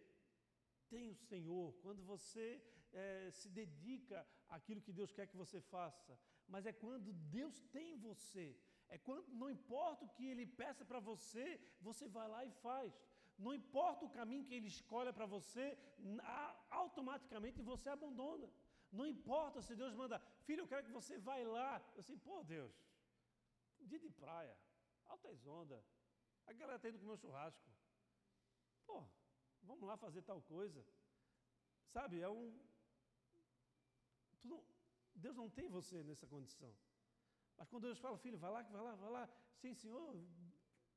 tem 0.89 1.09
o 1.09 1.15
Senhor, 1.15 1.73
quando 1.83 2.01
você 2.03 2.61
é, 2.93 3.29
se 3.31 3.49
dedica 3.49 4.25
àquilo 4.49 4.81
que 4.81 4.93
Deus 4.93 5.11
quer 5.11 5.27
que 5.27 5.41
você 5.43 5.59
faça, 5.59 6.17
mas 6.47 6.65
é 6.65 6.71
quando 6.71 7.11
Deus 7.13 7.61
tem 7.77 7.97
você. 7.97 8.57
É 8.89 8.97
quando 8.97 9.27
não 9.41 9.49
importa 9.49 10.05
o 10.05 10.09
que 10.15 10.25
Ele 10.25 10.45
peça 10.45 10.85
para 10.85 10.99
você, 10.99 11.59
você 11.81 12.07
vai 12.07 12.27
lá 12.27 12.45
e 12.45 12.51
faz. 12.51 12.93
Não 13.37 13.53
importa 13.53 14.05
o 14.05 14.09
caminho 14.09 14.45
que 14.45 14.53
Ele 14.53 14.67
escolhe 14.67 15.11
para 15.11 15.25
você, 15.25 15.77
automaticamente 16.69 17.61
você 17.61 17.89
abandona. 17.89 18.49
Não 18.91 19.05
importa 19.05 19.61
se 19.61 19.75
Deus 19.75 19.93
manda, 19.93 20.19
filho, 20.45 20.61
eu 20.61 20.67
quero 20.67 20.85
que 20.85 20.97
você 20.99 21.17
vá 21.17 21.35
lá. 21.35 21.81
Eu 21.95 21.99
assim, 21.99 22.17
pô, 22.17 22.43
Deus, 22.43 22.73
dia 23.81 23.99
de 23.99 24.09
praia, 24.09 24.57
altas 25.07 25.45
ondas. 25.45 25.85
A 26.45 26.53
galera 26.53 26.77
está 26.77 26.89
indo 26.89 26.99
comer 26.99 27.13
um 27.13 27.17
churrasco. 27.17 27.69
Pô, 28.85 29.03
vamos 29.63 29.87
lá 29.87 29.97
fazer 29.97 30.21
tal 30.21 30.41
coisa. 30.41 30.85
Sabe, 31.89 32.21
é 32.21 32.29
um. 32.29 32.57
Não, 34.43 34.63
Deus 35.15 35.35
não 35.35 35.49
tem 35.49 35.67
você 35.67 36.03
nessa 36.03 36.27
condição. 36.27 36.73
Mas 37.57 37.67
quando 37.69 37.83
Deus 37.83 37.99
fala, 37.99 38.17
filho, 38.17 38.37
vai 38.37 38.51
lá, 38.51 38.61
vai 38.61 38.81
lá, 38.81 38.95
vai 38.95 39.09
lá. 39.09 39.29
Sim, 39.55 39.73
senhor, 39.73 40.15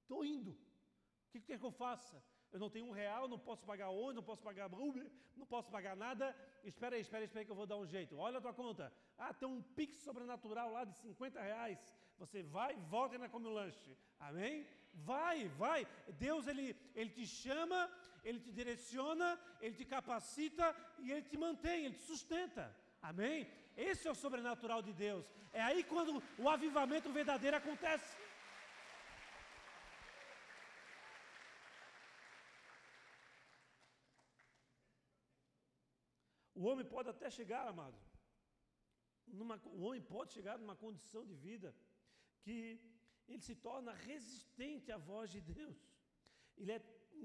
estou 0.02 0.24
indo. 0.24 0.52
O 0.52 1.30
que, 1.30 1.40
que 1.40 1.46
quer 1.46 1.58
que 1.58 1.64
eu 1.64 1.72
faça? 1.72 2.22
Eu 2.52 2.58
não 2.58 2.68
tenho 2.68 2.86
um 2.86 2.90
real, 2.90 3.28
não 3.28 3.38
posso 3.38 3.64
pagar 3.64 3.90
ônibus, 3.90 4.16
não 4.16 4.22
posso 4.22 4.42
pagar 4.42 4.72
Uber, 4.74 5.10
não 5.36 5.46
posso 5.46 5.70
pagar 5.70 5.96
nada. 5.96 6.34
Espera 6.64 6.96
aí, 6.96 7.02
espera 7.02 7.22
aí, 7.22 7.26
espera 7.26 7.40
aí 7.40 7.46
que 7.46 7.52
eu 7.52 7.56
vou 7.56 7.66
dar 7.66 7.76
um 7.76 7.86
jeito. 7.86 8.16
Olha 8.16 8.38
a 8.38 8.40
tua 8.40 8.52
conta. 8.52 8.92
Ah, 9.16 9.32
tem 9.32 9.48
um 9.48 9.62
pix 9.62 9.96
sobrenatural 9.98 10.72
lá 10.72 10.84
de 10.84 10.94
50 10.96 11.40
reais. 11.40 11.78
Você 12.20 12.42
vai, 12.42 12.76
volta 12.94 13.14
e 13.14 13.16
ainda 13.16 13.30
come 13.34 13.46
o 13.48 13.56
lanche. 13.60 13.96
Amém? 14.28 14.66
Vai, 15.10 15.48
vai. 15.62 15.86
Deus, 16.26 16.46
ele, 16.46 16.76
ele 16.94 17.10
te 17.18 17.26
chama, 17.26 17.90
ele 18.22 18.38
te 18.38 18.52
direciona, 18.52 19.28
ele 19.60 19.74
te 19.74 19.86
capacita 19.86 20.66
e 20.98 21.10
ele 21.10 21.22
te 21.22 21.36
mantém, 21.44 21.86
ele 21.86 21.94
te 21.94 22.02
sustenta. 22.02 22.64
Amém? 23.00 23.50
Esse 23.74 24.06
é 24.06 24.10
o 24.10 24.20
sobrenatural 24.24 24.82
de 24.82 24.92
Deus. 24.92 25.24
É 25.50 25.62
aí 25.62 25.82
quando 25.82 26.22
o 26.38 26.48
avivamento 26.48 27.10
verdadeiro 27.10 27.56
acontece. 27.56 28.14
O 36.54 36.66
homem 36.66 36.84
pode 36.84 37.08
até 37.08 37.30
chegar, 37.30 37.66
amado. 37.66 37.98
Numa, 39.26 39.58
o 39.64 39.84
homem 39.84 40.02
pode 40.02 40.34
chegar 40.34 40.58
numa 40.58 40.76
condição 40.76 41.24
de 41.24 41.34
vida 41.34 41.74
que 42.44 42.58
ele 43.28 43.42
se 43.48 43.54
torna 43.54 43.92
resistente 43.92 44.90
à 44.96 44.98
voz 45.10 45.30
de 45.30 45.40
Deus. 45.40 45.78
Ele 46.56 46.72
é, 46.72 46.80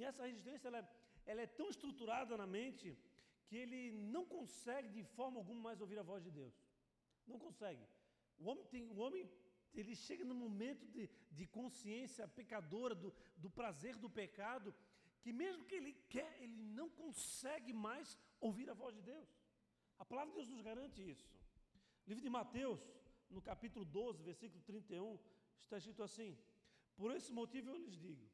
essa 0.09 0.25
resistência 0.25 0.67
ela 0.67 0.79
é, 0.79 0.87
ela 1.25 1.41
é 1.41 1.47
tão 1.47 1.69
estruturada 1.69 2.37
na 2.37 2.47
mente 2.57 2.97
que 3.47 3.55
ele 3.63 3.81
não 4.15 4.25
consegue 4.25 4.89
de 4.89 5.03
forma 5.03 5.37
alguma 5.39 5.61
mais 5.67 5.81
ouvir 5.81 5.99
a 5.99 6.09
voz 6.11 6.23
de 6.23 6.31
Deus. 6.31 6.53
Não 7.27 7.39
consegue. 7.39 7.83
O 8.39 8.49
homem, 8.49 8.65
tem, 8.65 8.83
o 8.95 8.97
homem 8.97 9.29
ele 9.73 9.95
chega 9.95 10.23
no 10.23 10.35
momento 10.35 10.85
de, 10.87 11.09
de 11.31 11.45
consciência 11.47 12.27
pecadora, 12.27 12.95
do, 12.95 13.13
do 13.37 13.49
prazer 13.49 13.95
do 13.97 14.09
pecado, 14.09 14.73
que 15.21 15.31
mesmo 15.33 15.65
que 15.65 15.75
ele 15.75 15.93
quer, 16.09 16.31
ele 16.41 16.57
não 16.79 16.89
consegue 16.89 17.73
mais 17.73 18.17
ouvir 18.39 18.69
a 18.69 18.73
voz 18.73 18.95
de 18.95 19.01
Deus. 19.01 19.27
A 19.97 20.05
palavra 20.05 20.31
de 20.31 20.37
Deus 20.37 20.49
nos 20.49 20.61
garante 20.61 21.01
isso. 21.13 21.27
Livro 22.07 22.23
de 22.23 22.29
Mateus, 22.29 22.79
no 23.29 23.41
capítulo 23.41 23.85
12, 23.85 24.23
versículo 24.23 24.61
31, 24.63 25.19
está 25.59 25.77
escrito 25.77 26.03
assim: 26.03 26.37
Por 26.95 27.11
esse 27.11 27.31
motivo 27.31 27.69
eu 27.69 27.77
lhes 27.77 27.97
digo: 27.97 28.29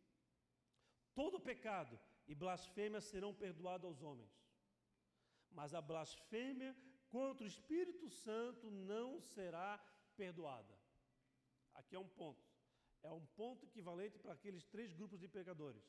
todo 1.14 1.40
pecado 1.40 2.00
e 2.28 2.36
blasfêmia 2.36 3.02
serão 3.02 3.34
perdoados 3.34 3.86
aos 3.86 4.02
homens, 4.02 4.32
mas 5.52 5.74
a 5.74 5.82
blasfêmia 5.82 6.76
contra 7.10 7.44
o 7.44 7.48
Espírito 7.48 8.10
Santo 8.10 8.70
não 8.70 9.20
será 9.20 9.78
perdoada. 10.16 10.76
Aqui 11.74 11.96
é 11.96 12.00
um 12.00 12.08
ponto. 12.08 12.50
É 13.04 13.12
um 13.12 13.26
ponto 13.26 13.66
equivalente 13.66 14.20
para 14.20 14.34
aqueles 14.34 14.66
três 14.66 14.94
grupos 14.94 15.20
de 15.20 15.28
pecadores. 15.28 15.84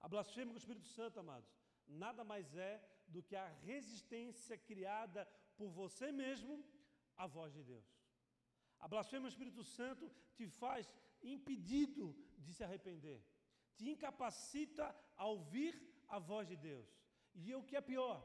A 0.00 0.08
blasfêmia 0.08 0.52
com 0.52 0.54
o 0.54 0.64
Espírito 0.64 0.86
Santo, 0.86 1.20
amados, 1.20 1.50
nada 1.86 2.24
mais 2.24 2.54
é 2.56 2.72
do 3.06 3.22
que 3.22 3.36
a 3.36 3.46
resistência 3.46 4.58
criada 4.58 5.24
por 5.56 5.70
você 5.70 6.10
mesmo 6.12 6.64
à 7.16 7.26
voz 7.26 7.52
de 7.52 7.62
Deus. 7.62 7.86
A 8.78 8.88
blasfêmia 8.88 9.28
do 9.28 9.32
Espírito 9.32 9.62
Santo 9.64 10.10
te 10.34 10.46
faz 10.60 10.92
impedido 11.22 12.14
de 12.38 12.52
se 12.52 12.62
arrepender, 12.62 13.20
te 13.76 13.88
incapacita 13.90 14.94
a 15.16 15.26
ouvir 15.26 15.74
a 16.08 16.18
voz 16.18 16.46
de 16.48 16.56
Deus. 16.56 16.88
E 17.34 17.54
o 17.54 17.62
que 17.62 17.76
é 17.76 17.80
pior, 17.80 18.18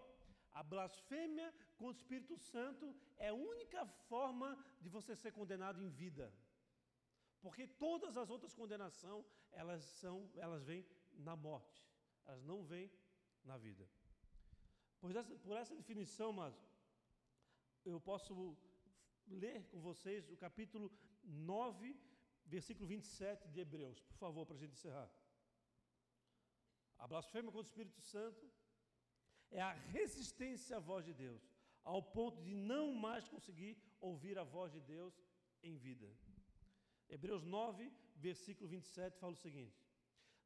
a 0.54 0.64
blasfêmia 0.64 1.54
contra 1.78 1.98
o 1.98 2.02
Espírito 2.04 2.38
Santo 2.38 2.96
é 3.18 3.30
a 3.30 3.34
única 3.34 3.86
forma 4.10 4.50
de 4.82 4.90
você 4.90 5.16
ser 5.16 5.32
condenado 5.32 5.82
em 5.82 5.90
vida. 5.90 6.34
Porque 7.42 7.66
todas 7.66 8.18
as 8.18 8.30
outras 8.30 8.54
condenações, 8.54 9.26
elas 9.52 9.84
são, 9.84 10.30
elas 10.36 10.64
vêm 10.64 10.86
na 11.14 11.36
morte. 11.36 11.84
Elas 12.26 12.44
não 12.44 12.64
vêm 12.64 12.92
na 13.44 13.58
vida. 13.58 13.90
Por 15.00 15.16
essa, 15.16 15.36
por 15.40 15.58
essa 15.58 15.76
definição, 15.76 16.32
mas 16.32 16.54
eu 17.84 18.00
posso 18.00 18.56
ler 19.36 19.64
com 19.72 19.80
vocês 19.80 20.30
o 20.30 20.38
capítulo 20.38 20.92
9, 21.24 21.96
versículo 22.46 22.88
27 22.88 23.48
de 23.50 23.60
Hebreus, 23.60 24.00
por 24.00 24.16
favor, 24.16 24.46
para 24.46 24.56
a 24.56 24.60
gente 24.60 24.74
encerrar. 24.74 25.10
A 26.98 27.08
blasfêmia 27.08 27.52
contra 27.52 27.68
o 27.68 27.72
Espírito 27.72 28.02
Santo 28.02 28.50
é 29.50 29.62
a 29.62 29.74
resistência 29.74 30.78
à 30.78 30.80
voz 30.80 31.04
de 31.06 31.14
Deus, 31.14 31.42
ao 31.84 32.02
ponto 32.02 32.42
de 32.42 32.54
não 32.54 32.94
mais 32.94 33.28
conseguir 33.28 33.78
ouvir 34.00 34.38
a 34.38 34.44
voz 34.44 34.72
de 34.72 34.80
Deus 34.80 35.14
em 35.64 35.76
vida. 35.78 36.10
Hebreus 37.10 37.44
9, 37.44 37.92
versículo 38.16 38.70
27 38.70 39.18
fala 39.18 39.34
o 39.34 39.44
seguinte: 39.46 39.84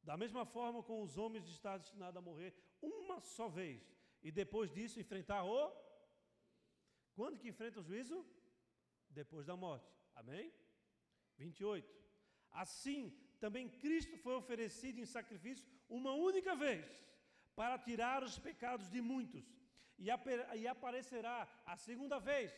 Da 0.02 0.16
mesma 0.16 0.44
forma 0.44 0.82
como 0.82 1.02
os 1.02 1.16
homens 1.16 1.46
estão 1.46 1.78
destinados 1.78 2.16
a 2.16 2.20
morrer 2.20 2.54
uma 2.80 3.20
só 3.20 3.48
vez, 3.48 3.82
e 4.22 4.32
depois 4.32 4.72
disso 4.72 5.00
enfrentar 5.00 5.44
o. 5.44 5.72
Quando 7.14 7.38
que 7.38 7.48
enfrenta 7.48 7.80
o 7.80 7.82
juízo? 7.82 8.18
Depois 9.20 9.44
da 9.50 9.56
morte. 9.64 9.88
Amém? 10.20 10.46
28. 11.38 11.90
Assim, 12.62 13.00
também 13.44 13.68
Cristo 13.82 14.16
foi 14.24 14.34
oferecido 14.42 14.98
em 15.00 15.12
sacrifício 15.16 15.66
uma 15.88 16.12
única 16.28 16.54
vez, 16.64 16.84
para 17.58 17.78
tirar 17.78 18.22
os 18.28 18.38
pecados 18.46 18.88
de 18.94 19.00
muitos. 19.00 19.44
E, 19.98 20.08
e 20.60 20.66
aparecerá 20.74 21.36
a 21.64 21.76
segunda 21.76 22.18
vez, 22.30 22.50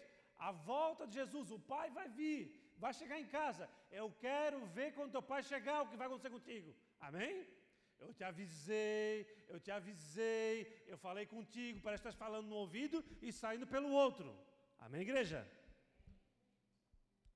a 0.48 0.50
volta 0.50 1.06
de 1.06 1.14
Jesus. 1.20 1.50
O 1.50 1.60
Pai 1.72 1.86
vai 1.98 2.08
vir, 2.20 2.42
vai 2.84 2.92
chegar 3.00 3.18
em 3.20 3.28
casa. 3.38 3.68
Eu 4.00 4.08
quero 4.26 4.58
ver 4.78 4.88
quando 4.96 5.12
teu 5.16 5.22
Pai 5.22 5.42
chegar, 5.42 5.82
o 5.82 5.88
que 5.90 6.00
vai 6.00 6.08
acontecer 6.08 6.30
contigo. 6.30 6.74
Amém? 7.08 7.46
Eu 8.00 8.12
te 8.18 8.24
avisei, 8.24 9.26
eu 9.48 9.60
te 9.60 9.70
avisei, 9.78 10.84
eu 10.86 10.98
falei 11.06 11.26
contigo, 11.26 11.80
parece 11.80 12.02
que 12.02 12.08
estás 12.08 12.24
falando 12.24 12.48
no 12.48 12.56
ouvido 12.64 13.04
e 13.20 13.32
saindo 13.32 13.66
pelo 13.66 13.90
outro. 14.04 14.28
Amém, 14.78 15.02
igreja? 15.02 15.40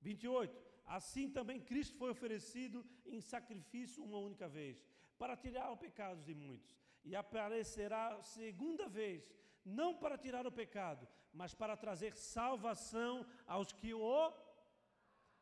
28. 0.03 0.73
Assim 0.85 1.31
também 1.31 1.61
Cristo 1.61 1.97
foi 1.97 2.11
oferecido 2.11 2.85
em 3.07 3.21
sacrifício 3.21 4.05
uma 4.05 4.19
única 4.19 4.49
vez, 4.49 4.85
para 5.19 5.37
tirar 5.37 5.73
os 5.73 5.79
pecados 5.79 6.25
de 6.25 6.35
muitos. 6.35 6.77
E 7.05 7.15
aparecerá 7.17 8.21
segunda 8.23 8.89
vez, 8.89 9.33
não 9.65 9.97
para 9.97 10.19
tirar 10.19 10.47
o 10.47 10.53
pecado, 10.53 11.09
mas 11.33 11.55
para 11.55 11.77
trazer 11.77 12.15
salvação 12.17 13.27
aos 13.47 13.73
que 13.73 13.95
o. 13.95 14.33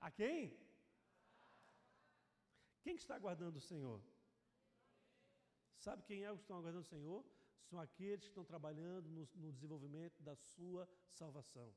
A 0.01 0.11
quem? 0.11 0.57
Quem 2.83 2.95
está 2.95 3.15
aguardando 3.15 3.59
o 3.59 3.67
Senhor? 3.71 4.01
Sabe 5.77 6.03
quem 6.03 6.23
é 6.25 6.31
os 6.31 6.39
que 6.39 6.45
estão 6.45 6.59
aguardando 6.59 6.87
o 6.87 6.93
Senhor? 6.95 7.25
São 7.65 7.79
aqueles 7.79 8.25
que 8.25 8.31
estão 8.31 8.45
trabalhando 8.45 9.09
no, 9.11 9.29
no 9.35 9.53
desenvolvimento 9.53 10.23
da 10.23 10.35
sua 10.35 10.89
salvação. 11.11 11.73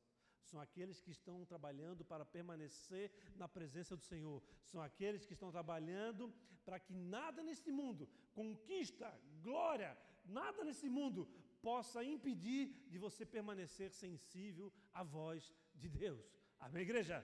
São 0.50 0.60
aqueles 0.60 1.02
que 1.02 1.12
estão 1.12 1.46
trabalhando 1.46 2.04
para 2.12 2.26
permanecer 2.26 3.12
na 3.36 3.48
presença 3.48 3.96
do 3.96 4.04
Senhor. 4.04 4.42
São 4.72 4.82
aqueles 4.82 5.26
que 5.26 5.34
estão 5.34 5.52
trabalhando 5.52 6.34
para 6.66 6.80
que 6.80 6.94
nada 6.94 7.42
neste 7.44 7.72
mundo, 7.72 8.10
conquista, 8.34 9.08
glória, 9.42 9.98
nada 10.26 10.64
nesse 10.64 10.90
mundo 10.90 11.28
possa 11.62 12.04
impedir 12.04 12.64
de 12.90 12.98
você 12.98 13.26
permanecer 13.26 13.90
sensível 13.92 14.72
à 14.94 15.04
voz 15.04 15.52
de 15.76 15.90
Deus. 15.90 16.26
Amém, 16.60 16.84
igreja? 16.84 17.18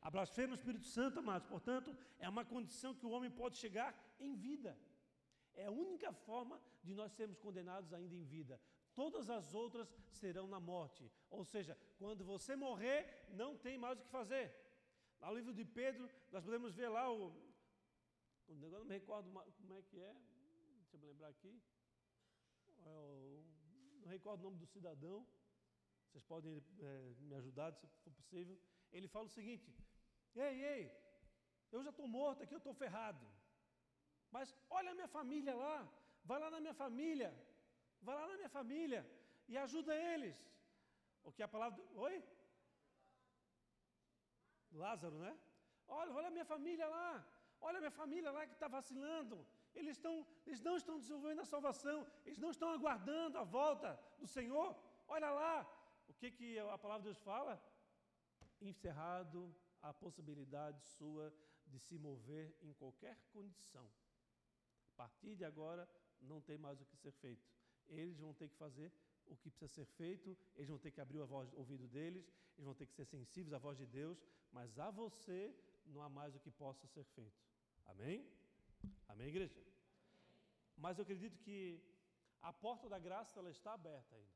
A 0.00 0.10
blasfêmia 0.10 0.54
do 0.54 0.60
Espírito 0.60 0.86
Santo, 0.86 1.18
amados, 1.18 1.46
portanto, 1.48 1.96
é 2.18 2.28
uma 2.28 2.44
condição 2.44 2.94
que 2.94 3.06
o 3.06 3.10
homem 3.10 3.30
pode 3.30 3.56
chegar 3.56 3.90
em 4.18 4.34
vida. 4.34 4.76
É 5.54 5.66
a 5.66 5.70
única 5.70 6.12
forma 6.12 6.60
de 6.82 6.94
nós 6.94 7.12
sermos 7.12 7.38
condenados 7.38 7.92
ainda 7.92 8.14
em 8.14 8.24
vida. 8.24 8.60
Todas 8.94 9.28
as 9.28 9.54
outras 9.54 9.92
serão 10.10 10.46
na 10.46 10.60
morte. 10.60 11.10
Ou 11.30 11.44
seja, 11.44 11.76
quando 11.98 12.24
você 12.24 12.54
morrer, 12.54 13.26
não 13.30 13.56
tem 13.56 13.76
mais 13.76 13.98
o 13.98 14.02
que 14.02 14.08
fazer. 14.08 14.54
No 15.20 15.34
livro 15.34 15.52
de 15.52 15.64
Pedro, 15.64 16.08
nós 16.30 16.44
podemos 16.44 16.74
ver 16.74 16.88
lá 16.88 17.12
o. 17.12 17.34
não 18.48 18.84
me 18.84 18.92
recordo 18.92 19.30
como 19.56 19.74
é 19.74 19.82
que 19.82 19.98
é. 19.98 20.14
Deixa 20.80 20.96
eu 20.96 21.00
me 21.00 21.06
lembrar 21.06 21.28
aqui. 21.28 21.60
É 22.86 23.54
não 24.04 24.10
recordo 24.10 24.40
o 24.40 24.44
nome 24.44 24.58
do 24.58 24.66
cidadão. 24.66 25.26
Vocês 26.06 26.24
podem 26.24 26.62
é, 26.78 27.14
me 27.20 27.34
ajudar, 27.34 27.72
se 27.72 27.86
for 28.04 28.12
possível. 28.12 28.56
Ele 28.92 29.08
fala 29.08 29.26
o 29.26 29.36
seguinte: 29.38 29.74
Ei, 30.34 30.64
ei, 30.72 30.82
eu 31.72 31.82
já 31.82 31.90
estou 31.90 32.06
morto 32.06 32.42
aqui, 32.42 32.54
eu 32.54 32.58
estou 32.58 32.74
ferrado. 32.74 33.26
Mas 34.30 34.54
olha 34.68 34.90
a 34.90 34.94
minha 34.94 35.08
família 35.08 35.54
lá, 35.54 35.76
vai 36.24 36.38
lá 36.38 36.50
na 36.50 36.60
minha 36.60 36.74
família, 36.74 37.30
Vai 38.06 38.14
lá 38.20 38.26
na 38.30 38.36
minha 38.40 38.52
família 38.58 39.00
e 39.50 39.56
ajuda 39.56 39.92
eles. 40.12 40.36
O 41.22 41.32
que 41.32 41.42
a 41.42 41.48
palavra. 41.54 41.82
Oi? 42.06 42.16
Lázaro, 44.84 45.18
né? 45.24 45.32
Olha, 45.88 46.12
olha 46.18 46.28
a 46.28 46.36
minha 46.36 46.48
família 46.54 46.86
lá. 46.96 47.10
Olha 47.60 47.78
a 47.78 47.84
minha 47.84 47.96
família 48.02 48.30
lá 48.36 48.42
que 48.46 48.52
está 48.52 48.68
vacilando. 48.68 49.36
Eles, 49.74 49.92
estão, 49.96 50.14
eles 50.46 50.60
não 50.60 50.76
estão 50.76 50.98
desenvolvendo 50.98 51.40
a 51.40 51.50
salvação. 51.54 52.06
Eles 52.26 52.38
não 52.38 52.50
estão 52.50 52.70
aguardando 52.70 53.38
a 53.38 53.44
volta 53.44 53.98
do 54.18 54.26
Senhor. 54.26 54.76
Olha 55.08 55.30
lá. 55.30 55.54
O 56.06 56.12
que, 56.12 56.30
que 56.30 56.58
a 56.58 56.78
palavra 56.84 57.02
de 57.02 57.08
Deus 57.08 57.22
fala? 57.30 57.54
Encerrado 58.60 59.54
a 59.80 59.92
possibilidade 59.94 60.82
sua 60.82 61.34
de 61.66 61.78
se 61.78 61.98
mover 61.98 62.54
em 62.60 62.74
qualquer 62.74 63.16
condição. 63.32 63.86
A 64.92 64.96
partir 64.96 65.34
de 65.34 65.44
agora, 65.44 65.88
não 66.20 66.40
tem 66.40 66.58
mais 66.58 66.80
o 66.80 66.84
que 66.84 66.96
ser 66.96 67.12
feito 67.12 67.53
eles 67.88 68.18
vão 68.18 68.32
ter 68.34 68.48
que 68.48 68.56
fazer 68.56 68.92
o 69.26 69.36
que 69.36 69.50
precisa 69.50 69.68
ser 69.68 69.84
feito, 69.84 70.36
eles 70.54 70.68
vão 70.68 70.78
ter 70.78 70.90
que 70.90 71.00
abrir 71.00 71.18
o, 71.18 71.26
voz, 71.26 71.52
ouvido 71.54 71.86
deles, 71.88 72.24
eles 72.54 72.64
vão 72.64 72.74
ter 72.74 72.86
que 72.86 72.94
ser 72.94 73.06
sensíveis 73.06 73.52
à 73.52 73.58
voz 73.58 73.78
de 73.78 73.86
Deus, 73.86 74.22
mas 74.52 74.78
a 74.78 74.90
você 74.90 75.54
não 75.86 76.02
há 76.02 76.08
mais 76.08 76.34
o 76.34 76.40
que 76.40 76.50
possa 76.50 76.86
ser 76.86 77.04
feito. 77.04 77.42
Amém? 77.86 78.26
Amém, 79.08 79.28
igreja? 79.28 79.54
Mas 80.76 80.98
eu 80.98 81.02
acredito 81.02 81.38
que 81.38 81.82
a 82.42 82.52
porta 82.52 82.88
da 82.88 82.98
graça 82.98 83.38
ela 83.38 83.50
está 83.50 83.74
aberta 83.74 84.14
ainda. 84.16 84.34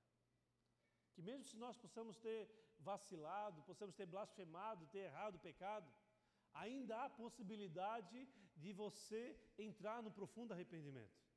Que 1.14 1.22
mesmo 1.22 1.44
se 1.44 1.56
nós 1.56 1.76
possamos 1.76 2.16
ter 2.16 2.48
vacilado, 2.80 3.62
possamos 3.62 3.94
ter 3.94 4.06
blasfemado, 4.06 4.86
ter 4.86 5.00
errado 5.10 5.38
pecado, 5.38 5.90
ainda 6.54 7.02
há 7.02 7.10
possibilidade 7.10 8.26
de 8.56 8.72
você 8.72 9.36
entrar 9.58 10.02
no 10.02 10.10
profundo 10.10 10.52
arrependimento 10.52 11.27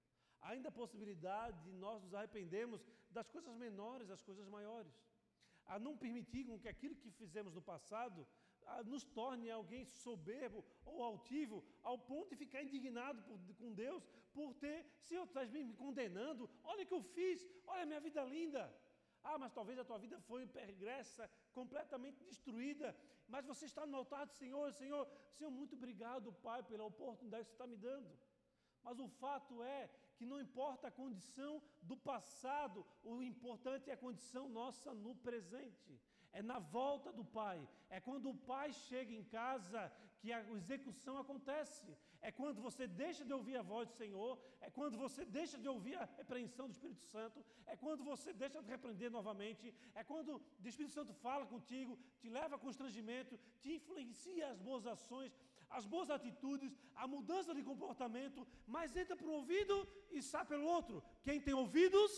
ainda 0.42 0.70
a 0.70 0.72
possibilidade 0.72 1.62
de 1.64 1.72
nós 1.74 2.02
nos 2.04 2.14
arrependermos 2.14 2.86
das 3.10 3.30
coisas 3.30 3.56
menores 3.56 4.10
às 4.10 4.22
coisas 4.22 4.48
maiores. 4.48 4.94
A 5.66 5.78
não 5.80 5.96
permitir 5.98 6.46
que 6.60 6.68
aquilo 6.68 6.96
que 6.96 7.12
fizemos 7.12 7.54
no 7.54 7.62
passado 7.62 8.28
nos 8.86 9.04
torne 9.04 9.50
alguém 9.50 9.86
soberbo 9.86 10.64
ou 10.86 11.04
altivo, 11.04 11.64
ao 11.82 11.98
ponto 11.98 12.30
de 12.30 12.36
ficar 12.36 12.62
indignado 12.64 13.22
por, 13.24 13.38
com 13.56 13.74
Deus 13.74 14.04
por 14.34 14.54
ter, 14.56 14.86
se 15.00 15.16
eu 15.16 15.26
estás 15.26 15.50
me 15.52 15.74
condenando, 15.74 16.50
olha 16.64 16.84
o 16.84 16.88
que 16.88 16.94
eu 16.94 17.04
fiz, 17.04 17.46
olha 17.68 17.84
a 17.84 17.86
minha 17.86 18.00
vida 18.00 18.24
linda. 18.24 18.64
Ah, 19.24 19.38
mas 19.38 19.54
talvez 19.54 19.78
a 19.78 19.84
tua 19.84 20.00
vida 20.00 20.20
foi 20.22 20.48
pergressa, 20.48 21.30
completamente 21.54 22.24
destruída, 22.24 22.96
mas 23.28 23.46
você 23.46 23.66
está 23.66 23.86
no 23.86 23.98
altar 23.98 24.26
do 24.26 24.34
Senhor, 24.34 24.72
Senhor, 24.74 25.08
Senhor, 25.34 25.52
muito 25.52 25.76
obrigado, 25.76 26.34
Pai, 26.34 26.64
pela 26.64 26.86
oportunidade 26.86 27.44
que 27.44 27.50
você 27.50 27.56
está 27.56 27.68
me 27.68 27.78
dando. 27.78 28.10
Mas 28.84 29.00
o 29.00 29.08
fato 29.08 29.62
é 29.62 29.90
que 30.22 30.32
não 30.32 30.40
importa 30.48 30.88
a 30.88 30.98
condição 31.04 31.54
do 31.90 31.96
passado, 31.98 32.80
o 33.12 33.14
importante 33.32 33.90
é 33.90 33.94
a 33.94 34.04
condição 34.06 34.44
nossa 34.60 34.90
no 35.06 35.14
presente. 35.28 35.94
É 36.40 36.42
na 36.52 36.60
volta 36.60 37.10
do 37.20 37.26
Pai. 37.40 37.60
É 37.90 38.00
quando 38.08 38.28
o 38.30 38.40
Pai 38.52 38.68
chega 38.88 39.12
em 39.20 39.24
casa 39.24 39.82
que 40.20 40.32
a 40.32 40.40
execução 40.60 41.16
acontece. 41.24 41.92
É 42.22 42.32
quando 42.40 42.62
você 42.68 42.86
deixa 43.04 43.26
de 43.26 43.34
ouvir 43.38 43.58
a 43.58 43.64
voz 43.74 43.88
do 43.90 43.96
Senhor. 44.04 44.34
É 44.68 44.70
quando 44.70 44.96
você 45.06 45.26
deixa 45.26 45.58
de 45.64 45.68
ouvir 45.68 45.96
a 45.96 46.06
repreensão 46.20 46.68
do 46.68 46.76
Espírito 46.78 47.04
Santo. 47.16 47.44
É 47.66 47.76
quando 47.76 48.04
você 48.12 48.32
deixa 48.44 48.62
de 48.62 48.70
repreender 48.76 49.10
novamente. 49.10 49.74
É 49.96 50.04
quando 50.12 50.34
o 50.36 50.68
Espírito 50.74 50.94
Santo 51.00 51.16
fala 51.26 51.48
contigo, 51.48 51.98
te 52.22 52.30
leva 52.30 52.58
a 52.58 52.64
constrangimento, 52.68 53.40
te 53.60 53.72
influencia 53.80 54.52
as 54.52 54.62
boas 54.70 54.86
ações 54.86 55.34
as 55.78 55.86
boas 55.86 56.10
atitudes, 56.10 56.78
a 56.96 57.08
mudança 57.08 57.54
de 57.58 57.64
comportamento, 57.64 58.48
mas 58.68 58.96
entra 58.96 59.16
por 59.16 59.28
um 59.30 59.38
ouvido 59.42 59.76
e 60.12 60.22
sai 60.22 60.46
pelo 60.46 60.66
outro. 60.66 61.04
Quem 61.24 61.40
tem 61.40 61.54
ouvidos, 61.54 62.12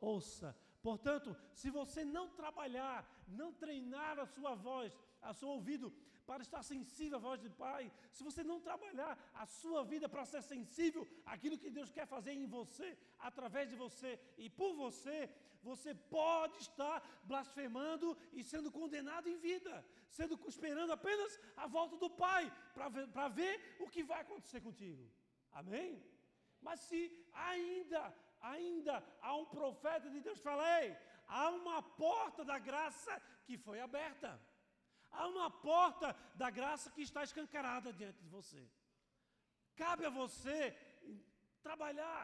ouça. 0.00 0.56
Portanto, 0.82 1.36
se 1.60 1.70
você 1.70 2.04
não 2.04 2.28
trabalhar, 2.40 2.98
não 3.26 3.52
treinar 3.52 4.18
a 4.18 4.26
sua 4.26 4.54
voz, 4.54 4.92
a 5.22 5.32
seu 5.32 5.48
ouvido, 5.48 5.92
para 6.26 6.42
estar 6.42 6.62
sensível 6.62 7.18
à 7.18 7.20
voz 7.20 7.40
do 7.40 7.50
Pai, 7.50 7.90
se 8.10 8.22
você 8.22 8.42
não 8.42 8.58
trabalhar 8.60 9.12
a 9.34 9.46
sua 9.46 9.84
vida 9.84 10.08
para 10.08 10.24
ser 10.24 10.42
sensível 10.42 11.06
àquilo 11.24 11.58
que 11.58 11.70
Deus 11.70 11.90
quer 11.90 12.06
fazer 12.06 12.32
em 12.32 12.46
você, 12.46 12.96
através 13.18 13.68
de 13.68 13.76
você 13.76 14.18
e 14.38 14.48
por 14.48 14.74
você, 14.74 15.18
você 15.68 15.90
pode 16.18 16.56
estar 16.66 16.96
blasfemando 17.30 18.08
e 18.38 18.40
sendo 18.52 18.70
condenado 18.78 19.26
em 19.32 19.38
vida, 19.48 19.74
sendo 20.16 20.38
esperando 20.54 20.92
apenas 20.98 21.32
a 21.56 21.66
volta 21.76 21.96
do 22.02 22.10
Pai 22.24 22.44
para 22.74 22.88
ver, 22.88 23.06
ver 23.38 23.54
o 23.84 23.88
que 23.94 24.02
vai 24.10 24.20
acontecer 24.22 24.60
contigo. 24.68 25.04
Amém? 25.60 25.90
Mas 26.66 26.80
se 26.88 27.00
ainda, 27.32 28.02
ainda 28.54 28.94
há 29.20 29.34
um 29.42 29.46
profeta 29.58 30.08
de 30.14 30.20
Deus, 30.26 30.40
falei, 30.50 30.96
há 31.26 31.44
uma 31.50 31.80
porta 31.82 32.44
da 32.44 32.58
graça 32.58 33.14
que 33.46 33.56
foi 33.66 33.80
aberta. 33.80 34.30
Há 35.10 35.26
uma 35.34 35.50
porta 35.50 36.08
da 36.34 36.50
graça 36.50 36.90
que 36.90 37.02
está 37.08 37.22
escancarada 37.22 37.92
diante 37.92 38.20
de 38.24 38.28
você. 38.28 38.62
Cabe 39.76 40.04
a 40.06 40.10
você 40.22 40.58
trabalhar, 41.62 42.22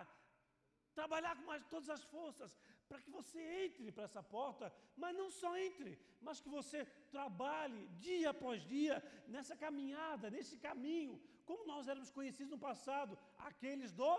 trabalhar 0.95 1.37
com 1.37 1.45
mais, 1.51 1.65
todas 1.75 1.91
as 1.97 2.03
forças, 2.15 2.51
para 2.91 3.01
que 3.05 3.11
você 3.19 3.41
entre 3.65 3.93
para 3.93 4.07
essa 4.09 4.23
porta, 4.37 4.67
mas 5.03 5.17
não 5.21 5.29
só 5.41 5.51
entre, 5.67 5.93
mas 6.27 6.41
que 6.45 6.51
você 6.59 6.79
trabalhe 7.17 7.81
dia 8.07 8.31
após 8.31 8.57
dia 8.75 8.97
nessa 9.35 9.55
caminhada, 9.65 10.29
nesse 10.37 10.57
caminho, 10.67 11.15
como 11.49 11.69
nós 11.73 11.87
éramos 11.93 12.11
conhecidos 12.11 12.51
no 12.55 12.59
passado, 12.59 13.17
aqueles 13.51 13.93
do 14.01 14.15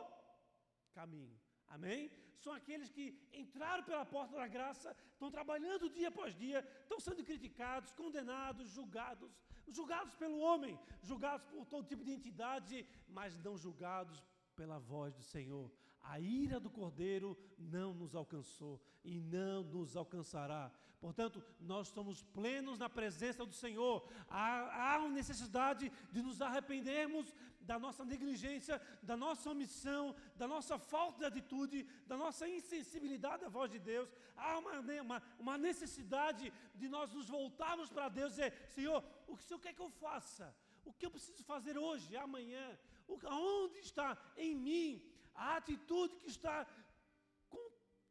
caminho. 0.99 1.38
Amém? 1.67 2.09
São 2.43 2.53
aqueles 2.53 2.89
que 2.95 3.05
entraram 3.43 3.84
pela 3.89 4.05
porta 4.15 4.38
da 4.38 4.47
graça, 4.47 4.95
estão 5.13 5.30
trabalhando 5.38 5.93
dia 5.97 6.07
após 6.13 6.34
dia, 6.45 6.59
estão 6.84 6.99
sendo 7.07 7.26
criticados, 7.30 7.91
condenados, 8.01 8.69
julgados, 8.78 9.34
julgados 9.67 10.15
pelo 10.15 10.39
homem, 10.39 10.80
julgados 11.01 11.45
por 11.51 11.65
todo 11.65 11.89
tipo 11.91 12.05
de 12.05 12.13
entidade, 12.19 12.88
mas 13.17 13.38
não 13.45 13.57
julgados 13.57 14.24
pela 14.55 14.80
voz 14.80 15.13
do 15.13 15.24
Senhor. 15.24 15.69
A 16.03 16.19
ira 16.19 16.59
do 16.59 16.69
Cordeiro 16.69 17.37
não 17.57 17.93
nos 17.93 18.15
alcançou 18.15 18.81
e 19.03 19.19
não 19.19 19.63
nos 19.63 19.95
alcançará. 19.95 20.71
Portanto, 20.99 21.43
nós 21.59 21.87
estamos 21.87 22.21
plenos 22.21 22.77
na 22.77 22.87
presença 22.87 23.43
do 23.43 23.53
Senhor. 23.53 24.07
Há, 24.29 24.95
há 24.95 25.09
necessidade 25.09 25.91
de 26.11 26.21
nos 26.21 26.41
arrependermos 26.41 27.33
da 27.61 27.79
nossa 27.79 28.03
negligência, 28.05 28.79
da 29.01 29.17
nossa 29.17 29.49
omissão, 29.49 30.15
da 30.35 30.47
nossa 30.47 30.77
falta 30.77 31.19
de 31.19 31.25
atitude, 31.25 31.87
da 32.05 32.17
nossa 32.17 32.47
insensibilidade 32.47 33.45
à 33.45 33.49
voz 33.49 33.71
de 33.71 33.79
Deus. 33.79 34.13
Há 34.35 34.59
uma, 34.59 34.79
uma, 34.79 35.23
uma 35.39 35.57
necessidade 35.57 36.53
de 36.75 36.87
nós 36.87 37.11
nos 37.11 37.27
voltarmos 37.27 37.89
para 37.89 38.09
Deus 38.09 38.33
e 38.33 38.35
dizer: 38.35 38.53
Senhor, 38.69 39.03
o 39.27 39.35
que 39.35 39.43
o 39.43 39.47
Senhor 39.47 39.59
quer 39.59 39.73
que 39.73 39.81
eu 39.81 39.89
faça? 39.89 40.55
O 40.83 40.93
que 40.93 41.05
eu 41.05 41.11
preciso 41.11 41.43
fazer 41.43 41.77
hoje, 41.77 42.15
amanhã? 42.15 42.77
O, 43.07 43.17
onde 43.27 43.79
está 43.79 44.17
em 44.37 44.55
mim 44.55 45.01
a 45.45 45.57
atitude 45.59 46.13
que 46.21 46.29
está 46.35 46.55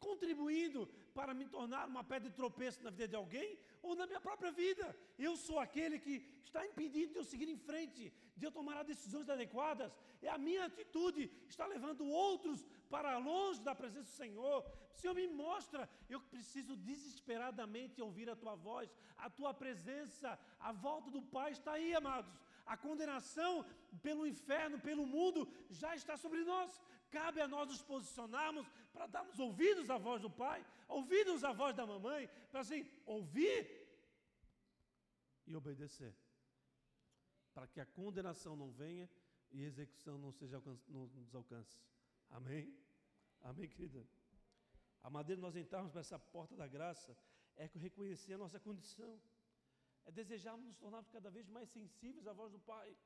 contribuindo 0.07 0.81
para 1.19 1.33
me 1.39 1.47
tornar 1.57 1.83
uma 1.93 2.03
pedra 2.11 2.29
de 2.31 2.37
tropeço 2.41 2.83
na 2.83 2.91
vida 2.91 3.09
de 3.09 3.19
alguém 3.23 3.51
ou 3.87 3.95
na 3.95 4.07
minha 4.07 4.23
própria 4.29 4.51
vida. 4.51 4.87
Eu 5.27 5.33
sou 5.47 5.59
aquele 5.59 5.99
que 6.07 6.15
está 6.49 6.61
impedindo 6.71 7.13
de 7.13 7.19
eu 7.21 7.25
seguir 7.33 7.49
em 7.49 7.61
frente, 7.69 8.13
de 8.37 8.45
eu 8.47 8.53
tomar 8.59 8.77
as 8.79 8.87
decisões 8.93 9.29
adequadas. 9.29 9.93
É 10.23 10.29
a 10.29 10.39
minha 10.47 10.65
atitude 10.67 11.23
está 11.53 11.67
levando 11.75 12.05
outros 12.07 12.67
para 12.95 13.19
longe 13.19 13.61
da 13.69 13.75
presença 13.75 14.11
do 14.11 14.17
Senhor. 14.23 14.59
Senhor, 15.01 15.15
me 15.15 15.29
mostra, 15.29 15.89
eu 16.09 16.21
preciso 16.33 16.75
desesperadamente 16.77 18.03
ouvir 18.07 18.29
a 18.29 18.37
tua 18.43 18.55
voz, 18.69 18.89
a 19.17 19.29
tua 19.31 19.53
presença. 19.63 20.39
A 20.59 20.73
volta 20.73 21.11
do 21.11 21.23
Pai 21.23 21.53
está 21.53 21.73
aí, 21.73 21.95
amados. 21.95 22.35
A 22.67 22.77
condenação 22.77 23.53
pelo 24.03 24.27
inferno, 24.27 24.79
pelo 24.89 25.07
mundo, 25.07 25.49
já 25.71 25.95
está 25.95 26.17
sobre 26.17 26.43
nós. 26.53 26.81
Cabe 27.11 27.41
a 27.41 27.49
nós 27.49 27.69
nos 27.69 27.83
posicionarmos 27.83 28.67
para 28.93 29.07
darmos 29.07 29.39
ouvidos 29.39 29.91
à 29.91 29.99
voz 29.99 30.23
do 30.23 30.31
pai, 30.31 30.65
ouvidos 30.89 31.43
à 31.45 31.53
voz 31.53 31.75
da 31.75 31.87
mamãe, 31.87 32.29
para 32.51 32.61
assim, 32.61 32.89
ouvir 33.05 33.69
e 35.47 35.55
obedecer. 35.55 36.15
Para 37.53 37.67
que 37.67 37.81
a 37.81 37.87
condenação 37.87 38.55
não 38.57 38.71
venha 38.71 39.11
e 39.51 39.65
a 39.65 39.67
execução 39.67 40.17
não, 40.19 40.33
seja 40.33 40.63
não 40.89 41.07
nos 41.07 41.35
alcance. 41.35 41.81
Amém? 42.31 42.73
Amém, 43.43 43.69
querida? 43.69 44.07
A 45.03 45.11
maneira 45.11 45.37
de 45.37 45.43
nós 45.43 45.57
entrarmos 45.57 45.91
para 45.91 46.01
essa 46.01 46.19
porta 46.19 46.55
da 46.57 46.69
graça 46.69 47.17
é 47.57 47.69
reconhecer 47.75 48.35
a 48.35 48.39
nossa 48.39 48.61
condição. 48.61 49.21
É 50.05 50.13
desejarmos 50.13 50.67
nos 50.67 50.77
tornarmos 50.77 51.11
cada 51.11 51.31
vez 51.31 51.49
mais 51.49 51.69
sensíveis 51.71 52.27
à 52.27 52.33
voz 52.33 52.53
do 52.53 52.61
Pai. 52.61 52.97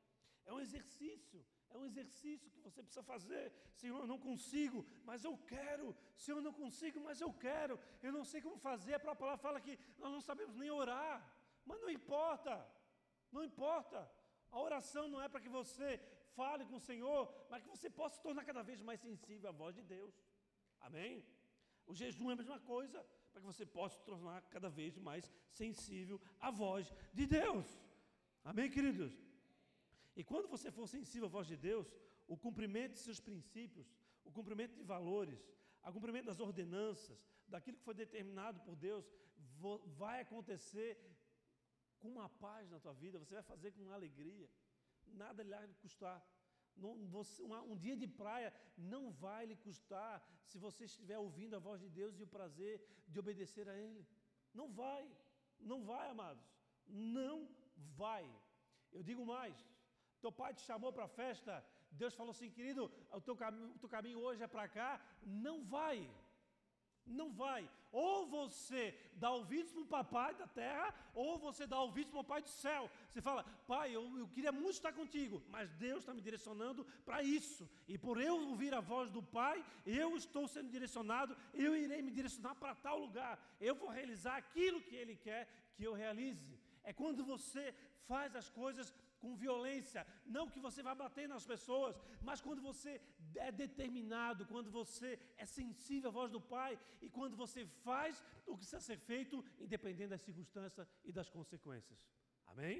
É 0.44 0.52
um 0.52 0.60
exercício. 0.60 1.44
É 1.74 1.78
um 1.82 1.86
exercício 1.90 2.50
que 2.52 2.60
você 2.66 2.80
precisa 2.82 3.02
fazer. 3.12 3.44
Senhor, 3.80 3.98
eu 4.00 4.10
não 4.12 4.18
consigo, 4.28 4.80
mas 5.08 5.24
eu 5.28 5.34
quero. 5.54 5.86
Senhor, 6.24 6.38
eu 6.38 6.46
não 6.48 6.52
consigo, 6.62 7.00
mas 7.08 7.20
eu 7.20 7.32
quero. 7.46 7.74
Eu 8.06 8.12
não 8.16 8.24
sei 8.24 8.40
como 8.44 8.56
fazer. 8.68 8.94
A 8.94 9.00
própria 9.00 9.22
palavra 9.22 9.42
fala 9.46 9.64
que 9.66 9.76
nós 9.98 10.12
não 10.16 10.20
sabemos 10.20 10.54
nem 10.62 10.70
orar. 10.70 11.16
Mas 11.66 11.80
não 11.80 11.90
importa. 11.98 12.54
Não 13.32 13.42
importa. 13.50 13.98
A 14.52 14.60
oração 14.68 15.08
não 15.08 15.20
é 15.20 15.28
para 15.28 15.40
que 15.44 15.48
você 15.48 15.88
fale 16.38 16.64
com 16.64 16.76
o 16.76 16.86
Senhor, 16.90 17.22
mas 17.50 17.62
que 17.62 17.68
você 17.68 17.90
possa 17.90 18.16
se 18.16 18.22
tornar 18.22 18.44
cada 18.44 18.62
vez 18.62 18.80
mais 18.80 19.00
sensível 19.00 19.48
à 19.48 19.52
voz 19.52 19.74
de 19.74 19.82
Deus. 19.82 20.14
Amém? 20.80 21.26
O 21.86 21.94
jejum 21.94 22.30
é 22.30 22.34
a 22.34 22.36
mesma 22.42 22.60
coisa, 22.60 23.04
para 23.32 23.40
que 23.40 23.46
você 23.52 23.66
possa 23.66 23.96
se 23.96 24.04
tornar 24.04 24.42
cada 24.42 24.68
vez 24.68 24.96
mais 24.96 25.30
sensível 25.50 26.20
à 26.40 26.50
voz 26.50 26.92
de 27.12 27.26
Deus. 27.26 27.66
Amém, 28.44 28.70
queridos? 28.70 29.12
E 30.16 30.22
quando 30.22 30.48
você 30.54 30.70
for 30.70 30.86
sensível 30.86 31.26
à 31.28 31.30
voz 31.30 31.46
de 31.46 31.56
Deus, 31.56 31.86
o 32.26 32.36
cumprimento 32.36 32.92
de 32.92 33.00
seus 33.00 33.20
princípios, 33.20 33.86
o 34.24 34.30
cumprimento 34.30 34.74
de 34.74 34.82
valores, 34.82 35.40
o 35.84 35.92
cumprimento 35.92 36.26
das 36.26 36.40
ordenanças, 36.40 37.18
daquilo 37.46 37.76
que 37.76 37.84
foi 37.88 37.94
determinado 37.94 38.60
por 38.60 38.76
Deus, 38.76 39.04
vai 40.02 40.20
acontecer 40.20 40.90
com 41.98 42.08
uma 42.08 42.28
paz 42.28 42.70
na 42.70 42.78
tua 42.78 42.94
vida, 42.94 43.18
você 43.18 43.34
vai 43.34 43.42
fazer 43.42 43.72
com 43.72 43.90
alegria, 43.90 44.48
nada 45.06 45.42
lhe 45.42 45.50
vai 45.50 45.68
custar. 45.84 46.18
Um 46.76 47.76
dia 47.76 47.96
de 47.96 48.06
praia 48.06 48.52
não 48.76 49.12
vai 49.12 49.46
lhe 49.46 49.56
custar 49.56 50.14
se 50.42 50.58
você 50.58 50.84
estiver 50.84 51.18
ouvindo 51.18 51.54
a 51.54 51.58
voz 51.58 51.80
de 51.80 51.88
Deus 51.88 52.18
e 52.18 52.22
o 52.22 52.26
prazer 52.26 52.74
de 53.06 53.18
obedecer 53.18 53.68
a 53.68 53.76
Ele. 53.76 54.06
Não 54.52 54.72
vai, 54.72 55.08
não 55.60 55.84
vai, 55.84 56.10
amados, 56.10 56.44
não 56.86 57.48
vai. 58.02 58.24
Eu 58.92 59.02
digo 59.02 59.24
mais, 59.24 59.56
teu 60.24 60.32
pai 60.40 60.52
te 60.58 60.62
chamou 60.70 60.90
para 60.96 61.04
a 61.04 61.14
festa, 61.22 61.52
Deus 62.00 62.14
falou 62.18 62.32
assim, 62.34 62.50
querido, 62.58 62.82
o 63.18 63.20
teu, 63.20 63.36
caminho, 63.42 63.70
o 63.76 63.78
teu 63.82 63.90
caminho 63.96 64.20
hoje 64.26 64.42
é 64.46 64.50
para 64.54 64.66
cá, 64.76 64.90
não 65.46 65.56
vai. 65.76 65.96
Não 67.18 67.26
vai. 67.40 67.62
Ou 67.92 68.26
você 68.26 68.82
dá 69.22 69.30
ouvidos 69.38 69.70
para 69.72 69.82
o 69.82 69.92
papai 69.96 70.30
da 70.34 70.46
terra, 70.46 70.88
ou 71.14 71.32
você 71.46 71.66
dá 71.72 71.78
ouvidos 71.86 72.10
para 72.12 72.22
o 72.22 72.30
pai 72.32 72.40
do 72.46 72.48
céu. 72.48 72.90
Você 73.10 73.20
fala, 73.28 73.44
pai, 73.72 73.88
eu, 73.98 74.02
eu 74.20 74.26
queria 74.34 74.50
muito 74.50 74.76
estar 74.78 74.92
contigo, 75.00 75.42
mas 75.54 75.74
Deus 75.86 76.00
está 76.00 76.14
me 76.14 76.22
direcionando 76.28 76.86
para 77.04 77.22
isso. 77.22 77.68
E 77.86 77.98
por 77.98 78.16
eu 78.28 78.36
ouvir 78.48 78.72
a 78.74 78.80
voz 78.80 79.10
do 79.10 79.22
pai, 79.22 79.62
eu 79.84 80.16
estou 80.16 80.48
sendo 80.48 80.70
direcionado, 80.76 81.36
eu 81.52 81.76
irei 81.76 82.00
me 82.00 82.10
direcionar 82.10 82.54
para 82.54 82.74
tal 82.74 82.98
lugar. 82.98 83.34
Eu 83.60 83.74
vou 83.82 83.90
realizar 83.90 84.36
aquilo 84.38 84.80
que 84.88 84.96
ele 84.96 85.16
quer 85.28 85.42
que 85.76 85.84
eu 85.84 85.92
realize. 85.92 86.58
É 86.82 86.92
quando 86.92 87.22
você 87.32 87.74
faz 88.06 88.34
as 88.34 88.48
coisas 88.48 88.92
com 89.24 89.34
violência, 89.44 90.00
não 90.36 90.50
que 90.52 90.64
você 90.66 90.80
vai 90.88 90.94
bater 91.04 91.26
nas 91.34 91.44
pessoas, 91.52 91.94
mas 92.28 92.40
quando 92.46 92.62
você 92.70 92.92
é 93.46 93.50
determinado, 93.64 94.46
quando 94.52 94.70
você 94.80 95.10
é 95.44 95.46
sensível 95.58 96.10
à 96.10 96.16
voz 96.18 96.30
do 96.36 96.42
Pai 96.56 96.72
e 97.04 97.08
quando 97.16 97.36
você 97.42 97.60
faz 97.86 98.22
o 98.46 98.52
que 98.52 98.62
precisa 98.62 98.80
ser 98.90 98.98
feito, 99.10 99.44
independente 99.66 100.12
das 100.14 100.26
circunstâncias 100.28 100.86
e 101.08 101.12
das 101.18 101.30
consequências. 101.36 101.98
Amém? 102.52 102.76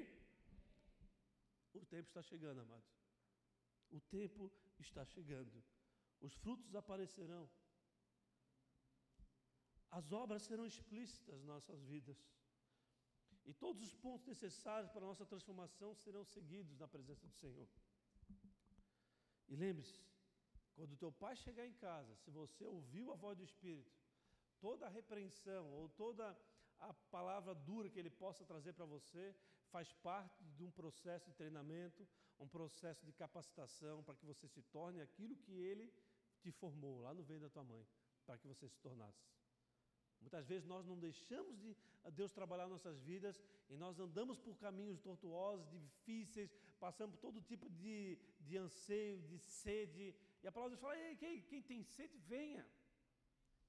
O 1.81 1.85
tempo 1.93 2.07
está 2.11 2.21
chegando, 2.31 2.61
amados. 2.61 2.91
O 3.97 3.99
tempo 4.17 4.51
está 4.85 5.03
chegando. 5.15 5.63
Os 6.21 6.33
frutos 6.43 6.75
aparecerão. 6.75 7.43
As 9.99 10.11
obras 10.11 10.43
serão 10.43 10.65
explícitas 10.65 11.37
nas 11.39 11.45
nossas 11.53 11.81
vidas. 11.83 12.17
E 13.45 13.53
todos 13.53 13.81
os 13.83 13.93
pontos 13.93 14.27
necessários 14.27 14.91
para 14.91 15.03
a 15.05 15.07
nossa 15.07 15.25
transformação 15.25 15.93
serão 15.93 16.23
seguidos 16.23 16.77
na 16.77 16.87
presença 16.87 17.27
do 17.27 17.33
Senhor. 17.33 17.67
E 19.47 19.55
lembre-se, 19.55 20.03
quando 20.75 20.93
o 20.93 20.97
teu 20.97 21.11
pai 21.11 21.35
chegar 21.35 21.65
em 21.65 21.73
casa, 21.73 22.15
se 22.15 22.31
você 22.31 22.65
ouviu 22.65 23.11
a 23.11 23.15
voz 23.15 23.37
do 23.37 23.43
Espírito, 23.43 23.91
toda 24.59 24.87
a 24.87 24.89
repreensão 24.89 25.71
ou 25.71 25.87
toda 25.89 26.35
a 26.79 26.93
palavra 26.93 27.53
dura 27.53 27.89
que 27.89 27.99
ele 27.99 28.09
possa 28.09 28.43
trazer 28.43 28.73
para 28.73 28.85
você 28.85 29.35
faz 29.69 29.91
parte 29.93 30.43
de 30.43 30.63
um 30.63 30.71
processo 30.71 31.29
de 31.29 31.35
treinamento, 31.35 32.07
um 32.39 32.47
processo 32.47 33.05
de 33.05 33.13
capacitação 33.13 34.03
para 34.03 34.15
que 34.15 34.25
você 34.25 34.47
se 34.47 34.61
torne 34.63 35.01
aquilo 35.01 35.35
que 35.35 35.53
ele 35.53 35.93
te 36.39 36.51
formou 36.51 37.01
lá 37.01 37.13
no 37.13 37.23
ventre 37.23 37.43
da 37.43 37.49
tua 37.49 37.63
mãe, 37.63 37.87
para 38.25 38.37
que 38.37 38.47
você 38.47 38.67
se 38.67 38.79
tornasse. 38.79 39.23
Muitas 40.21 40.47
vezes 40.47 40.65
nós 40.65 40.85
não 40.85 40.97
deixamos 40.97 41.57
de 41.59 41.75
Deus 42.11 42.31
trabalhar 42.31 42.67
nossas 42.67 42.99
vidas 43.01 43.41
e 43.69 43.75
nós 43.75 43.99
andamos 43.99 44.37
por 44.37 44.55
caminhos 44.57 44.99
tortuosos, 44.99 45.69
difíceis, 45.69 46.51
passamos 46.79 47.15
por 47.15 47.21
todo 47.21 47.41
tipo 47.41 47.69
de, 47.69 48.17
de 48.39 48.57
anseio, 48.57 49.21
de 49.21 49.37
sede. 49.39 50.15
E 50.43 50.47
a 50.47 50.51
palavra 50.51 50.77
fala: 50.77 50.97
Ei, 50.97 51.15
quem, 51.15 51.41
quem 51.41 51.61
tem 51.61 51.83
sede, 51.83 52.17
venha. 52.17 52.65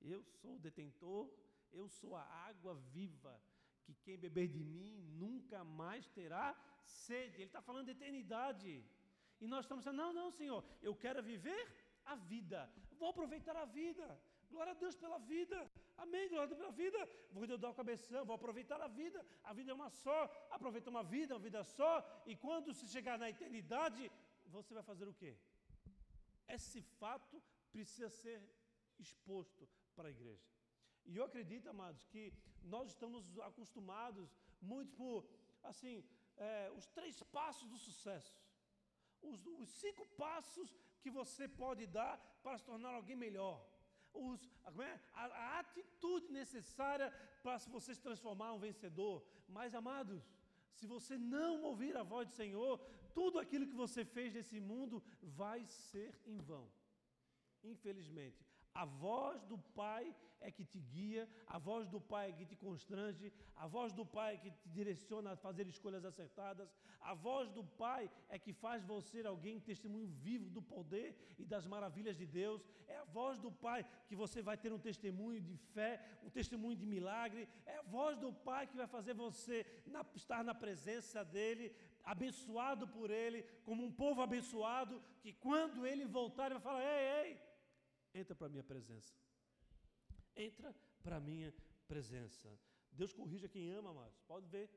Eu 0.01 0.23
sou 0.23 0.57
o 0.57 0.59
detentor, 0.59 1.31
eu 1.73 1.89
sou 1.89 2.15
a 2.15 2.23
água 2.23 2.75
viva, 2.93 3.41
que 3.85 3.95
quem 3.95 4.19
beber 4.19 4.49
de 4.49 4.63
mim 4.63 4.99
nunca 5.25 5.65
mais 5.65 6.07
terá 6.09 6.55
sede. 6.85 7.37
Ele 7.37 7.45
está 7.45 7.63
falando 7.63 7.87
de 7.87 7.93
eternidade. 7.93 8.85
E 9.41 9.47
nós 9.47 9.65
estamos 9.65 9.85
dizendo: 9.85 10.03
Não, 10.03 10.13
não, 10.13 10.31
Senhor, 10.31 10.65
eu 10.83 10.95
quero 10.95 11.23
viver 11.23 11.65
a 12.05 12.15
vida, 12.15 12.71
vou 12.99 13.11
aproveitar 13.11 13.57
a 13.57 13.65
vida. 13.65 14.07
Glória 14.51 14.73
a 14.73 14.81
Deus 14.83 14.95
pela 14.95 15.19
vida. 15.19 15.59
Amém, 16.05 16.29
glória 16.29 16.55
pela 16.55 16.71
vida. 16.71 16.99
Vou 17.33 17.47
dar 17.47 17.71
o 17.71 17.75
cabeção, 17.81 18.25
vou 18.25 18.37
aproveitar 18.37 18.81
a 18.81 18.89
vida. 18.89 19.25
A 19.43 19.53
vida 19.59 19.71
é 19.73 19.75
uma 19.75 19.91
só. 19.91 20.19
Aproveita 20.51 20.91
uma 20.91 21.03
vida, 21.03 21.35
uma 21.35 21.45
vida 21.49 21.63
só. 21.65 21.93
E 22.27 22.37
quando 22.37 22.75
se 22.75 22.87
chegar 22.95 23.19
na 23.19 23.31
eternidade, 23.31 24.11
você 24.47 24.75
vai 24.75 24.83
fazer 24.83 25.09
o 25.09 25.15
quê? 25.15 25.33
Esse 26.57 26.81
fato 27.01 27.43
precisa 27.73 28.11
ser 28.11 28.39
exposto 28.99 29.69
para 29.95 30.09
a 30.09 30.11
igreja. 30.11 30.47
E 31.05 31.17
eu 31.17 31.25
acredito, 31.25 31.69
amados, 31.69 32.05
que 32.13 32.33
nós 32.63 32.89
estamos 32.89 33.39
acostumados 33.51 34.29
muito 34.61 34.93
por, 35.01 35.25
assim, 35.63 36.05
é, 36.37 36.71
os 36.77 36.87
três 36.89 37.23
passos 37.39 37.69
do 37.69 37.79
sucesso. 37.79 38.37
Os, 39.23 39.47
os 39.47 39.69
cinco 39.69 40.05
passos 40.25 40.77
que 41.01 41.11
você 41.11 41.49
pode 41.49 41.87
dar 41.87 42.19
para 42.43 42.59
se 42.59 42.65
tornar 42.65 42.95
alguém 42.95 43.17
melhor 43.17 43.57
os, 44.17 44.41
é? 44.81 45.01
a, 45.15 45.25
a 45.27 45.61
atitude 45.61 46.33
necessária 46.33 47.11
para 47.43 47.59
você 47.59 47.95
se 47.95 48.03
transformar 48.03 48.53
um 48.53 48.59
vencedor. 48.59 49.25
Mas, 49.49 49.75
amados, 49.75 50.23
se 50.73 50.87
você 50.87 51.17
não 51.17 51.63
ouvir 51.63 51.97
a 51.97 52.03
voz 52.03 52.29
do 52.29 52.35
Senhor, 52.35 52.79
tudo 53.15 53.39
aquilo 53.39 53.67
que 53.67 53.75
você 53.75 54.05
fez 54.05 54.35
nesse 54.35 54.61
mundo 54.61 55.03
vai 55.23 55.65
ser 55.67 56.21
em 56.27 56.39
vão. 56.39 56.69
Infelizmente. 57.63 58.45
A 58.83 58.85
voz 58.85 59.43
do 59.51 59.57
Pai 59.81 60.15
é 60.39 60.51
que 60.51 60.65
te 60.73 60.79
guia, 60.79 61.23
a 61.47 61.59
voz 61.59 61.89
do 61.89 61.99
Pai 61.99 62.25
é 62.29 62.33
que 62.39 62.45
te 62.51 62.57
constrange, 62.65 63.33
a 63.57 63.67
voz 63.67 63.91
do 63.99 64.05
Pai 64.05 64.35
é 64.35 64.37
que 64.37 64.51
te 64.51 64.69
direciona 64.69 65.33
a 65.33 65.37
fazer 65.45 65.67
escolhas 65.67 66.05
acertadas, 66.05 66.69
a 67.01 67.15
voz 67.15 67.51
do 67.57 67.65
Pai 67.65 68.11
é 68.29 68.39
que 68.39 68.53
faz 68.53 68.85
você 68.85 69.27
alguém 69.27 69.59
testemunho 69.59 70.09
vivo 70.27 70.51
do 70.51 70.61
poder 70.61 71.09
e 71.39 71.45
das 71.53 71.67
maravilhas 71.75 72.19
de 72.19 72.27
Deus, 72.27 72.61
é 72.87 72.99
a 72.99 73.05
voz 73.05 73.39
do 73.39 73.51
Pai 73.51 73.81
que 74.09 74.15
você 74.15 74.43
vai 74.43 74.59
ter 74.59 74.71
um 74.75 74.79
testemunho 74.91 75.41
de 75.41 75.57
fé, 75.75 75.93
um 76.23 76.29
testemunho 76.29 76.77
de 76.77 76.87
milagre, 76.95 77.49
é 77.65 77.77
a 77.79 77.83
voz 77.83 78.19
do 78.19 78.31
Pai 78.31 78.67
que 78.67 78.77
vai 78.77 78.87
fazer 78.87 79.15
você 79.15 79.65
na, 79.87 80.05
estar 80.15 80.45
na 80.45 80.55
presença 80.55 81.25
dEle, 81.25 81.75
abençoado 82.05 82.87
por 82.87 83.11
Ele, 83.11 83.43
como 83.65 83.83
um 83.83 83.91
povo 83.91 84.21
abençoado, 84.21 85.03
que 85.23 85.33
quando 85.33 85.87
Ele 85.87 86.05
voltar, 86.05 86.45
Ele 86.47 86.55
vai 86.59 86.63
falar: 86.63 86.85
ei, 86.85 87.31
ei 87.31 87.56
entra 88.21 88.35
para 88.35 88.47
a 88.47 88.51
minha 88.51 88.65
presença. 88.65 89.15
Entra 90.35 90.75
para 91.03 91.17
a 91.17 91.21
minha 91.21 91.53
presença. 91.87 92.49
Deus 92.93 93.13
corrija 93.13 93.49
quem 93.49 93.71
ama, 93.71 93.91
amados. 93.91 94.19
Pode 94.27 94.47
ver. 94.47 94.69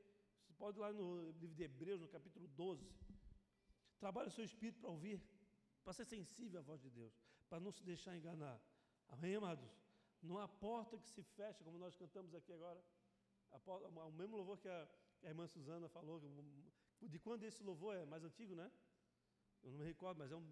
Você 0.42 0.52
pode 0.54 0.78
ir 0.78 0.80
lá 0.80 0.92
no 0.92 1.30
livro 1.32 1.54
de 1.54 1.62
Hebreus, 1.62 2.00
no 2.00 2.08
capítulo 2.08 2.46
12. 2.48 2.86
Trabalhe 3.98 4.28
o 4.28 4.32
seu 4.32 4.44
espírito 4.44 4.80
para 4.80 4.90
ouvir, 4.90 5.20
para 5.84 5.92
ser 5.92 6.06
sensível 6.06 6.60
à 6.60 6.62
voz 6.62 6.80
de 6.80 6.90
Deus, 6.90 7.12
para 7.48 7.60
não 7.60 7.70
se 7.70 7.82
deixar 7.84 8.16
enganar. 8.16 8.58
Amém, 9.08 9.34
amados? 9.36 9.70
Não 10.22 10.38
há 10.38 10.46
porta 10.48 10.98
que 10.98 11.08
se 11.08 11.22
fecha, 11.22 11.62
como 11.64 11.78
nós 11.78 11.96
cantamos 11.96 12.34
aqui 12.34 12.52
agora. 12.52 12.82
Porta, 13.64 13.88
o 13.88 14.12
mesmo 14.12 14.36
louvor 14.36 14.58
que 14.58 14.68
a, 14.68 14.88
que 15.18 15.26
a 15.26 15.30
irmã 15.30 15.46
Suzana 15.46 15.88
falou. 15.88 16.20
De 17.02 17.18
quando 17.18 17.44
esse 17.44 17.62
louvor 17.62 17.96
é 17.96 18.04
mais 18.04 18.22
antigo, 18.24 18.54
né? 18.54 18.70
Eu 19.62 19.72
não 19.72 19.78
me 19.78 19.84
recordo, 19.84 20.18
mas 20.18 20.30
é 20.30 20.36
um 20.36 20.50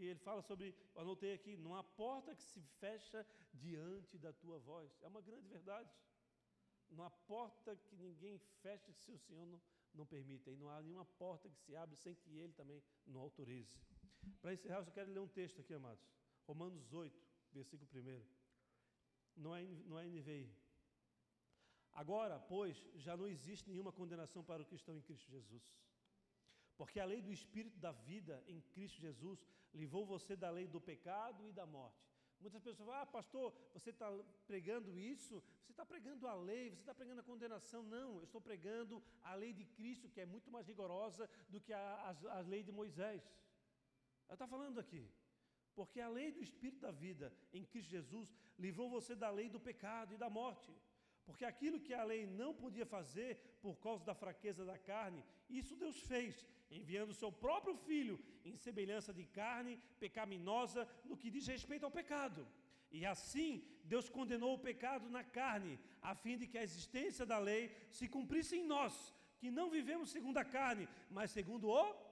que 0.00 0.06
ele 0.06 0.18
fala 0.18 0.40
sobre, 0.40 0.74
anotei 0.96 1.34
aqui, 1.34 1.58
não 1.58 1.76
há 1.76 1.84
porta 1.84 2.34
que 2.34 2.42
se 2.42 2.60
fecha 2.80 3.26
diante 3.52 4.16
da 4.16 4.32
tua 4.32 4.58
voz. 4.58 4.90
É 5.02 5.06
uma 5.08 5.20
grande 5.20 5.46
verdade. 5.46 5.90
Não 6.88 7.04
há 7.04 7.10
porta 7.10 7.76
que 7.76 7.96
ninguém 7.96 8.38
feche 8.62 8.92
se 8.94 9.12
o 9.12 9.18
Senhor 9.18 9.46
não, 9.46 9.60
não 9.94 10.06
permita. 10.06 10.50
E 10.50 10.56
não 10.56 10.70
há 10.70 10.80
nenhuma 10.80 11.04
porta 11.04 11.50
que 11.50 11.58
se 11.58 11.76
abre 11.76 11.96
sem 11.96 12.14
que 12.14 12.34
Ele 12.34 12.52
também 12.54 12.82
não 13.06 13.20
autorize. 13.20 13.78
Para 14.40 14.54
encerrar, 14.54 14.78
eu 14.78 14.84
só 14.86 14.90
quero 14.90 15.12
ler 15.12 15.20
um 15.20 15.28
texto 15.28 15.60
aqui, 15.60 15.74
amados. 15.74 16.02
Romanos 16.46 16.94
8, 16.94 17.22
versículo 17.52 17.90
1. 17.94 18.24
Não 19.36 19.54
é, 19.54 19.62
não 19.84 19.98
é 19.98 20.06
NVI. 20.06 20.50
Agora, 21.92 22.38
pois, 22.38 22.82
já 22.94 23.18
não 23.18 23.28
existe 23.28 23.68
nenhuma 23.68 23.92
condenação 23.92 24.42
para 24.42 24.62
o 24.62 24.66
que 24.66 24.76
estão 24.76 24.96
em 24.96 25.02
Cristo 25.02 25.30
Jesus. 25.30 25.62
Porque 26.80 26.98
a 26.98 27.04
lei 27.04 27.20
do 27.20 27.30
Espírito 27.30 27.78
da 27.78 27.92
vida 27.92 28.42
em 28.52 28.58
Cristo 28.72 28.98
Jesus 29.06 29.38
livrou 29.80 30.02
você 30.12 30.34
da 30.34 30.50
lei 30.58 30.66
do 30.66 30.80
pecado 30.80 31.46
e 31.46 31.52
da 31.52 31.66
morte. 31.66 32.02
Muitas 32.40 32.58
pessoas 32.58 32.78
falam, 32.78 32.94
ah, 32.94 33.04
pastor, 33.04 33.52
você 33.74 33.90
está 33.90 34.08
pregando 34.46 34.98
isso? 34.98 35.42
Você 35.62 35.72
está 35.72 35.84
pregando 35.84 36.26
a 36.26 36.32
lei, 36.32 36.70
você 36.70 36.80
está 36.80 36.94
pregando 36.94 37.20
a 37.20 37.22
condenação. 37.30 37.82
Não, 37.82 38.16
eu 38.16 38.24
estou 38.24 38.40
pregando 38.40 39.02
a 39.22 39.34
lei 39.34 39.52
de 39.52 39.66
Cristo, 39.66 40.08
que 40.08 40.22
é 40.22 40.24
muito 40.24 40.50
mais 40.50 40.66
rigorosa 40.66 41.28
do 41.50 41.60
que 41.60 41.74
a, 41.74 41.82
a, 42.08 42.38
a 42.38 42.40
lei 42.40 42.62
de 42.62 42.72
Moisés. 42.72 43.22
Ela 44.26 44.36
está 44.36 44.46
falando 44.46 44.80
aqui. 44.80 45.04
Porque 45.74 46.00
a 46.00 46.08
lei 46.08 46.32
do 46.32 46.42
Espírito 46.42 46.80
da 46.80 46.90
vida 46.90 47.30
em 47.52 47.62
Cristo 47.62 47.90
Jesus 47.90 48.34
livrou 48.58 48.88
você 48.88 49.14
da 49.14 49.30
lei 49.30 49.50
do 49.50 49.60
pecado 49.60 50.14
e 50.14 50.16
da 50.16 50.30
morte. 50.30 50.74
Porque 51.26 51.44
aquilo 51.44 51.78
que 51.78 51.92
a 51.92 52.04
lei 52.04 52.26
não 52.26 52.54
podia 52.54 52.86
fazer 52.86 53.58
por 53.60 53.76
causa 53.78 54.02
da 54.02 54.14
fraqueza 54.14 54.64
da 54.64 54.78
carne, 54.78 55.22
isso 55.50 55.76
Deus 55.76 56.00
fez, 56.00 56.48
enviando 56.70 57.14
seu 57.14 57.30
próprio 57.30 57.74
filho 57.74 58.18
em 58.44 58.56
semelhança 58.56 59.12
de 59.12 59.24
carne 59.24 59.78
pecaminosa 59.98 60.88
no 61.04 61.16
que 61.16 61.30
diz 61.30 61.46
respeito 61.46 61.84
ao 61.84 61.90
pecado. 61.90 62.46
E 62.90 63.06
assim, 63.06 63.64
Deus 63.84 64.08
condenou 64.08 64.54
o 64.54 64.58
pecado 64.58 65.08
na 65.08 65.22
carne, 65.22 65.78
a 66.02 66.14
fim 66.14 66.36
de 66.36 66.46
que 66.46 66.58
a 66.58 66.62
existência 66.62 67.24
da 67.24 67.38
lei 67.38 67.70
se 67.90 68.08
cumprisse 68.08 68.56
em 68.56 68.64
nós, 68.64 69.14
que 69.38 69.50
não 69.50 69.70
vivemos 69.70 70.10
segundo 70.10 70.38
a 70.38 70.44
carne, 70.44 70.88
mas 71.10 71.30
segundo 71.30 71.68
o 71.68 72.10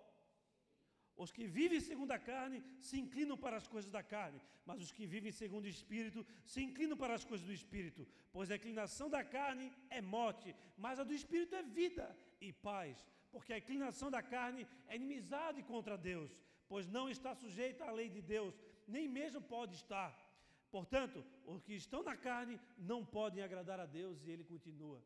os 1.19 1.33
que 1.33 1.47
vivem 1.49 1.81
segundo 1.81 2.13
a 2.13 2.19
carne 2.19 2.63
se 2.81 2.97
inclinam 2.97 3.37
para 3.37 3.57
as 3.57 3.67
coisas 3.67 3.91
da 3.91 4.03
carne, 4.05 4.41
mas 4.65 4.81
os 4.81 4.93
que 4.93 5.05
vivem 5.05 5.33
segundo 5.33 5.65
o 5.65 5.75
Espírito 5.77 6.25
se 6.45 6.63
inclinam 6.63 6.97
para 6.97 7.15
as 7.15 7.25
coisas 7.25 7.45
do 7.45 7.53
Espírito. 7.53 8.07
Pois 8.33 8.53
a 8.53 8.57
inclinação 8.57 9.11
da 9.11 9.25
carne 9.25 9.73
é 9.91 10.01
morte, 10.01 10.55
mas 10.77 11.01
a 11.01 11.05
do 11.05 11.13
Espírito 11.13 11.57
é 11.57 11.63
vida 11.65 12.17
e 12.41 12.53
paz 12.53 13.05
porque 13.39 13.53
a 13.53 13.59
inclinação 13.59 14.11
da 14.11 14.21
carne 14.21 14.67
é 14.89 14.97
inimizade 14.97 15.63
contra 15.63 15.97
Deus, 15.97 16.29
pois 16.67 16.89
não 16.89 17.09
está 17.09 17.37
sujeita 17.37 17.85
à 17.85 17.93
lei 17.93 18.09
de 18.09 18.21
Deus, 18.21 18.53
nem 18.95 19.07
mesmo 19.07 19.41
pode 19.41 19.77
estar. 19.77 20.13
Portanto, 20.73 21.25
os 21.47 21.63
que 21.63 21.75
estão 21.75 22.03
na 22.03 22.17
carne 22.17 22.61
não 22.77 23.07
podem 23.07 23.45
agradar 23.45 23.79
a 23.79 23.87
Deus, 23.87 24.25
e 24.25 24.31
ele 24.33 24.43
continua. 24.43 25.01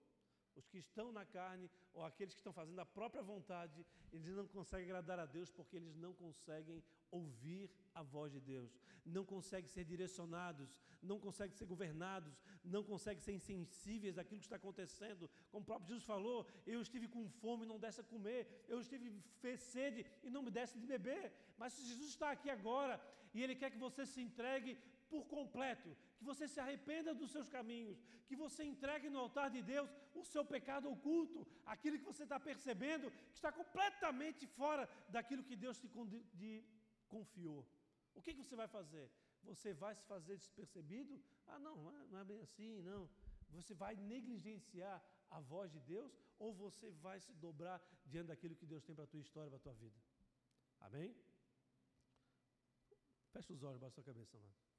Os 0.55 0.66
que 0.68 0.78
estão 0.78 1.11
na 1.12 1.24
carne, 1.24 1.70
ou 1.94 2.05
aqueles 2.05 2.34
que 2.34 2.40
estão 2.40 2.53
fazendo 2.53 2.80
a 2.80 2.86
própria 2.86 3.22
vontade, 3.22 3.84
eles 4.12 4.28
não 4.28 4.46
conseguem 4.46 4.86
agradar 4.86 5.18
a 5.18 5.26
Deus 5.26 5.50
porque 5.50 5.76
eles 5.76 5.96
não 5.96 6.12
conseguem 6.12 6.82
ouvir 7.11 7.70
a 7.94 8.03
voz 8.03 8.32
de 8.32 8.40
Deus, 8.40 8.78
não 9.05 9.24
conseguem 9.24 9.68
ser 9.68 9.84
direcionados, 9.84 10.78
não 11.03 11.18
conseguem 11.18 11.57
ser 11.57 11.66
governados, 11.66 12.34
não 12.64 12.82
conseguem 12.84 13.22
ser 13.26 13.32
insensíveis 13.32 14.18
àquilo 14.18 14.40
que 14.40 14.46
está 14.46 14.57
acontecendo. 14.57 15.30
Como 15.50 15.62
o 15.62 15.66
próprio 15.66 15.88
Jesus 15.88 16.05
falou, 16.05 16.46
eu 16.66 16.80
estive 16.80 17.09
com 17.09 17.28
fome 17.28 17.64
e 17.64 17.68
não 17.68 17.78
desse 17.78 18.00
a 18.00 18.05
comer, 18.05 18.64
eu 18.68 18.80
estive 18.80 19.22
sede 19.57 20.07
e 20.22 20.30
não 20.30 20.42
me 20.42 20.50
desse 20.50 20.78
de 20.78 20.86
beber. 20.86 21.32
Mas 21.59 21.80
Jesus 21.90 22.11
está 22.11 22.30
aqui 22.30 22.50
agora 22.50 23.00
e 23.34 23.42
Ele 23.42 23.57
quer 23.57 23.70
que 23.70 23.78
você 23.78 24.05
se 24.07 24.20
entregue 24.20 24.78
por 25.11 25.26
completo, 25.26 25.90
que 26.22 26.30
você 26.32 26.46
se 26.52 26.60
arrependa 26.64 27.12
dos 27.20 27.30
seus 27.34 27.48
caminhos, 27.56 27.98
que 28.28 28.36
você 28.42 28.62
entregue 28.72 29.08
no 29.14 29.20
altar 29.24 29.48
de 29.56 29.60
Deus 29.72 29.88
o 30.20 30.24
seu 30.32 30.44
pecado 30.54 30.86
oculto, 30.94 31.40
aquilo 31.74 31.98
que 31.98 32.10
você 32.12 32.22
está 32.28 32.38
percebendo 32.50 33.10
que 33.32 33.38
está 33.40 33.50
completamente 33.60 34.46
fora 34.58 34.84
daquilo 35.16 35.46
que 35.48 35.56
Deus 35.64 35.78
te 35.82 35.88
confiou. 37.14 37.60
O 38.14 38.22
que, 38.22 38.34
que 38.34 38.42
você 38.44 38.56
vai 38.62 38.68
fazer? 38.78 39.06
Você 39.50 39.70
vai 39.82 39.94
se 40.00 40.04
fazer 40.12 40.36
despercebido? 40.44 41.14
Ah, 41.46 41.58
não, 41.58 41.76
não 42.12 42.18
é 42.20 42.24
bem 42.32 42.40
assim, 42.46 42.80
não. 42.90 43.02
Você 43.56 43.74
vai 43.74 43.94
negligenciar 43.96 44.96
a 45.30 45.40
voz 45.40 45.70
de 45.76 45.80
Deus 45.80 46.12
ou 46.38 46.52
você 46.64 46.90
vai 47.06 47.18
se 47.26 47.32
dobrar 47.46 47.78
diante 48.06 48.28
daquilo 48.28 48.54
que 48.60 48.66
Deus 48.72 48.84
tem 48.84 48.94
para 48.94 49.04
a 49.04 49.12
tua 49.14 49.20
história, 49.26 49.50
para 49.50 49.62
a 49.62 49.66
tua 49.66 49.74
vida? 49.74 49.98
Amém? 50.80 51.10
Fecha 53.32 53.52
os 53.52 53.62
olhos, 53.62 53.80
baixa 53.80 53.94
a 53.94 54.02
sua 54.02 54.12
cabeça, 54.12 54.38
mano. 54.38 54.71